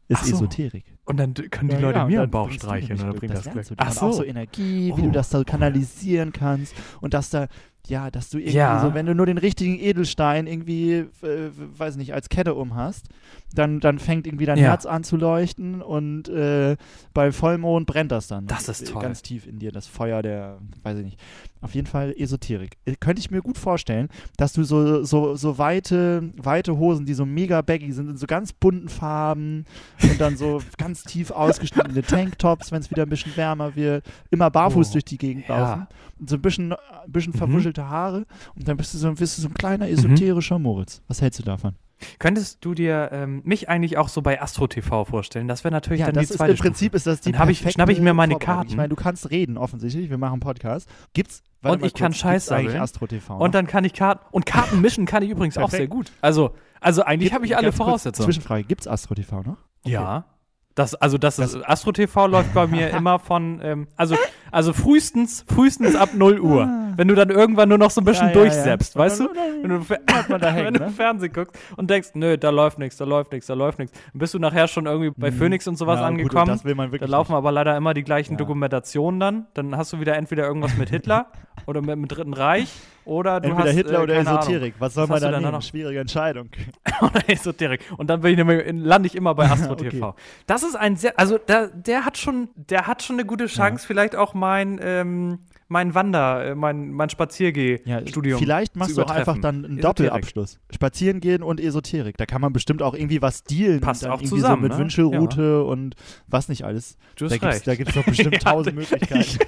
ist 0.09 0.25
so. 0.25 0.35
Esoterik. 0.35 0.83
Und 1.05 1.17
dann 1.17 1.33
können 1.33 1.69
die 1.69 1.75
Ja, 1.75 1.81
Leute 1.81 1.99
ja, 1.99 2.05
mir 2.07 2.21
am 2.23 2.29
Bauch 2.31 2.51
streicheln 2.51 2.99
oder 3.01 3.13
bringt 3.13 3.33
das 3.33 3.43
Glück? 3.43 3.55
lernst 3.55 3.71
du. 3.71 3.75
Ach 3.77 3.89
Und 3.91 3.97
auch 3.97 4.11
so 4.11 4.17
so. 4.17 4.23
Energie, 4.25 4.87
wie 4.97 5.01
Oh. 5.01 5.05
du 5.05 5.11
das 5.11 5.29
da 5.29 5.43
kanalisieren 5.45 6.33
kannst 6.33 6.75
und 6.99 7.13
dass 7.13 7.29
da, 7.29 7.47
ja, 7.87 8.11
dass 8.11 8.29
du 8.29 8.37
irgendwie 8.37 8.57
Ja. 8.57 8.81
so, 8.81 8.93
wenn 8.93 9.05
du 9.05 9.15
nur 9.15 9.25
den 9.25 9.37
richtigen 9.37 9.77
Edelstein 9.79 10.47
irgendwie, 10.47 10.91
äh, 11.23 11.49
weiß 11.77 11.95
nicht, 11.97 12.13
als 12.13 12.29
Kette 12.29 12.53
um 12.55 12.75
hast, 12.75 13.07
dann, 13.53 13.79
dann 13.79 13.99
fängt 13.99 14.27
irgendwie 14.27 14.45
dein 14.45 14.57
Ja. 14.57 14.65
Herz 14.69 14.85
an 14.85 15.03
zu 15.03 15.17
leuchten 15.17 15.81
und 15.81 16.29
äh, 16.29 16.77
bei 17.13 17.31
Vollmond 17.31 17.85
brennt 17.85 18.11
das 18.11 18.27
dann. 18.27 18.47
Das 18.47 18.67
ist 18.69 18.81
Äh, 18.83 18.85
toll. 18.85 19.01
Ganz 19.01 19.21
tief 19.21 19.45
in 19.47 19.59
dir, 19.59 19.71
das 19.71 19.87
Feuer 19.87 20.21
der, 20.21 20.57
weiß 20.83 20.97
ich 20.99 21.05
nicht. 21.05 21.19
Auf 21.61 21.75
jeden 21.75 21.85
Fall 21.87 22.13
Esoterik. 22.17 22.77
Äh, 22.85 22.95
Könnte 22.99 23.19
ich 23.19 23.29
mir 23.29 23.41
gut 23.41 23.57
vorstellen, 23.57 24.09
dass 24.37 24.53
du 24.53 24.63
so, 24.63 25.03
so, 25.03 25.35
so 25.35 25.57
weite, 25.57 26.31
weite 26.37 26.77
Hosen, 26.77 27.05
die 27.05 27.13
so 27.13 27.25
mega 27.25 27.61
baggy 27.61 27.91
sind, 27.91 28.09
in 28.09 28.17
so 28.17 28.25
ganz 28.25 28.51
bunten 28.53 28.89
Farben 28.89 29.65
und 30.01 30.19
dann 30.21 30.37
so 30.37 30.61
ganz 30.77 31.03
tief 31.03 31.29
ausgeschnittene 31.31 32.01
Tanktops, 32.01 32.71
wenn 32.71 32.81
es 32.81 32.89
wieder 32.89 33.03
ein 33.03 33.09
bisschen 33.09 33.35
wärmer 33.35 33.75
wird, 33.75 34.05
immer 34.31 34.49
barfuß 34.49 34.89
Oh, 34.89 34.93
durch 34.93 35.05
die 35.05 35.17
Gegend 35.17 35.47
ja. 35.47 35.57
laufen 35.59 35.87
und 36.19 36.29
so 36.29 36.35
ein 36.37 36.41
bisschen, 36.41 36.73
ein 36.73 36.77
bisschen 37.11 37.33
Mhm. 37.33 37.37
verwuschelte 37.37 37.87
Haare 37.89 38.25
und 38.55 38.67
dann 38.67 38.77
bist 38.77 38.93
du 38.93 38.97
so, 38.97 39.11
bist 39.13 39.37
du 39.37 39.41
so 39.41 39.47
ein 39.49 39.53
kleiner 39.53 39.87
esoterischer 39.89 40.57
Moritz. 40.59 41.01
Was 41.07 41.21
hältst 41.21 41.39
du 41.39 41.43
davon? 41.43 41.73
Könntest 42.19 42.63
du 42.65 42.73
dir 42.73 43.09
ähm, 43.11 43.41
mich 43.45 43.69
eigentlich 43.69 43.97
auch 43.97 44.09
so 44.09 44.21
bei 44.21 44.41
Astro 44.41 44.67
TV 44.67 45.05
vorstellen? 45.05 45.47
Das 45.47 45.63
wäre 45.63 45.71
natürlich 45.73 46.01
Ja, 46.01 46.07
dann 46.07 46.15
das 46.15 46.27
die 46.27 46.31
ist 46.33 46.37
zweite 46.37 46.51
im 46.53 46.57
Prinzip 46.57 46.87
Stufe. 46.91 46.97
ist 46.97 47.07
das 47.07 47.21
die 47.21 47.31
Dann 47.31 47.49
ich- 47.49 47.59
schnapp 47.71 47.89
ich 47.89 47.99
mir 47.99 48.13
meine 48.13 48.33
Vorbereitung. 48.33 48.55
Karten. 48.55 48.69
Ich 48.69 48.75
meine, 48.77 48.89
du 48.89 48.95
kannst 48.95 49.29
reden 49.31 49.57
offensichtlich, 49.57 50.09
wir 50.09 50.17
machen 50.17 50.33
einen 50.33 50.39
Podcast. 50.41 50.89
Gibt's 51.13 51.43
warte 51.61 51.79
Und 51.79 51.85
ich 51.85 51.93
kann 51.93 52.11
kurz, 52.11 52.17
Scheiß 52.19 52.33
gibt's 52.43 52.51
eigentlich 52.51 52.67
sammeln. 52.71 52.83
Astro 52.83 53.07
TV. 53.07 53.37
Und 53.37 53.55
dann 53.55 53.67
kann 53.67 53.83
ich 53.85 53.93
Karten 53.93 54.25
und 54.31 54.45
Karten 54.45 54.81
mischen 54.81 55.05
kann 55.05 55.23
ich 55.23 55.29
übrigens 55.29 55.57
auch 55.57 55.69
sehr 55.69 55.87
gut. 55.87 56.11
Also 56.21 56.55
also 56.79 57.03
eigentlich 57.03 57.31
habe 57.33 57.45
ich 57.45 57.55
alle 57.55 57.71
Voraussetzungen. 57.71 58.25
Zwischenfrage, 58.25 58.63
gibt's 58.63 58.87
Astro 58.87 59.13
TV 59.13 59.43
noch? 59.43 59.57
Ja. 59.85 60.25
Das, 60.75 60.95
also 60.95 61.17
das, 61.17 61.37
ist, 61.39 61.55
Astro 61.67 61.91
TV 61.91 62.27
läuft 62.27 62.53
bei 62.53 62.65
mir 62.67 62.89
immer 62.97 63.19
von, 63.19 63.59
ähm, 63.63 63.87
also, 63.97 64.15
also 64.51 64.73
frühestens, 64.73 65.43
frühestens 65.47 65.95
ab 65.95 66.09
0 66.13 66.39
Uhr. 66.39 66.69
Wenn 66.95 67.07
du 67.07 67.15
dann 67.15 67.29
irgendwann 67.29 67.69
nur 67.69 67.77
noch 67.77 67.91
so 67.91 68.01
ein 68.01 68.05
bisschen 68.05 68.29
Ja, 68.29 68.33
ja, 68.33 68.39
ja. 68.43 68.49
durchseppst, 68.51 68.95
weißt 68.97 69.19
du? 69.21 69.29
Wenn 69.61 69.69
du, 69.69 69.89
wenn 69.89 70.73
du 70.73 70.79
ne? 70.79 70.89
Fernsehen 70.89 71.31
guckst 71.33 71.57
und 71.77 71.89
denkst, 71.89 72.09
nö, 72.15 72.37
da 72.37 72.49
läuft 72.49 72.79
nichts, 72.79 72.97
da 72.97 73.05
läuft 73.05 73.31
nichts, 73.31 73.47
da 73.47 73.53
läuft 73.53 73.79
nichts. 73.79 73.97
Dann 74.11 74.19
bist 74.19 74.33
du 74.33 74.39
nachher 74.39 74.67
schon 74.67 74.85
irgendwie 74.85 75.11
bei 75.15 75.31
Phoenix 75.31 75.67
und 75.67 75.77
sowas 75.77 75.99
Mhm. 75.99 76.01
Gut, 76.01 76.07
angekommen. 76.07 76.47
das 76.47 76.65
will 76.65 76.75
man 76.75 76.91
da 76.91 77.05
laufen 77.05 77.33
aber 77.33 77.51
leider 77.51 77.75
immer 77.77 77.93
die 77.93 78.03
gleichen. 78.03 78.37
Dokumentationen 78.37 79.19
dann. 79.19 79.45
Dann 79.53 79.75
hast 79.77 79.93
du 79.93 79.99
wieder 79.99 80.15
entweder 80.15 80.45
irgendwas 80.45 80.75
mit 80.77 80.89
Hitler 80.89 81.27
oder 81.65 81.81
mit 81.81 81.91
dem 81.91 82.07
Dritten 82.07 82.33
Reich 82.33 82.71
oder 83.05 83.39
du 83.39 83.49
Entweder 83.49 83.69
hast 83.69 83.75
Hitler 83.75 83.99
äh, 83.99 84.03
oder 84.03 84.15
Esoterik. 84.15 84.75
Was 84.79 84.93
soll 84.93 85.03
Was 85.09 85.21
man 85.21 85.31
da 85.31 85.39
nehmen? 85.39 85.51
noch? 85.51 85.61
Schwierige 85.61 85.99
Entscheidung. 85.99 86.41
Ahnung. 86.41 86.49
oder 87.11 87.29
Esoterik. 87.29 87.81
Und 87.97 88.09
dann 88.09 88.21
bin 88.21 88.31
ich 88.31 88.37
nämlich, 88.37 88.63
lande 88.85 89.07
ich 89.07 89.15
immer 89.15 89.35
bei 89.35 89.45
Astro 89.49 89.71
Okay. 89.73 89.89
TV. 89.89 90.15
Das 90.45 90.63
ist 90.63 90.75
ein 90.75 90.95
sehr, 90.97 91.17
also 91.17 91.37
der, 91.37 91.67
der 91.67 92.05
hat 92.05 92.17
schon, 92.17 92.49
der 92.55 92.87
hat 92.87 93.01
schon 93.03 93.15
eine 93.15 93.25
gute 93.25 93.47
Chance, 93.47 93.85
vielleicht 93.87 94.15
auch 94.15 94.33
mein, 94.33 94.79
ähm, 94.83 95.39
mein 95.67 95.95
Wander, 95.95 96.45
äh, 96.47 96.55
mein, 96.55 96.91
mein 96.91 97.07
Ja, 97.07 97.11
Spaziergeh-Studium. 97.11 98.39
vielleicht 98.39 98.75
machst 98.75 98.97
du 98.97 99.03
auch 99.03 99.09
einfach 99.09 99.37
dann 99.39 99.63
einen. 99.65 99.77
Doppelabschluss. 99.79 100.59
Spazieren 100.69 101.21
gehen 101.21 101.41
und 101.43 101.59
Esoterik. 101.61 102.17
Da 102.17 102.25
kann 102.25 102.41
man 102.41 102.51
bestimmt 102.53 102.81
auch 102.83 102.93
irgendwie 102.93 103.21
was 103.21 103.43
dealen. 103.43 103.79
Passt 103.79 104.05
auch 104.05 104.21
zusammen, 104.21 104.63
so 104.63 104.67
mit 104.67 104.71
ne? 104.73 104.77
Wünschelroute 104.77 105.63
und 105.63 105.95
was 106.27 106.49
nicht 106.49 106.65
alles. 106.65 106.97
Du 107.15 107.27
Da 107.27 107.37
hast 107.41 107.65
da 107.65 107.75
gibt's 107.75 107.93
doch 107.93 108.03
bestimmt 108.05 108.33
Ja, 108.43 108.51
tausend 108.51 108.75
Möglichkeiten. 108.75 109.39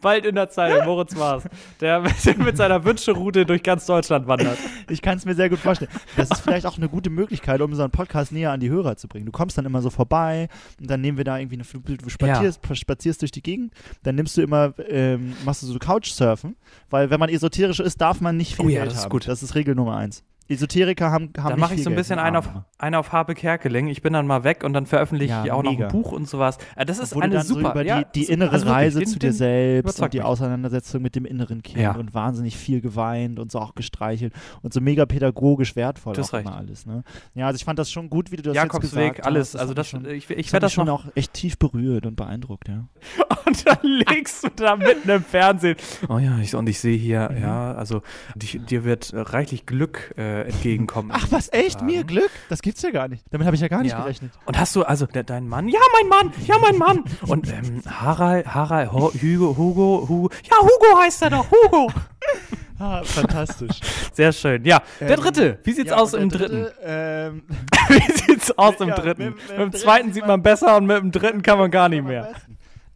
Bald 0.00 0.26
in 0.26 0.34
der 0.34 0.48
Zeitung, 0.50 0.84
Moritz 0.84 1.16
war's. 1.16 1.44
Der 1.80 2.00
mit, 2.00 2.38
mit 2.38 2.56
seiner 2.56 2.84
Wünscheroute 2.84 3.44
durch 3.46 3.62
ganz 3.62 3.86
Deutschland 3.86 4.26
wandert. 4.26 4.58
Ich 4.88 5.02
kann 5.02 5.18
es 5.18 5.24
mir 5.24 5.34
sehr 5.34 5.48
gut 5.48 5.58
vorstellen. 5.58 5.90
Das 6.16 6.30
ist 6.30 6.40
vielleicht 6.40 6.66
auch 6.66 6.76
eine 6.76 6.88
gute 6.88 7.10
Möglichkeit, 7.10 7.60
um 7.60 7.74
so 7.74 7.82
einen 7.82 7.90
Podcast 7.92 8.32
näher 8.32 8.52
an 8.52 8.60
die 8.60 8.70
Hörer 8.70 8.96
zu 8.96 9.08
bringen. 9.08 9.26
Du 9.26 9.32
kommst 9.32 9.58
dann 9.58 9.64
immer 9.64 9.82
so 9.82 9.90
vorbei 9.90 10.48
und 10.80 10.90
dann 10.90 11.00
nehmen 11.00 11.18
wir 11.18 11.24
da 11.24 11.38
irgendwie 11.38 11.56
eine, 11.56 11.64
du 11.64 11.96
du 11.96 12.08
spazierst, 12.08 12.60
spazierst 12.76 13.22
durch 13.22 13.30
die 13.32 13.42
Gegend, 13.42 13.72
dann 14.02 14.14
nimmst 14.14 14.36
du 14.36 14.42
immer, 14.42 14.74
ähm, 14.88 15.34
machst 15.44 15.62
du 15.62 15.66
so 15.66 15.78
Couchsurfen, 15.78 16.56
weil 16.90 17.10
wenn 17.10 17.20
man 17.20 17.28
esoterisch 17.28 17.80
ist, 17.80 18.00
darf 18.00 18.20
man 18.20 18.36
nicht 18.36 18.56
viel 18.56 18.66
Oh 18.66 18.68
ja, 18.68 18.80
Geld 18.80 18.90
das 18.90 18.98
ist 18.98 19.04
haben. 19.04 19.10
gut. 19.10 19.28
Das 19.28 19.42
ist 19.42 19.54
Regel 19.54 19.74
Nummer 19.74 19.96
eins. 19.96 20.22
Esoteriker 20.52 21.10
haben, 21.10 21.32
haben 21.38 21.50
Dann 21.50 21.60
mache 21.60 21.74
ich 21.74 21.82
so 21.82 21.90
ein 21.90 21.96
bisschen 21.96 22.16
die 22.16 22.22
einen 22.22 22.36
auf, 22.36 22.48
einen 22.78 22.94
auf 22.94 23.12
Habe 23.12 23.34
Kerkeling. 23.34 23.88
Ich 23.88 24.02
bin 24.02 24.12
dann 24.12 24.26
mal 24.26 24.44
weg 24.44 24.64
und 24.64 24.72
dann 24.72 24.86
veröffentliche 24.86 25.30
Ja, 25.32 25.44
ich 25.44 25.52
auch 25.52 25.62
noch 25.62 25.72
mega. 25.72 25.86
ein 25.86 25.92
Buch 25.92 26.12
und 26.12 26.28
sowas. 26.28 26.58
Äh, 26.76 26.84
Das 26.86 26.98
ist 26.98 27.14
Wo 27.14 27.20
du 27.20 27.24
eine 27.24 27.34
dann 27.36 27.46
super. 27.46 27.60
so 27.62 27.70
über 27.70 27.84
ja, 27.84 28.02
die, 28.04 28.20
die 28.20 28.24
so- 28.26 28.32
innere 28.32 28.52
also 28.52 28.68
Reise 28.68 28.98
den- 29.00 29.08
zu 29.08 29.18
dir 29.18 29.32
selbst 29.32 30.00
und 30.00 30.12
die 30.12 30.18
mich. 30.18 30.24
Auseinandersetzung 30.26 31.02
mit 31.02 31.14
dem 31.16 31.24
inneren 31.24 31.62
Kind 31.62 31.78
Ja. 31.80 31.92
und 31.96 32.14
wahnsinnig 32.14 32.56
viel 32.56 32.80
geweint 32.80 33.38
und 33.38 33.50
so 33.52 33.58
auch 33.58 33.74
gestreichelt 33.74 34.32
und 34.62 34.72
so 34.72 34.80
mega 34.80 35.06
pädagogisch 35.06 35.76
wertvoll 35.76 36.14
Du 36.14 36.20
hast 36.20 36.30
auch 36.30 36.34
recht. 36.38 36.46
immer 36.46 36.56
alles. 36.56 36.86
Ne? 36.86 37.04
Ja, 37.34 37.46
also 37.46 37.56
ich 37.56 37.64
fand 37.64 37.78
das 37.78 37.90
schon 37.90 38.10
gut, 38.10 38.30
wie 38.32 38.36
du 38.36 38.42
das 38.42 38.54
jetzt 38.54 38.62
gesagt 38.68 38.84
Jakobsweg, 38.84 39.18
hast. 39.18 39.26
alles. 39.26 39.52
Das 39.52 39.60
Also 39.60 39.74
das, 39.74 39.88
schon, 39.88 40.04
ich, 40.06 40.28
ich 40.30 40.46
das 40.46 40.52
werde 40.52 40.54
hat 40.54 40.62
das 40.64 40.70
mich 40.70 40.74
schon 40.74 40.86
noch. 40.86 41.06
auch 41.06 41.16
echt 41.16 41.32
tief 41.32 41.58
berührt 41.58 42.06
und 42.06 42.16
beeindruckt, 42.16 42.68
ja. 42.68 42.84
Und 43.44 43.66
dann 43.66 43.78
legst 43.82 44.44
du 44.44 44.48
da 44.54 44.76
mitten 44.76 45.10
im 45.10 45.22
Fernsehen. 45.22 45.76
Oh 46.08 46.18
ja, 46.18 46.38
ich, 46.38 46.54
und 46.54 46.68
ich 46.68 46.78
sehe 46.80 46.96
hier, 46.96 47.28
Mhm. 47.30 47.42
ja, 47.42 47.74
also 47.74 48.00
dich, 48.34 48.60
dir 48.66 48.84
wird 48.84 49.12
reichlich 49.14 49.66
Glück 49.66 50.14
äh, 50.16 50.41
entgegenkommen. 50.46 51.10
Ach 51.14 51.26
was, 51.30 51.52
echt? 51.52 51.82
Mir 51.82 52.04
Glück? 52.04 52.30
Das 52.48 52.62
gibt's 52.62 52.82
ja 52.82 52.90
gar 52.90 53.08
nicht. 53.08 53.24
Damit 53.30 53.46
habe 53.46 53.54
ich 53.56 53.62
ja 53.62 53.68
gar 53.68 53.82
nicht 53.82 53.92
Ja. 53.92 54.00
gerechnet. 54.02 54.32
Und 54.44 54.58
hast 54.58 54.74
du 54.76 54.82
also 54.84 55.06
de, 55.06 55.22
dein 55.24 55.48
Mann? 55.48 55.68
Ja, 55.68 55.80
mein 56.00 56.08
Mann! 56.08 56.32
Ja, 56.46 56.56
mein 56.60 56.76
Mann! 56.78 57.04
Und 57.26 57.48
ähm, 57.52 57.82
Harald, 57.86 58.46
Harald, 58.46 58.92
Ho, 58.92 59.12
Hugo, 59.12 59.56
Hugo, 59.56 60.06
Hugo. 60.08 60.30
Ja, 60.50 60.56
Hugo 60.60 60.98
heißt 61.02 61.22
er 61.22 61.30
doch, 61.30 61.46
Hugo! 61.50 61.90
Ah, 62.78 63.04
fantastisch. 63.04 63.78
Sehr 64.12 64.32
schön. 64.32 64.64
Ja, 64.64 64.82
der 64.98 65.10
Ähm, 65.10 65.16
dritte. 65.20 65.58
Wie 65.62 65.72
sieht's 65.72 65.90
Ja, 65.90 65.98
aus 65.98 66.14
im 66.14 66.28
der 66.30 66.38
dritten? 66.40 66.62
dritte, 66.62 66.74
Ähm, 66.82 67.42
Wie 67.88 68.12
sieht's 68.12 68.58
aus 68.58 68.74
im 68.80 68.88
Ja, 68.88 68.94
dritten? 68.96 69.24
mit- 69.26 69.36
Mit, 69.36 69.50
mit 69.50 69.58
dem 69.58 69.72
zweiten 69.72 70.12
sieht 70.12 70.26
man- 70.26 70.42
besser 70.42 70.76
und 70.78 70.86
mit 70.86 70.96
dem 70.98 71.12
dritten 71.12 71.42
kann 71.42 71.58
man 71.58 71.70
gar 71.70 71.88
nicht 71.88 72.04
mehr. 72.04 72.32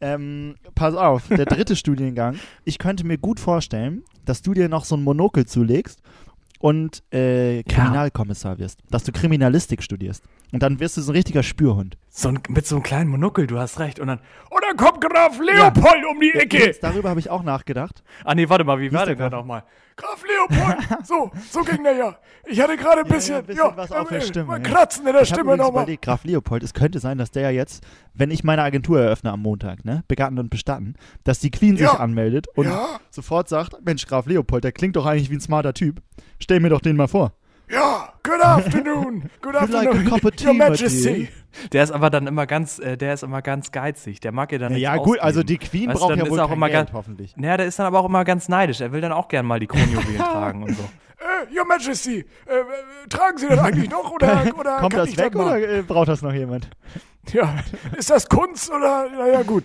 Ähm, 0.01 0.57
pass 0.75 0.97
auf, 0.97 1.29
der 1.29 1.45
dritte 1.47 1.77
Studiengang. 1.77 2.37
Ich 2.65 2.79
könnte 2.79 3.07
mir 3.07 3.17
gut 3.17 3.39
vorstellen, 3.39 4.03
dass 4.25 4.43
du 4.43 4.55
dir 4.55 4.69
noch 4.69 4.85
so 4.85 4.97
ein 4.97 5.05
Monokel 5.05 5.47
zulegst 5.47 6.01
und 6.59 7.03
äh, 7.13 7.63
Kriminalkommissar 7.65 8.59
wirst. 8.59 8.81
Dass 8.91 9.05
du 9.05 9.13
Kriminalistik 9.13 9.83
studierst. 9.83 10.25
Und 10.53 10.63
dann 10.63 10.81
wirst 10.81 10.97
du 10.97 11.03
so 11.03 11.13
ein 11.13 11.17
richtiger 11.17 11.43
Spürhund. 11.43 11.97
So 12.19 12.31
ein, 12.31 12.39
mit 12.49 12.67
so 12.67 12.77
einem 12.77 12.83
kleinen 12.83 13.11
Monokel, 13.11 13.47
du 13.47 13.59
hast 13.59 13.79
recht. 13.79 14.01
Und 14.01 14.07
dann, 14.07 14.21
und 14.49 14.65
dann 14.67 14.75
kommt 14.79 15.03
Graf 15.03 15.39
Leopold 15.39 16.03
um 16.11 16.19
die 16.19 16.33
Ecke. 16.33 16.57
Übrigens, 16.57 16.81
darüber 16.81 17.11
habe 17.11 17.21
ich 17.21 17.29
auch 17.29 17.43
nachgedacht. 17.43 18.03
Ah 18.25 18.35
nee, 18.35 18.49
warte 18.49 18.65
mal, 18.65 18.81
wie 18.81 18.91
war 18.91 19.05
der 19.05 19.17
Graf? 19.17 19.31
nochmal? 19.31 19.65
Graf 19.97 20.25
Leopold, 20.27 20.79
so, 21.07 21.31
so 21.51 21.61
ging 21.61 21.85
der 21.85 21.93
ja. 21.95 22.17
Ich 22.47 22.59
hatte 22.59 22.79
gerade 22.79 23.01
ein 23.03 23.07
Ja, 23.07 23.15
bisschen, 23.15 23.33
ja, 23.35 23.39
ein 23.41 23.45
bisschen 23.47 23.77
was 23.77 23.93
auf 23.93 24.09
der 24.09 24.19
äh, 24.19 24.23
Stimme, 24.23 24.47
Mal 24.47 24.63
ja. 24.63 24.65
kratzen 24.65 25.07
in 25.07 25.13
der 25.13 25.23
Ich 25.23 25.29
Stimme 25.29 25.59
nochmal. 25.59 25.87
Graf 26.01 26.25
Leopold, 26.25 26.63
es 26.63 26.73
könnte 26.73 27.01
sein, 27.01 27.19
dass 27.19 27.33
der 27.33 27.43
ja 27.43 27.51
jetzt, 27.51 27.85
wenn 28.15 28.31
ich 28.31 28.43
meine 28.45 28.63
Agentur 28.63 28.99
eröffne 28.99 29.31
am 29.31 29.43
Montag, 29.43 29.85
ne, 29.85 30.03
begatten 30.09 30.39
und 30.39 30.49
bestatten, 30.49 30.95
dass 31.25 31.41
die 31.41 31.51
Queen 31.51 31.77
sich 31.77 31.85
Ja. 31.87 31.99
anmeldet 31.99 32.47
und 32.55 32.65
Ja. 32.67 32.99
sofort 33.11 33.51
sagt, 33.51 33.85
Mensch, 33.85 34.07
Graf 34.07 34.25
Leopold, 34.25 34.65
der 34.65 34.73
klingt 34.73 34.97
doch 34.97 35.05
eigentlich 35.05 35.29
wie 35.31 35.35
ein 35.37 35.41
smarter 35.43 35.75
Typ. 35.75 36.01
Stell 36.41 36.61
mir 36.61 36.71
doch 36.71 36.81
den 36.81 36.97
mal 36.97 37.09
vor. 37.09 37.35
Ja, 37.69 38.13
good 38.23 38.41
afternoon, 38.41 39.29
good 39.43 39.55
like 39.55 39.63
a 39.75 39.77
afternoon, 39.91 40.05
cup 40.09 40.25
of 40.25 40.31
tea, 40.37 40.47
Your 40.47 40.55
Majesty. 40.55 41.29
Der 41.73 41.83
ist 41.85 41.91
aber 41.91 42.11
dann 42.11 42.27
immer 42.27 42.47
ganz, 42.47 42.79
äh, 42.79 42.97
der 42.97 43.15
ist 43.15 43.23
immer 43.25 43.43
ganz 43.43 43.73
geizig. 43.73 44.21
Der 44.21 44.31
mag 44.31 44.53
ihr 44.53 44.59
dann 44.59 44.77
Ja, 44.77 44.93
nichts 44.93 45.07
gut, 45.07 45.19
also 45.21 45.43
die 45.43 45.59
Queen 45.59 45.89
Weißt 45.89 45.99
braucht 45.99 46.13
dann 46.13 46.19
ja 46.21 46.31
wohl 46.31 46.39
auch 46.39 46.49
kein 46.49 46.57
immer 46.59 46.67
Geld, 46.69 46.87
ganz- 46.89 46.93
hoffentlich. 46.93 47.37
Naja, 47.37 47.57
der 47.57 47.67
ist 47.67 47.79
dann 47.79 47.87
aber 47.87 47.99
auch 48.01 48.05
immer 48.07 48.25
ganz 48.25 48.49
neidisch. 48.49 48.81
Er 48.81 48.93
will 48.93 49.01
dann 49.01 49.13
auch 49.13 49.27
gern 49.29 49.47
mal 49.47 49.59
die 49.59 49.67
Kronjuwelen 49.67 50.19
tragen 50.19 50.63
und 50.63 50.77
so. 50.77 50.83
Äh, 51.19 51.59
Your 51.59 51.65
Majesty, 51.67 52.19
äh, 52.47 52.53
äh, 52.53 52.65
tragen 53.09 53.39
Sie 53.39 53.49
das 53.49 53.59
eigentlich 53.59 53.91
noch 53.91 54.13
oder, 54.13 54.45
oder 54.59 54.77
Kommt 54.79 54.93
kann 54.93 55.01
das 55.01 55.09
ich 55.09 55.19
weg 55.19 55.35
oder 55.35 55.59
äh, 55.59 55.83
braucht 55.83 56.09
das 56.09 56.23
noch 56.23 56.33
jemand? 56.35 56.69
Ja, 57.33 57.55
ist 57.97 58.11
das 58.11 58.29
Kunst 58.29 58.71
oder? 58.71 59.09
Naja, 59.11 59.43
gut. 59.43 59.65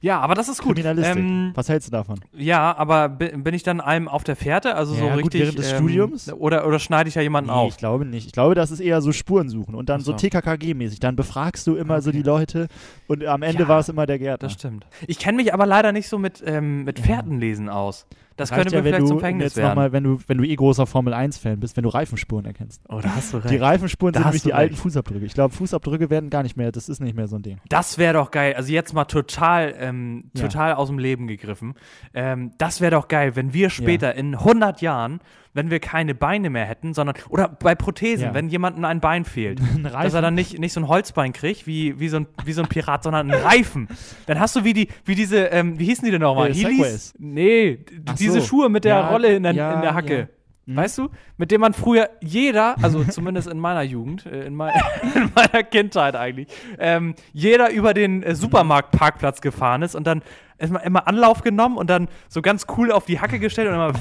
Ja, 0.00 0.20
aber 0.20 0.34
das 0.34 0.48
ist 0.48 0.62
gut. 0.62 0.74
Kriminalistik. 0.76 1.18
Ähm, 1.24 1.52
Was 1.54 1.68
hältst 1.68 1.88
du 1.88 1.92
davon? 1.92 2.20
ja, 2.36 2.76
aber 2.76 3.08
bin, 3.08 3.54
ich 3.54 3.62
dann 3.62 3.80
einem 3.80 4.08
auf 4.08 4.22
der 4.24 4.36
Fährte? 4.36 4.74
Also 4.76 4.94
so 4.94 5.04
Ja, 5.04 5.14
gut, 5.16 5.24
richtig. 5.24 5.40
während 5.42 5.58
des 5.58 5.70
ähm, 5.72 5.76
Studiums? 5.78 6.32
Oder, 6.32 6.66
oder 6.66 6.78
schneide 6.78 7.08
ich 7.08 7.14
ja 7.16 7.22
jemanden 7.22 7.50
Nee, 7.50 7.56
auf? 7.56 7.68
ich 7.72 7.76
glaube 7.78 8.04
nicht. 8.04 8.26
Ich 8.26 8.32
glaube, 8.32 8.54
das 8.54 8.70
ist 8.70 8.80
eher 8.80 9.00
so 9.00 9.12
Spuren 9.12 9.48
suchen 9.48 9.74
und 9.74 9.88
dann 9.88 10.00
so, 10.00 10.12
so. 10.12 10.16
TKKG-mäßig. 10.18 11.00
Dann 11.00 11.16
befragst 11.16 11.66
du 11.66 11.74
immer 11.76 12.00
so 12.00 12.10
Okay. 12.10 12.18
die 12.18 12.22
Leute 12.24 12.68
und 13.08 13.24
am 13.24 13.42
Ende 13.42 13.64
Ja, 13.64 13.68
war 13.68 13.80
es 13.80 13.88
immer 13.88 14.06
der 14.06 14.18
Gärtner. 14.18 14.48
Das 14.48 14.52
stimmt. 14.52 14.86
Ich 15.06 15.18
kenne 15.18 15.36
mich 15.36 15.52
aber 15.52 15.66
leider 15.66 15.92
nicht 15.92 16.08
so 16.08 16.18
mit, 16.18 16.42
ähm, 16.46 16.84
mit 16.84 17.00
Fährtenlesen 17.00 17.68
aus. 17.68 18.06
Das 18.38 18.50
könnte 18.50 18.74
ja, 18.74 18.78
mir 18.80 18.84
wenn 18.84 18.92
vielleicht 18.94 19.02
du 19.02 19.08
zum 19.08 19.18
Verhängnis 19.18 19.44
jetzt 19.44 19.56
werden. 19.58 19.68
noch 19.68 19.74
mal, 19.76 19.92
wenn 19.92 20.04
du, 20.04 20.18
wenn 20.26 20.38
du 20.38 20.44
eh 20.44 20.56
großer 20.56 20.86
Formel 20.86 21.12
1-Fan 21.12 21.60
bist, 21.60 21.76
wenn 21.76 21.82
du 21.82 21.90
Reifenspuren 21.90 22.46
erkennst. 22.46 22.80
oh, 22.88 23.00
da 23.02 23.14
hast 23.14 23.34
du 23.34 23.40
Die 23.40 23.56
Reifenspuren 23.56 24.12
Da 24.14 24.20
sind 24.20 24.26
nämlich 24.28 24.42
die 24.44 24.54
alten 24.54 24.74
recht. 24.74 24.82
Fußabdrücke. 24.82 25.26
Ich 25.26 25.34
glaube, 25.34 25.54
Fußabdrücke 25.54 26.08
werden 26.08 26.30
gar 26.30 26.42
nicht 26.42 26.56
mehr, 26.56 26.72
das 26.72 26.88
ist 26.88 27.00
nicht 27.00 27.14
mehr 27.16 27.28
so 27.28 27.36
ein 27.36 27.42
Ding. 27.42 27.58
Das 27.68 27.98
wäre 27.98 28.14
doch 28.14 28.30
geil. 28.30 28.54
Also 28.54 28.72
jetzt 28.72 28.94
mal 28.94 29.04
total, 29.04 29.74
ähm, 29.78 30.30
Ja. 30.34 30.42
total 30.42 30.72
aus 30.74 30.88
dem 30.88 30.98
Leben 30.98 31.26
gegriffen. 31.26 31.74
Ähm, 32.14 32.52
das 32.58 32.80
wäre 32.80 32.92
doch 32.92 33.08
geil, 33.08 33.36
wenn 33.36 33.52
wir 33.52 33.70
später 33.70 34.14
in 34.14 34.34
100 34.36 34.80
Jahren, 34.80 35.20
wenn 35.54 35.70
wir 35.70 35.80
keine 35.80 36.14
Beine 36.14 36.50
mehr 36.50 36.64
hätten, 36.66 36.94
sondern 36.94 37.16
oder 37.28 37.48
bei 37.48 37.74
Prothesen, 37.74 38.26
Ja. 38.28 38.34
wenn 38.34 38.48
jemandem 38.48 38.84
ein 38.84 39.00
Bein 39.00 39.24
fehlt, 39.24 39.60
Ein 39.74 39.82
dass 39.84 40.14
er 40.14 40.22
dann 40.22 40.34
nicht, 40.34 40.58
nicht 40.58 40.72
so 40.72 40.80
ein 40.80 40.88
Holzbein 40.88 41.32
kriegt 41.32 41.66
wie, 41.66 41.98
wie, 41.98 42.08
so 42.08 42.18
ein, 42.18 42.26
wie 42.44 42.52
so 42.52 42.62
ein 42.62 42.68
Pirat, 42.68 43.02
sondern 43.02 43.30
einen 43.30 43.42
Reifen. 43.42 43.88
Dann 44.26 44.38
hast 44.38 44.56
du 44.56 44.64
wie 44.64 44.72
die, 44.72 44.88
wie 45.04 45.14
diese, 45.14 45.46
ähm, 45.46 45.78
wie 45.78 45.84
hießen 45.86 46.04
die 46.04 46.10
denn 46.10 46.20
nochmal? 46.20 46.50
Äh, 46.50 46.54
Heelys? 46.54 47.14
Nee, 47.18 47.78
Ach 48.06 48.14
diese 48.14 48.40
so. 48.40 48.46
Schuhe 48.46 48.68
mit 48.68 48.84
der 48.84 48.96
Ja, 48.96 49.08
Rolle 49.08 49.34
in 49.36 49.42
der, 49.42 49.52
ja, 49.52 49.72
in 49.74 49.82
der 49.82 49.94
Hacke. 49.94 50.28
Mhm. 50.66 50.76
Weißt 50.76 50.98
du? 50.98 51.08
Mit 51.38 51.50
dem 51.50 51.62
man 51.62 51.72
früher 51.72 52.10
jeder, 52.20 52.76
also 52.82 53.02
zumindest 53.08 53.48
in 53.48 53.58
meiner 53.58 53.82
Jugend, 53.82 54.26
äh, 54.26 54.44
in, 54.44 54.54
mei 54.54 54.70
in 55.14 55.30
meiner 55.34 55.62
Kindheit 55.64 56.14
eigentlich, 56.14 56.48
ähm, 56.78 57.14
jeder 57.32 57.70
über 57.70 57.94
den 57.94 58.22
äh, 58.22 58.34
Supermarktparkplatz 58.34 59.40
gefahren 59.40 59.80
ist 59.82 59.94
und 59.94 60.06
dann 60.06 60.22
immer, 60.58 60.82
immer 60.84 61.08
Anlauf 61.08 61.40
genommen 61.42 61.78
und 61.78 61.88
dann 61.88 62.08
so 62.28 62.42
ganz 62.42 62.66
cool 62.76 62.92
auf 62.92 63.06
die 63.06 63.18
Hacke 63.18 63.38
gestellt 63.38 63.68
und 63.68 63.74
immer. 63.74 63.92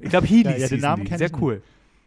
Ich 0.00 0.10
glaube, 0.10 0.26
Heelys. 0.26 0.52
Ja, 0.52 0.58
ja, 0.58 0.68
den 0.68 0.80
Namen 0.80 1.04
die. 1.04 1.16
Sehr 1.16 1.30
cool. 1.40 1.62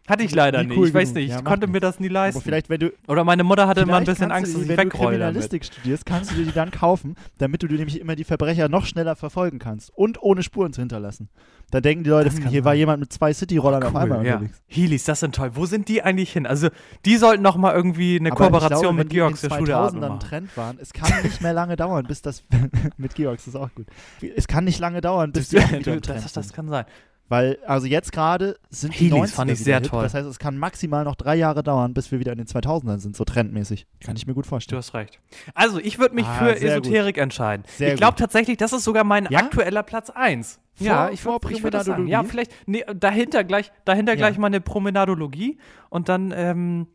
Hatte 0.08 0.24
ich 0.24 0.34
leider 0.34 0.64
nicht. 0.64 0.78
cool 0.78 0.88
ich 0.88 0.94
weiß 0.94 1.14
nicht. 1.14 1.30
Ja, 1.30 1.38
ich 1.38 1.44
konnte 1.46 1.68
mir 1.68 1.80
das 1.80 2.00
nie 2.00 2.08
Aber 2.08 2.14
leisten. 2.16 2.42
vielleicht, 2.42 2.70
wenn 2.70 2.80
du, 2.80 2.92
Oder 3.08 3.24
meine 3.24 3.44
Mutter 3.44 3.68
hatte 3.68 3.82
immer 3.82 3.98
ein 3.98 4.04
bisschen 4.04 4.32
Angst, 4.32 4.54
du 4.54 4.58
dass 4.58 4.64
ich 4.64 4.70
wenn 4.70 4.90
du 4.90 4.96
wegrolle 4.96 5.20
damit. 5.20 5.36
Kriminalistik 5.36 5.66
studierst, 5.66 6.06
kannst 6.06 6.32
du 6.32 6.36
dir 6.36 6.46
die 6.46 6.52
dann 6.52 6.72
kaufen, 6.72 7.16
damit 7.38 7.62
du 7.62 7.68
dir 7.68 7.78
nämlich 7.78 8.00
immer 8.00 8.16
die 8.16 8.24
Verbrecher 8.24 8.68
noch 8.68 8.86
schneller 8.86 9.16
verfolgen 9.16 9.60
kannst 9.60 9.92
und 9.96 10.22
ohne 10.22 10.42
Spuren 10.42 10.74
zu 10.74 10.82
hinterlassen. 10.82 11.30
Da 11.70 11.80
denken 11.80 12.04
die 12.04 12.10
Leute, 12.10 12.32
hm, 12.32 12.48
hier 12.48 12.50
sein. 12.50 12.66
war 12.66 12.74
jemand 12.74 13.00
mit 13.00 13.14
zwei 13.14 13.32
City-Rollern 13.32 13.84
auf 13.84 13.96
einmal 13.96 14.26
ja. 14.26 14.34
unterwegs. 14.36 14.62
Heelys, 14.68 15.04
das 15.06 15.22
sind 15.22 15.36
toll. 15.36 15.52
Wo 15.54 15.66
sind 15.66 15.88
die 15.88 16.02
eigentlich 16.02 16.34
hin? 16.34 16.46
Also, 16.46 16.70
die 17.06 17.16
sollten 17.16 17.44
noch 17.44 17.56
mal 17.56 17.74
irgendwie 17.74 18.20
eine 18.20 18.32
Aber 18.32 18.46
Kooperation 18.46 18.82
glaube, 18.82 18.98
mit 18.98 19.10
Georgs 19.12 19.42
der 19.42 19.52
Schule 19.52 19.76
2000ern 19.76 19.94
ein 19.94 20.00
machen. 20.00 20.20
Trend 20.20 20.58
waren, 20.58 20.78
es 20.82 20.92
kann 20.92 21.24
nicht 21.24 21.42
mehr 21.42 21.54
lange 21.54 21.76
dauern, 21.78 22.06
bis 22.08 22.22
das 22.22 22.44
mit 22.98 23.16
Georgs 23.16 23.48
ist 23.48 23.56
auch 23.56 23.70
gut. 23.76 23.86
Es 24.36 24.48
kann 24.48 24.66
nicht 24.66 24.80
lange 24.80 25.00
dauern, 25.00 25.32
bis 25.32 25.50
Das, 25.52 25.70
die 25.70 26.02
das, 26.02 26.34
das, 26.34 26.54
kann 26.54 26.68
sein. 26.68 26.86
Weil, 27.32 27.58
also 27.66 27.88
jetzt 27.88 28.12
gerade 28.12 28.58
sind 28.70 28.94
die 29.00 29.10
Heelys 29.10 29.32
90er 29.32 29.36
fand 29.36 29.52
ich 29.52 29.60
sehr 29.64 29.80
hip. 29.80 29.88
toll. 29.90 30.04
Das 30.04 30.14
heißt, 30.14 30.28
es 30.28 30.38
kann 30.38 30.58
maximal 30.58 31.06
noch 31.06 31.16
drei 31.16 31.36
Jahre 31.36 31.64
dauern, 31.64 31.94
bis 31.94 32.12
wir 32.12 32.20
wieder 32.20 32.34
in 32.34 32.38
den 32.38 32.46
2000ern 32.48 33.00
sind, 33.00 33.16
so 33.16 33.24
trendmäßig. 33.24 33.88
Kann 34.04 34.18
ich 34.18 34.28
mir 34.28 34.34
gut 34.34 34.44
Du 34.46 34.50
vorstellen. 34.50 34.78
hast 34.80 34.94
recht. 34.94 35.20
Also, 35.56 35.80
ich 35.80 35.98
würde 35.98 36.14
mich 36.14 36.26
Ah, 36.26 36.34
für 36.36 36.62
Esoterik 36.62 37.18
entscheiden. 37.18 37.64
Sehr 37.78 37.94
ich 37.94 37.98
glaube 37.98 38.14
gut. 38.16 38.20
tatsächlich, 38.20 38.58
das 38.58 38.74
ist 38.74 38.84
sogar 38.84 39.06
mein 39.06 39.28
Ja? 39.30 39.40
aktueller 39.40 39.82
Platz 39.84 40.10
1. 40.10 40.60
Vor- 40.76 40.86
ja, 40.88 41.10
ich 41.10 41.22
vor 41.22 41.34
würde 41.42 41.46
würd. 41.64 41.72
Promenadologie? 41.74 42.12
Ja, 42.12 42.24
vielleicht 42.24 42.52
nee, 42.68 42.84
dahinter 42.96 43.44
gleich, 43.46 43.72
dahinter 43.86 44.12
Ja. 44.14 44.18
gleich 44.18 44.38
mal 44.38 44.48
eine 44.48 44.60
Promenadologie 44.62 45.58
und 45.90 46.10
dann, 46.10 46.34
ähm, 46.36 46.88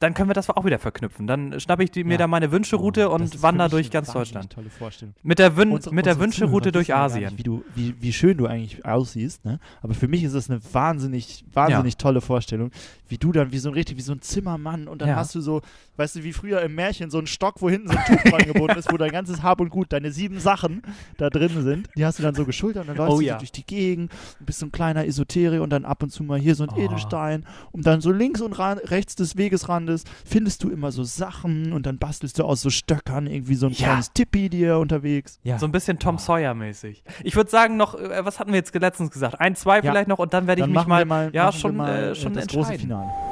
dann 0.00 0.14
können 0.14 0.28
wir 0.30 0.34
das 0.34 0.50
auch 0.50 0.64
wieder 0.64 0.78
verknüpfen. 0.78 1.26
Dann 1.26 1.60
schnappe 1.60 1.84
ich 1.84 1.90
die, 1.90 2.02
mir 2.04 2.12
Ja. 2.12 2.18
da 2.18 2.26
meine 2.26 2.50
Wünscheroute 2.50 3.10
Oh, 3.10 3.18
das 3.18 3.32
und 3.34 3.42
wandere 3.42 3.68
durch 3.68 3.90
ganz 3.90 4.12
Deutschland. 4.12 4.50
Tolle 4.52 4.70
Vorstellung. 4.70 5.14
Mit 5.22 5.38
der, 5.38 5.56
Wün 5.56 5.70
Unsere- 5.72 5.94
mit 5.94 6.06
der 6.06 6.18
Wünscheroute 6.18 6.72
durch 6.72 6.88
ja 6.88 7.04
Asien. 7.04 7.24
Nicht, 7.26 7.38
wie, 7.38 7.42
du, 7.42 7.64
wie, 7.74 7.94
wie 8.00 8.12
schön 8.12 8.36
du 8.38 8.46
eigentlich 8.46 8.84
aussiehst, 8.84 9.44
ne? 9.44 9.60
Aber 9.82 9.94
für 9.94 10.08
mich 10.08 10.24
ist 10.24 10.32
es 10.32 10.50
eine 10.50 10.60
wahnsinnig, 10.72 11.44
wahnsinnig 11.52 11.98
tolle 11.98 12.20
Vorstellung, 12.20 12.70
wie 13.08 13.18
du 13.18 13.30
dann 13.30 13.52
wie 13.52 13.58
so 13.58 13.68
ein 13.68 13.74
richtig, 13.74 13.96
wie 13.98 14.02
so 14.02 14.12
ein 14.12 14.22
Zimmermann 14.22 14.88
und 14.88 15.02
dann 15.02 15.10
Ja. 15.10 15.16
hast 15.16 15.34
du 15.34 15.40
so, 15.40 15.60
weißt 16.00 16.16
du, 16.16 16.24
wie 16.24 16.32
früher 16.32 16.62
im 16.62 16.74
Märchen 16.74 17.10
so 17.10 17.18
ein 17.18 17.26
Stock, 17.26 17.60
wo 17.60 17.68
hinten 17.70 17.88
so 17.88 17.96
ein 17.96 18.04
Tuch 18.06 18.22
dran 18.30 18.46
gebunden 18.46 18.78
ist, 18.78 18.90
wo 18.90 18.96
dein 18.96 19.10
ganzes 19.12 19.42
Hab 19.42 19.60
und 19.60 19.68
Gut, 19.68 19.92
deine 19.92 20.10
sieben 20.12 20.40
Sachen 20.40 20.82
da 21.18 21.28
drin 21.30 21.62
sind, 21.62 21.88
die 21.96 22.04
hast 22.06 22.18
du 22.18 22.22
dann 22.22 22.34
so 22.34 22.44
geschultert 22.46 22.82
und 22.82 22.88
dann 22.88 22.96
läufst 22.96 23.12
Oh 23.16 23.20
du 23.20 23.26
ja. 23.26 23.36
durch 23.38 23.52
die 23.52 23.64
Gegend 23.66 24.10
bist 24.40 24.58
so 24.60 24.66
ein 24.66 24.72
kleiner 24.72 25.04
Esoterie 25.06 25.58
und 25.58 25.70
dann 25.70 25.84
ab 25.84 26.02
und 26.02 26.10
zu 26.10 26.24
mal 26.24 26.38
hier 26.40 26.54
so 26.54 26.64
ein 26.64 26.70
Oh. 26.74 26.78
Edelstein 26.80 27.44
und 27.72 27.86
dann 27.86 28.00
so 28.00 28.10
links 28.10 28.40
und 28.40 28.52
rechts 28.58 29.14
des 29.14 29.36
Wegesrandes 29.36 30.04
findest 30.24 30.64
du 30.64 30.70
immer 30.70 30.90
so 30.92 31.04
Sachen 31.04 31.72
und 31.72 31.84
dann 31.86 31.98
bastelst 31.98 32.38
du 32.38 32.44
aus 32.44 32.62
so 32.62 32.70
Stöckern 32.70 33.26
irgendwie 33.26 33.54
so 33.54 33.66
ein 33.66 33.72
Ja. 33.72 33.86
kleines 33.88 34.12
Tippi 34.12 34.48
dir 34.48 34.78
unterwegs. 34.78 35.38
Ja. 35.42 35.58
So 35.58 35.66
ein 35.66 35.72
bisschen 35.72 35.98
Tom 35.98 36.16
Sawyer-mäßig. 36.18 37.04
Ich 37.24 37.36
würde 37.36 37.50
sagen, 37.50 37.76
noch, 37.76 37.94
äh, 37.94 38.24
was 38.24 38.40
hatten 38.40 38.50
wir 38.52 38.58
jetzt 38.58 38.74
letztens 38.74 39.10
gesagt? 39.10 39.38
Ein, 39.40 39.54
zwei 39.54 39.76
Ja. 39.76 39.82
vielleicht 39.82 40.08
noch 40.08 40.18
und 40.18 40.32
dann 40.32 40.46
werde 40.46 40.60
ich 40.62 40.64
Dann 40.66 40.72
mich 40.72 40.86
mal, 40.86 41.04
mal, 41.04 41.30
ja, 41.34 41.52
schon, 41.52 41.76
mal 41.76 41.90
äh, 42.10 42.14
schon 42.14 42.32
das 42.32 42.46
große 42.46 42.72
entscheiden. 42.72 42.80
Finale. 42.80 43.29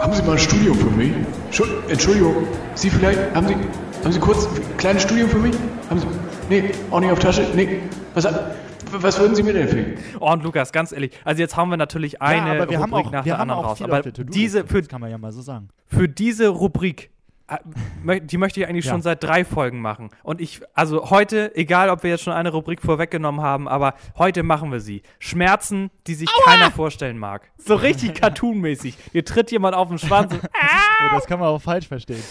Haben 0.00 0.12
Sie 0.12 0.22
mal 0.22 0.32
ein 0.32 0.38
Studium 0.38 0.76
für 0.76 0.90
mich? 0.90 1.12
Schu- 1.50 1.64
Entschuldigung, 1.88 2.34
Sie 2.74 2.90
vielleicht, 2.90 3.18
haben 3.34 3.48
Sie, 3.48 3.54
haben 4.04 4.12
Sie 4.12 4.20
kurz 4.20 4.46
ein 4.46 4.76
kleines 4.76 5.02
Studium 5.02 5.28
für 5.28 5.38
mich? 5.38 5.54
Haben 5.90 6.00
Sie, 6.00 6.06
nee, 6.48 6.70
auch 6.90 7.00
nicht 7.00 7.10
auf 7.10 7.18
Tasche? 7.18 7.46
Nee, 7.54 7.80
was, 8.14 8.26
was 8.92 9.18
würden 9.18 9.34
Sie 9.34 9.42
mir 9.42 9.52
denn 9.52 9.62
empfehlen? 9.62 9.98
Oh, 10.20 10.30
und 10.32 10.42
Lukas, 10.44 10.72
ganz 10.72 10.92
ehrlich, 10.92 11.12
also 11.24 11.40
jetzt 11.40 11.56
hauen 11.56 11.68
wir 11.70 11.76
natürlich 11.76 12.22
eine 12.22 12.46
ja, 12.48 12.54
aber 12.62 12.70
wir 12.70 12.78
haben 12.80 12.92
Rubrik 12.92 13.06
auch, 13.08 13.12
nach 13.12 13.24
wir 13.24 13.32
der 13.32 13.38
haben 13.40 13.50
anderen 13.50 13.64
auch 13.64 13.70
raus. 13.70 13.82
Aber 13.82 14.02
diese, 14.02 14.64
für, 14.66 14.80
das 14.80 14.88
kann 14.88 15.00
man 15.00 15.10
ja 15.10 15.18
mal 15.18 15.32
so 15.32 15.42
sagen. 15.42 15.68
für 15.86 16.08
diese 16.08 16.48
Rubrik, 16.48 17.10
die 18.22 18.36
möchte 18.38 18.60
ich 18.60 18.68
eigentlich 18.68 18.84
Ja. 18.84 18.92
schon 18.92 19.02
seit 19.02 19.22
drei 19.24 19.44
Folgen 19.44 19.80
machen. 19.80 20.10
Und 20.22 20.40
ich, 20.40 20.60
also 20.74 21.10
heute, 21.10 21.54
egal 21.56 21.88
ob 21.90 22.02
wir 22.02 22.10
jetzt 22.10 22.22
schon 22.24 22.32
eine 22.34 22.50
Rubrik 22.52 22.82
vorweggenommen 22.82 23.40
haben, 23.40 23.68
aber 23.68 23.94
heute 24.18 24.42
machen 24.42 24.70
wir 24.70 24.80
sie. 24.80 25.02
Schmerzen, 25.18 25.90
die 26.06 26.14
sich 26.14 26.28
keiner 26.44 26.70
vorstellen 26.70 27.18
mag. 27.18 27.50
So 27.56 27.74
richtig 27.74 28.14
cartoonmäßig. 28.20 28.96
Hier 29.12 29.24
tritt 29.24 29.50
jemand 29.50 29.74
auf 29.74 29.88
den 29.88 29.98
Schwanz 29.98 30.32
und 30.34 30.40
Oh, 31.10 31.14
das 31.14 31.26
kann 31.26 31.38
man 31.38 31.48
auch 31.48 31.62
falsch 31.62 31.88
verstehen. 31.88 32.22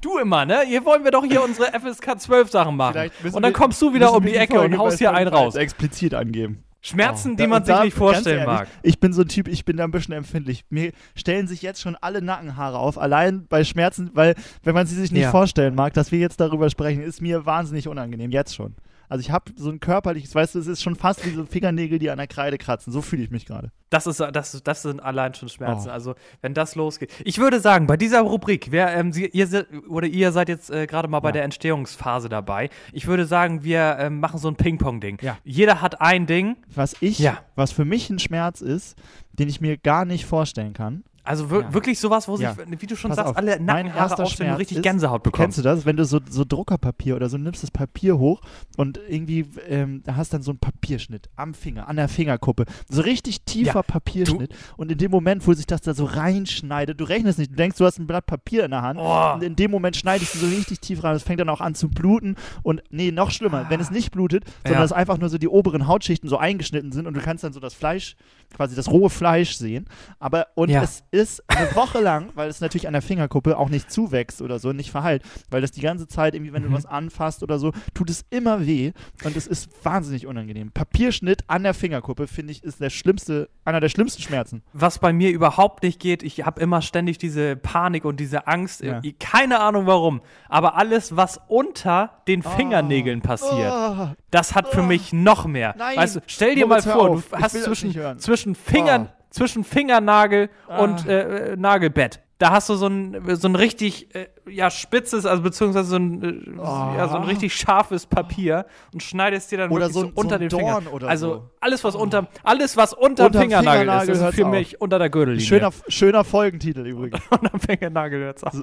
du 0.00 0.18
immer, 0.18 0.44
ne? 0.44 0.62
Hier 0.66 0.84
wollen 0.84 1.04
wir 1.04 1.10
doch 1.12 1.24
hier 1.24 1.42
unsere 1.42 1.66
FSK 1.72 2.20
12 2.20 2.50
Sachen 2.50 2.76
machen. 2.76 3.10
Und 3.32 3.42
dann 3.42 3.52
kommst 3.52 3.80
du 3.80 3.94
wieder 3.94 4.12
um 4.12 4.24
die 4.24 4.34
Ecke 4.34 4.56
Folge 4.56 4.74
und 4.74 4.80
haust 4.80 4.98
hier 4.98 5.12
einen 5.12 5.28
raus. 5.32 5.54
explizit 5.54 6.14
angeben. 6.14 6.64
Schmerzen, 6.80 7.32
Oh. 7.32 7.36
die 7.36 7.46
man 7.48 7.64
sich 7.64 7.74
da, 7.74 7.84
nicht 7.84 7.94
vorstellen 7.94 8.44
ganz 8.44 8.46
mag. 8.46 8.68
ehrlich, 8.68 8.80
Ich 8.84 9.00
bin 9.00 9.12
so 9.12 9.22
ein 9.22 9.28
Typ, 9.28 9.48
ich 9.48 9.64
bin 9.64 9.76
da 9.76 9.84
ein 9.84 9.90
bisschen 9.90 10.14
empfindlich. 10.14 10.64
Mir 10.70 10.92
stellen 11.16 11.48
sich 11.48 11.60
jetzt 11.62 11.80
schon 11.80 11.96
alle 11.96 12.22
Nackenhaare 12.22 12.78
auf, 12.78 12.98
allein 12.98 13.46
bei 13.48 13.64
Schmerzen, 13.64 14.10
weil, 14.14 14.34
wenn 14.62 14.74
man 14.74 14.86
sie 14.86 14.94
sich 14.94 15.10
nicht 15.10 15.22
Ja. 15.22 15.30
vorstellen 15.32 15.74
mag, 15.74 15.92
dass 15.94 16.12
wir 16.12 16.18
jetzt 16.20 16.38
darüber 16.40 16.70
sprechen, 16.70 17.02
ist 17.02 17.20
mir 17.20 17.46
wahnsinnig 17.46 17.88
unangenehm, 17.88 18.30
jetzt 18.30 18.54
schon. 18.54 18.76
Also 19.08 19.20
ich 19.20 19.30
habe 19.30 19.52
so 19.56 19.70
ein 19.70 19.80
körperliches, 19.80 20.34
weißt 20.34 20.54
du, 20.54 20.58
es 20.58 20.66
ist 20.66 20.82
schon 20.82 20.94
fast 20.96 21.24
wie 21.26 21.30
so 21.30 21.44
Fingernägel, 21.46 21.98
die 21.98 22.10
an 22.10 22.18
der 22.18 22.26
Kreide 22.26 22.58
kratzen. 22.58 22.92
So 22.92 23.00
fühle 23.02 23.22
ich 23.22 23.30
mich 23.30 23.46
gerade. 23.46 23.70
Das, 23.90 24.06
ist, 24.06 24.20
das, 24.20 24.62
das 24.62 24.82
sind 24.82 25.00
allein 25.00 25.32
schon 25.34 25.48
Schmerzen. 25.48 25.88
Oh. 25.88 25.92
Also, 25.92 26.14
wenn 26.42 26.52
das 26.52 26.74
losgeht. 26.74 27.10
Ich 27.24 27.38
würde 27.38 27.58
sagen, 27.60 27.86
bei 27.86 27.96
dieser 27.96 28.20
Rubrik, 28.20 28.66
wer, 28.70 28.94
ähm, 28.94 29.12
Sie, 29.12 29.26
ihr, 29.26 29.46
se- 29.46 29.66
oder 29.88 30.06
ihr 30.06 30.30
seid 30.32 30.50
jetzt 30.50 30.70
äh, 30.70 30.86
gerade 30.86 31.08
mal 31.08 31.20
bei 31.20 31.30
Ja. 31.30 31.32
der 31.32 31.44
Entstehungsphase 31.44 32.28
dabei. 32.28 32.68
Ich 32.92 33.06
würde 33.06 33.24
sagen, 33.24 33.64
wir 33.64 33.96
ähm, 33.98 34.20
machen 34.20 34.38
so 34.38 34.48
ein 34.48 34.56
Ping-Pong-Ding. 34.56 35.18
Ja. 35.22 35.38
Jeder 35.42 35.80
hat 35.80 36.00
ein 36.02 36.26
Ding. 36.26 36.56
Was 36.74 36.94
ich, 37.00 37.18
Ja. 37.18 37.38
was 37.54 37.72
für 37.72 37.86
mich 37.86 38.10
ein 38.10 38.18
Schmerz 38.18 38.60
ist, 38.60 38.96
den 39.32 39.48
ich 39.48 39.60
mir 39.62 39.78
gar 39.78 40.04
nicht 40.04 40.26
vorstellen 40.26 40.74
kann. 40.74 41.04
Also 41.28 41.50
wir, 41.50 41.60
Ja. 41.60 41.74
wirklich 41.74 41.98
sowas, 42.00 42.26
wo 42.26 42.36
Ja. 42.36 42.54
sich, 42.54 42.64
wie 42.82 42.86
du 42.86 42.96
schon 42.96 43.10
Pass 43.10 43.16
sagst, 43.16 43.30
auf, 43.30 43.36
alle 43.36 43.60
Nackenhaare 43.60 44.22
aufstehen 44.22 44.50
und 44.50 44.56
richtig 44.56 44.78
ist- 44.78 44.82
Gänsehaut 44.82 45.22
bekommst. 45.22 45.42
Kennst 45.42 45.58
du 45.58 45.62
das, 45.62 45.84
wenn 45.86 45.96
du 45.96 46.04
so, 46.04 46.20
so 46.28 46.44
Druckerpapier 46.46 47.16
oder 47.16 47.28
so 47.28 47.36
nimmst 47.36 47.62
das 47.62 47.70
Papier 47.70 48.18
hoch 48.18 48.40
und 48.76 48.98
irgendwie 49.08 49.46
ähm, 49.68 50.02
hast 50.10 50.32
dann 50.32 50.42
so 50.42 50.50
einen 50.52 50.58
Papierschnitt 50.58 51.28
am 51.36 51.52
Finger, 51.54 51.88
an 51.88 51.96
der 51.96 52.08
Fingerkuppe. 52.08 52.64
So 52.88 53.02
richtig 53.02 53.42
tiefer 53.44 53.74
Ja, 53.74 53.82
Papierschnitt. 53.82 54.54
Und 54.76 54.90
in 54.90 54.98
dem 54.98 55.10
Moment, 55.10 55.46
wo 55.46 55.52
sich 55.52 55.66
das 55.66 55.82
da 55.82 55.92
so 55.94 56.04
reinschneidet, 56.04 57.00
du 57.00 57.04
rechnest 57.04 57.38
nicht, 57.38 57.52
du 57.52 57.56
denkst, 57.56 57.76
du 57.78 57.84
hast 57.84 57.98
ein 57.98 58.06
Blatt 58.06 58.26
Papier 58.26 58.64
in 58.64 58.70
der 58.70 58.82
Hand. 58.82 58.98
Oh. 59.02 59.32
Und 59.34 59.42
in 59.42 59.56
dem 59.56 59.70
Moment 59.70 59.96
schneidest 59.96 60.34
du 60.34 60.38
so 60.38 60.46
richtig 60.46 60.80
tief 60.80 61.04
rein. 61.04 61.12
Das 61.14 61.22
fängt 61.22 61.40
dann 61.40 61.48
auch 61.50 61.60
an 61.60 61.74
zu 61.74 61.88
bluten. 61.88 62.36
Und 62.62 62.82
nee, 62.90 63.10
noch 63.10 63.30
schlimmer, 63.30 63.66
wenn 63.68 63.80
es 63.80 63.90
nicht 63.90 64.12
blutet, 64.12 64.44
sondern 64.64 64.80
Ja. 64.80 64.84
es 64.84 64.92
einfach 64.92 65.18
nur 65.18 65.28
so 65.28 65.36
die 65.38 65.48
oberen 65.48 65.86
Hautschichten 65.86 66.28
so 66.28 66.38
eingeschnitten 66.38 66.92
sind 66.92 67.06
und 67.06 67.14
du 67.14 67.20
kannst 67.20 67.44
dann 67.44 67.52
so 67.52 67.60
das 67.60 67.74
Fleisch, 67.74 68.16
quasi 68.56 68.74
das 68.74 68.88
rohe 68.90 69.10
Fleisch 69.10 69.56
sehen. 69.56 69.86
Aber 70.18 70.46
und 70.54 70.70
es 70.70 71.02
ist 71.10 71.17
eine 71.48 71.74
Woche 71.74 72.00
lang, 72.00 72.30
weil 72.34 72.48
es 72.48 72.60
natürlich 72.60 72.86
an 72.86 72.92
der 72.92 73.02
Fingerkuppe 73.02 73.56
auch 73.58 73.68
nicht 73.68 73.90
zuwächst 73.90 74.40
oder 74.42 74.58
so, 74.58 74.72
nicht 74.72 74.90
verheilt, 74.90 75.22
weil 75.50 75.60
das 75.60 75.72
die 75.72 75.80
ganze 75.80 76.06
Zeit 76.08 76.34
irgendwie, 76.34 76.52
wenn 76.52 76.62
du 76.62 76.68
Mhm. 76.68 76.74
was 76.74 76.86
anfasst 76.86 77.42
oder 77.42 77.58
so, 77.58 77.72
tut 77.94 78.10
es 78.10 78.24
immer 78.30 78.66
weh 78.66 78.92
und 79.24 79.36
es 79.36 79.46
ist 79.46 79.68
wahnsinnig 79.84 80.26
unangenehm. 80.26 80.70
Papierschnitt 80.72 81.44
an 81.48 81.62
der 81.62 81.74
Fingerkuppe, 81.74 82.26
finde 82.26 82.52
ich, 82.52 82.62
ist 82.62 82.80
der 82.80 82.90
schlimmste, 82.90 83.48
einer 83.64 83.80
der 83.80 83.88
schlimmsten 83.88 84.22
Schmerzen. 84.22 84.62
Was 84.72 84.98
bei 84.98 85.12
mir 85.12 85.30
überhaupt 85.30 85.82
nicht 85.82 86.00
geht, 86.00 86.22
ich 86.22 86.44
habe 86.46 86.60
immer 86.60 86.82
ständig 86.82 87.18
diese 87.18 87.56
Panik 87.56 88.04
und 88.04 88.20
diese 88.20 88.46
Angst. 88.46 88.82
Ja. 88.82 89.00
Keine 89.18 89.60
Ahnung 89.60 89.86
warum. 89.86 90.20
Aber 90.48 90.76
alles, 90.76 91.16
was 91.16 91.40
unter 91.48 92.10
den 92.28 92.42
Fingernägeln 92.42 93.20
passiert, 93.22 93.72
Oh, 93.72 94.08
Das 94.30 94.54
hat 94.54 94.68
für 94.68 94.82
mich 94.82 95.12
noch 95.12 95.46
mehr. 95.46 95.74
Nein. 95.78 95.96
Weißt 95.96 96.16
du, 96.16 96.20
stell 96.26 96.54
dir 96.54 96.66
Moritz, 96.66 96.86
mal 96.86 96.92
vor, 96.92 97.08
du 97.16 97.22
hast 97.32 97.62
zwischen, 97.62 98.18
zwischen 98.18 98.54
Fingern, 98.54 99.08
Oh. 99.10 99.17
Zwischen 99.38 99.64
Fingernagel 99.64 100.50
Ah. 100.68 100.78
und 100.82 101.06
äh, 101.06 101.56
Nagelbett. 101.56 102.20
da 102.38 102.50
hast 102.50 102.68
du 102.68 102.74
so 102.74 102.86
ein, 102.86 103.20
so 103.36 103.48
ein 103.48 103.56
richtig, 103.56 104.14
äh, 104.14 104.26
ja, 104.48 104.70
spitzes, 104.70 105.26
also 105.26 105.42
beziehungsweise 105.42 105.88
so 105.88 105.96
ein, 105.96 106.22
äh, 106.58 106.62
ja, 106.96 107.08
so 107.08 107.16
ein 107.16 107.24
richtig 107.24 107.52
scharfes 107.54 108.06
Papier 108.06 108.66
und 108.92 109.02
schneidest 109.02 109.50
dir 109.50 109.58
dann 109.58 109.70
Oder 109.70 109.86
so 109.88 110.02
so, 110.02 110.06
so 110.06 110.12
unter 110.14 110.34
ein 110.36 110.40
den 110.42 110.48
Dorn 110.50 110.62
Fingern. 110.84 110.86
oder 110.94 111.08
also 111.08 111.34
so. 111.34 111.50
alles, 111.60 111.82
was 111.82 111.94
unter, 111.96 112.28
alles, 112.44 112.76
was 112.76 112.92
unter 112.94 113.24
dem 113.24 113.26
Unterm 113.26 113.42
Fingernagel, 113.42 113.78
Fingernagel 113.80 114.14
ist, 114.14 114.20
ist 114.22 114.34
für 114.36 114.44
auf. 114.44 114.50
mich 114.52 114.80
unter 114.80 114.98
der 115.00 115.10
Gürtellinie. 115.10 115.44
Schöner, 115.46 115.70
schöner 115.88 116.22
Folgentitel 116.24 116.86
übrigens. 116.86 117.20
Unterm 117.30 117.58
Fingernagel 117.60 118.20
hört's 118.20 118.44
auf. 118.44 118.54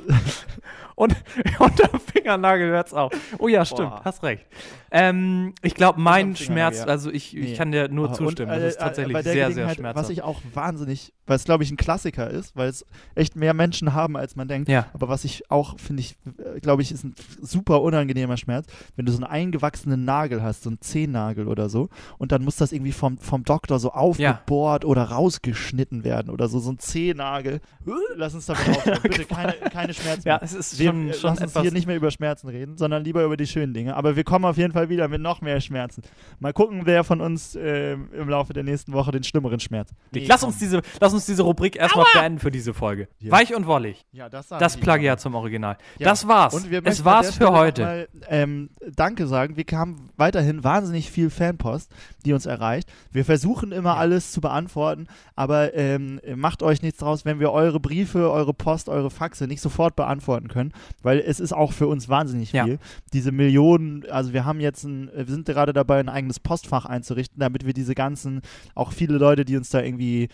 Und 0.96 1.16
unterm 1.60 2.00
Fingernagel 2.00 2.70
hört's 2.70 2.94
auf. 2.94 3.12
Oh 3.38 3.48
ja, 3.48 3.66
stimmt, 3.66 3.90
Boah. 3.90 4.02
hast 4.06 4.24
recht. 4.24 4.46
Ähm, 4.92 5.54
ich 5.62 5.76
glaube, 5.76 6.00
mein 6.00 6.36
Schmerz, 6.38 6.78
ja. 6.80 6.86
also 6.86 7.12
ich, 7.12 7.36
ich 7.36 7.50
Nee. 7.50 7.56
kann 7.58 7.72
dir 7.74 7.90
nur 7.90 8.08
Und, 8.08 8.16
zustimmen, 8.16 8.50
äh, 8.52 8.60
das 8.62 8.74
ist 8.76 8.80
tatsächlich 8.80 9.18
sehr, 9.24 9.52
sehr 9.52 9.70
schmerzhaft. 9.72 9.96
Was 10.06 10.10
ich 10.10 10.22
auch 10.22 10.40
wahnsinnig, 10.54 11.12
weil 11.28 11.36
es 11.36 11.44
glaube 11.44 11.66
ich 11.66 11.72
ein 11.72 11.76
Klassiker 11.76 12.30
ist, 12.30 12.56
weil 12.56 12.70
es 12.70 12.86
echt 13.14 13.36
mehr 13.36 13.54
Menschen 13.54 13.94
haben, 13.94 14.16
als 14.16 14.38
man 14.38 14.48
denkt. 14.48 14.70
Ja. 14.70 14.86
Aber 14.94 15.10
was 15.10 15.26
ich 15.26 15.52
auch, 15.52 15.78
finde 15.80 16.00
ich, 16.02 16.16
äh, 16.38 16.62
glaube 16.62 16.82
ich, 16.82 16.94
ist 16.94 17.04
ein 17.04 17.14
super 17.42 17.82
unangenehmer 17.82 18.38
Schmerz, 18.38 18.68
wenn 18.96 19.06
du 19.06 19.12
so 19.12 19.18
einen 19.18 19.26
eingewachsenen 19.26 20.06
Nagel 20.06 20.42
hast, 20.42 20.64
so 20.64 20.70
einen 20.70 20.80
Zehennagel 20.80 21.50
oder 21.50 21.68
so, 21.68 21.90
und 22.18 22.32
dann 22.32 22.44
muss 22.46 22.56
das 22.56 22.72
irgendwie 22.72 22.94
vom, 22.94 23.18
vom 23.18 23.44
Doktor 23.44 23.80
so 23.80 23.92
aufgebohrt 23.92 24.86
oder 24.86 25.04
rausgeschnitten 25.04 26.06
werden 26.06 26.30
oder 26.30 26.48
so, 26.48 26.60
so 26.60 26.72
ein 26.72 26.80
Zehennagel. 26.80 27.60
Lass 28.16 28.34
uns 28.34 28.46
damit 28.46 28.70
aufhören. 28.70 29.00
Bitte 29.04 29.26
keine, 29.26 29.54
keine 29.54 29.94
Schmerzen. 29.94 30.28
ja, 30.28 30.36
mehr. 30.36 30.44
es 30.44 30.54
ist 30.54 30.80
Wir, 30.94 31.14
schon, 31.14 31.14
schon 31.14 31.30
lass 31.30 31.56
uns 31.56 31.62
hier 31.62 31.72
nicht 31.72 31.88
mehr 31.88 31.96
über 31.96 32.12
Schmerzen 32.12 32.48
reden, 32.48 32.78
sondern 32.78 33.04
lieber 33.04 33.24
über 33.24 33.38
die 33.38 33.48
schönen 33.48 33.74
Dinge. 33.74 33.96
Aber 33.96 34.16
wir 34.16 34.24
kommen 34.24 34.46
auf 34.46 34.58
jeden 34.58 34.74
Fall 34.74 34.90
wieder 34.90 35.08
mit 35.08 35.22
noch 35.22 35.42
mehr 35.42 35.62
Schmerzen. 35.62 36.02
Mal 36.40 36.54
gucken, 36.54 36.82
wer 36.86 37.04
von 37.04 37.22
uns 37.22 37.56
äh, 37.56 37.94
im 37.94 38.30
Laufe 38.30 38.54
der 38.54 38.64
nächsten 38.64 38.94
Woche 38.94 39.12
den 39.12 39.24
schlimmeren 39.24 39.60
Schmerz. 39.60 39.92
Nee, 40.12 40.26
lass, 40.28 40.42
komm. 40.42 40.50
uns 40.50 40.60
diese, 40.60 40.82
lass 41.00 41.14
uns 41.14 41.26
diese 41.26 41.44
Rubrik 41.44 41.76
erstmal 41.76 42.06
beenden 42.14 42.40
für 42.40 42.52
diese 42.52 42.74
Folge. 42.74 43.08
Ja. 43.20 43.32
Weich 43.32 43.56
und 43.56 43.66
wollig. 43.68 44.06
Ja, 44.12 44.30
das 44.30 44.48
Das 44.48 44.78
Plagiat 44.78 45.20
zum 45.20 45.36
Original. 45.36 45.78
Ja. 45.98 46.10
Das 46.10 46.28
war's. 46.28 46.54
Und 46.54 46.70
wir 46.70 46.82
es 46.86 47.04
war's 47.06 47.36
für 47.36 47.52
heute. 47.52 47.82
Mal, 47.82 48.08
ähm, 48.30 48.70
Danke 48.96 49.28
sagen. 49.28 49.58
Wir 49.58 49.66
haben 49.74 50.10
weiterhin 50.18 50.64
wahnsinnig 50.64 51.12
viel 51.12 51.30
Fanpost, 51.30 51.92
die 52.26 52.34
uns 52.34 52.46
erreicht. 52.46 52.92
Wir 53.12 53.26
versuchen 53.26 53.72
immer 53.72 53.98
alles 53.98 54.32
zu 54.32 54.42
beantworten, 54.42 55.08
aber 55.36 55.74
ähm, 55.74 56.20
macht 56.36 56.64
euch 56.64 56.82
nichts 56.82 57.00
draus, 57.00 57.26
wenn 57.26 57.40
wir 57.40 57.52
eure 57.52 57.80
Briefe, 57.80 58.32
eure 58.32 58.54
Post, 58.54 58.90
eure 58.90 59.10
Faxe 59.10 59.48
nicht 59.48 59.62
sofort 59.62 59.96
beantworten 59.96 60.48
können, 60.48 60.74
weil 61.04 61.20
es 61.20 61.40
ist 61.40 61.54
auch 61.54 61.72
für 61.74 61.88
uns 61.88 62.10
wahnsinnig 62.10 62.52
Ja. 62.52 62.66
viel. 62.66 62.80
Diese 63.14 63.32
Millionen, 63.32 64.06
also 64.10 64.34
wir 64.34 64.46
haben 64.46 64.60
jetzt 64.60 64.84
ein, 64.84 65.10
wir 65.16 65.26
sind 65.26 65.46
gerade 65.46 65.74
dabei, 65.74 66.00
ein 66.00 66.10
eigenes 66.10 66.40
Postfach 66.40 66.86
einzurichten, 66.86 67.40
damit 67.40 67.66
wir 67.66 67.74
diese 67.74 67.96
ganzen, 67.96 68.42
auch 68.76 68.92
viele 68.92 69.18
Leute, 69.18 69.46
die 69.46 69.58
uns 69.58 69.70
da 69.70 69.82
irgendwie 69.82 70.30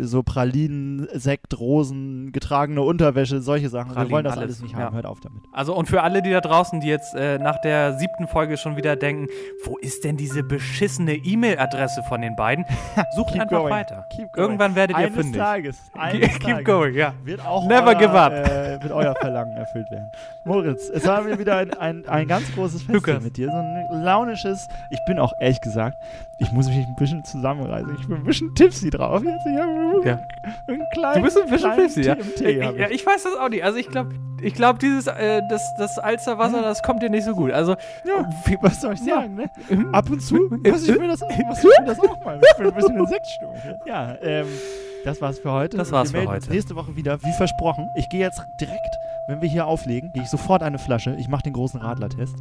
so 0.00 0.22
Pralinen, 0.22 1.08
Sekt, 1.14 1.58
Rosen, 1.58 2.32
getragene 2.32 2.82
Unterwäsche, 2.82 3.40
solche 3.40 3.68
Sachen. 3.68 3.90
wir 3.90 3.94
Pralinen, 3.94 4.12
wollen 4.12 4.24
das 4.24 4.32
alles, 4.34 4.44
alles 4.44 4.62
nicht 4.62 4.72
ja. 4.72 4.78
haben. 4.78 4.94
Hört 4.94 5.06
auf 5.06 5.20
damit. 5.20 5.42
Also 5.52 5.74
und 5.74 5.88
für 5.88 6.02
alle, 6.02 6.22
die 6.22 6.30
da 6.30 6.40
draußen, 6.40 6.80
die 6.80 6.88
jetzt 6.88 7.14
äh, 7.14 7.38
nach 7.38 7.60
der 7.60 7.98
siebten 7.98 8.28
Folge 8.28 8.56
schon 8.56 8.76
wieder 8.76 8.94
denken, 8.94 9.28
wo 9.64 9.76
ist 9.78 10.04
denn 10.04 10.16
diese 10.16 10.42
beschissene 10.42 11.14
E-Mail-Adresse 11.14 12.02
von 12.04 12.20
den 12.20 12.36
beiden? 12.36 12.64
Sucht 13.16 13.34
einfach 13.34 13.48
going. 13.48 13.72
weiter. 13.72 14.04
Keep 14.14 14.32
going. 14.32 14.44
Irgendwann 14.44 14.74
werdet 14.74 14.96
ihr 14.96 15.04
eines 15.04 15.14
fündig. 15.14 15.40
Tages, 15.40 15.78
eines 15.94 16.28
Keep 16.38 16.42
Tages 16.42 16.64
going, 16.64 16.94
ja. 16.94 17.14
wird 17.24 17.44
auch 17.44 17.66
Never 17.66 17.88
euer, 17.88 17.94
give 17.94 18.12
up. 18.12 18.32
Äh, 18.32 18.82
wird 18.82 18.92
euer 18.92 19.14
Verlangen 19.20 19.56
erfüllt 19.56 19.90
werden. 19.90 20.10
Moritz, 20.44 20.90
es 20.90 21.06
war 21.06 21.22
mir 21.22 21.38
wieder 21.38 21.56
ein, 21.56 21.72
ein, 21.72 22.06
ein 22.06 22.28
ganz 22.28 22.52
großes 22.54 22.82
Fest 22.82 22.94
Lukas. 22.94 23.22
mit 23.22 23.36
dir. 23.36 23.48
So 23.48 23.56
ein 23.56 24.02
launisches, 24.04 24.68
ich 24.90 25.00
bin 25.06 25.18
auch 25.18 25.32
ehrlich 25.40 25.60
gesagt, 25.62 25.96
ich 26.38 26.52
muss 26.52 26.66
mich 26.66 26.76
ein 26.76 26.96
bisschen 26.96 27.24
zusammenreißen. 27.24 27.96
Ich 28.00 28.06
bin 28.08 28.18
ein 28.18 28.24
bisschen 28.24 28.54
tipsy 28.54 28.90
drauf 28.90 29.22
jetzt. 29.24 29.46
Ich 29.46 29.53
Ja. 30.04 30.18
einen 30.66 30.82
kleinen, 30.92 31.16
Du 31.16 31.22
bist 31.22 31.40
ein 31.40 31.48
bisschen 31.50 31.72
flipsy, 31.72 32.02
ja. 32.02 32.16
Ich, 32.18 32.40
ja. 32.56 32.88
ich. 32.90 33.06
weiß 33.06 33.22
das 33.24 33.36
auch 33.36 33.48
nicht. 33.48 33.64
Also 33.64 33.78
ich 33.78 33.88
glaube, 33.88 34.14
ich 34.42 34.54
glaube, 34.54 34.78
dieses, 34.78 35.06
äh, 35.06 35.40
das, 35.48 35.62
das 35.78 35.98
Alsterwasser, 35.98 36.60
das 36.62 36.82
kommt 36.82 37.02
dir 37.02 37.08
nicht 37.10 37.24
so 37.24 37.32
gut. 37.34 37.50
Also, 37.52 37.72
Ja, 38.04 38.28
wie- 38.46 38.58
was 38.60 38.80
soll 38.80 38.94
ich 38.94 39.00
sagen, 39.00 39.34
ne? 39.36 39.50
Ab 39.92 40.10
und 40.10 40.20
zu 40.20 40.34
muss 40.36 40.88
ich 40.88 40.98
mir 40.98 41.08
das 41.08 41.22
auch, 41.22 41.28
muss 41.46 41.58
ich 41.58 41.64
mir 41.80 41.86
das 41.86 42.00
auch 42.00 42.24
mal. 42.24 42.40
Ich 42.42 42.56
bin 42.56 42.66
ein 42.66 42.74
bisschen 42.74 42.96
in 42.98 43.06
Sektstimmung. 43.06 43.54
Ja, 43.86 44.16
ähm, 44.20 44.46
das 45.04 45.20
war's 45.20 45.38
für 45.38 45.52
heute. 45.52 45.76
Das 45.76 45.92
war's 45.92 46.12
wir 46.12 46.22
für 46.22 46.28
heute. 46.28 46.50
nächste 46.50 46.74
Woche 46.76 46.94
wieder, 46.96 47.22
wie 47.22 47.32
versprochen. 47.32 47.88
Ich 47.96 48.08
gehe 48.08 48.20
jetzt 48.20 48.42
direkt, 48.60 48.96
wenn 49.28 49.40
wir 49.40 49.48
hier 49.48 49.66
auflegen, 49.66 50.12
gehe 50.12 50.22
ich 50.22 50.28
sofort 50.30 50.62
eine 50.62 50.78
Flasche. 50.78 51.14
Ich 51.18 51.28
mache 51.28 51.42
den 51.42 51.52
großen 51.52 51.80
Radler-Test. 51.80 52.36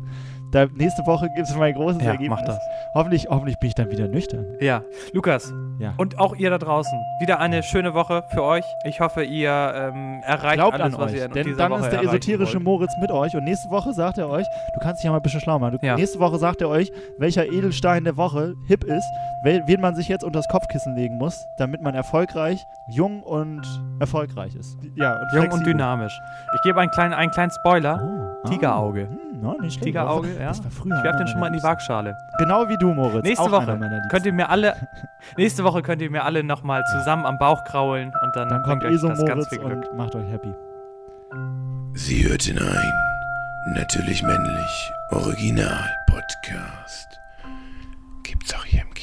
Da, 0.52 0.68
nächste 0.76 1.06
Woche 1.08 1.28
gibt 1.36 1.48
es 1.48 1.56
mein 1.56 1.74
großes 1.74 2.02
ja, 2.02 2.12
Ergebnis. 2.12 2.30
mach 2.40 2.46
das. 2.46 2.60
Hoffentlich, 2.94 3.28
hoffentlich 3.30 3.58
bin 3.60 3.70
ich 3.70 3.76
dann 3.76 3.90
wieder 3.90 4.08
nüchtern. 4.08 4.46
Ja, 4.60 4.84
Lukas. 5.14 5.52
Ja. 5.80 5.94
Und 5.98 6.20
auch 6.20 6.36
ihr 6.36 6.50
da 6.52 6.60
draußen. 6.60 6.94
Wieder 7.20 7.40
eine 7.40 7.64
schöne 7.64 7.94
Woche 7.96 8.24
für 8.30 8.44
euch. 8.44 8.64
Ich 8.86 9.00
hoffe, 9.00 9.24
ihr 9.24 9.50
ähm, 9.76 10.22
erreicht 10.24 10.56
Glaubt 10.56 10.80
alles, 10.80 10.94
an 10.94 11.02
was 11.02 11.12
euch, 11.12 11.18
ihr 11.18 11.26
in 11.26 11.32
denn 11.32 11.46
dieser 11.48 11.58
dann 11.58 11.72
Woche 11.72 11.82
ist 11.86 11.92
der 11.92 12.04
esoterische 12.04 12.56
wollt. 12.56 12.64
Moritz 12.64 12.92
mit 13.02 13.12
euch 13.12 13.36
und 13.36 13.44
nächste 13.46 13.70
Woche 13.72 13.92
sagt 13.94 14.20
er 14.20 14.30
euch, 14.30 14.46
du 14.76 14.80
kannst 14.80 15.00
dich 15.00 15.06
ja 15.06 15.12
mal 15.12 15.18
ein 15.18 15.24
bisschen 15.24 15.40
schlau 15.42 15.58
machen, 15.58 15.80
du, 15.82 15.86
Ja. 15.88 15.96
nächste 15.96 16.20
Woche 16.20 16.38
sagt 16.38 16.62
er 16.62 16.70
euch, 16.70 16.92
welcher 17.18 17.46
Edelstein 17.52 18.04
der 18.04 18.16
Woche 18.18 18.54
hip 18.68 18.84
ist, 18.84 19.06
wel, 19.44 19.64
wen 19.66 19.82
man 19.82 19.96
sich 19.96 20.08
jetzt 20.08 20.24
unter 20.24 20.40
das 20.40 20.48
Kopfkissen 20.48 20.96
legen 20.96 21.18
muss, 21.18 21.48
damit 21.58 21.82
man 21.82 21.96
erfolgreich, 21.96 22.64
jung 22.96 23.24
und 23.24 23.62
erfolgreich 24.00 24.56
ist. 24.56 24.78
Ja, 24.96 25.14
und 25.14 25.34
Jung 25.34 25.44
und 25.46 25.50
flexibel. 25.50 25.74
dynamisch. 25.74 26.20
Ich 26.56 26.62
gebe 26.62 26.73
einen 26.82 26.92
kleinen, 26.92 27.14
einen 27.14 27.32
kleinen 27.32 27.52
Spoiler. 27.52 28.02
Oh, 28.04 28.48
Tigerauge. 28.48 29.08
Ah, 29.10 29.14
hm, 29.34 29.42
no, 29.42 29.52
nicht 29.62 29.74
schlecht. 29.74 29.86
Tigerauge, 29.86 30.34
ja. 30.40 30.48
Das 30.48 30.64
war 30.64 30.72
früher 30.72 30.98
Ich 30.98 31.04
werfe 31.04 31.18
den 31.20 31.28
schon 31.28 31.40
mal 31.40 31.48
in 31.48 31.54
die 31.54 31.64
Waagschale. 31.64 32.18
Genau 32.38 32.68
wie 32.68 32.78
du, 32.78 32.94
Moritz. 32.94 33.24
Nächste 33.24 33.46
auch 33.46 33.52
Woche 33.52 33.80
könnt 34.10 34.26
ihr 34.26 34.34
mir 34.34 34.50
alle, 34.50 34.76
nächste 35.38 35.64
Woche 35.64 35.82
könnt 35.82 36.02
ihr 36.02 36.10
mir 36.12 36.24
alle 36.24 36.44
nochmal 36.44 36.84
zusammen 36.92 37.26
am 37.26 37.38
Bauch 37.38 37.64
kraulen 37.66 38.12
und 38.24 38.36
dann, 38.36 38.50
Dann 38.50 38.64
kommt 38.64 38.84
euch 38.84 38.94
ESO 38.94 39.10
das 39.10 39.20
ganz 39.20 39.30
Moritz 39.30 39.50
viel 39.50 39.60
Glück. 39.60 39.90
und 39.92 39.98
macht 39.98 40.16
euch 40.16 40.30
happy. 40.32 40.54
Sie 41.94 42.28
hörten 42.28 42.58
ein 42.58 43.74
Natürlich 43.76 44.22
Männlich 44.24 44.92
Original 45.12 45.90
Podcast. 46.08 47.20
Gibt's 48.24 48.54
auch 48.54 48.66
hier 48.66 48.82
im 48.82 48.94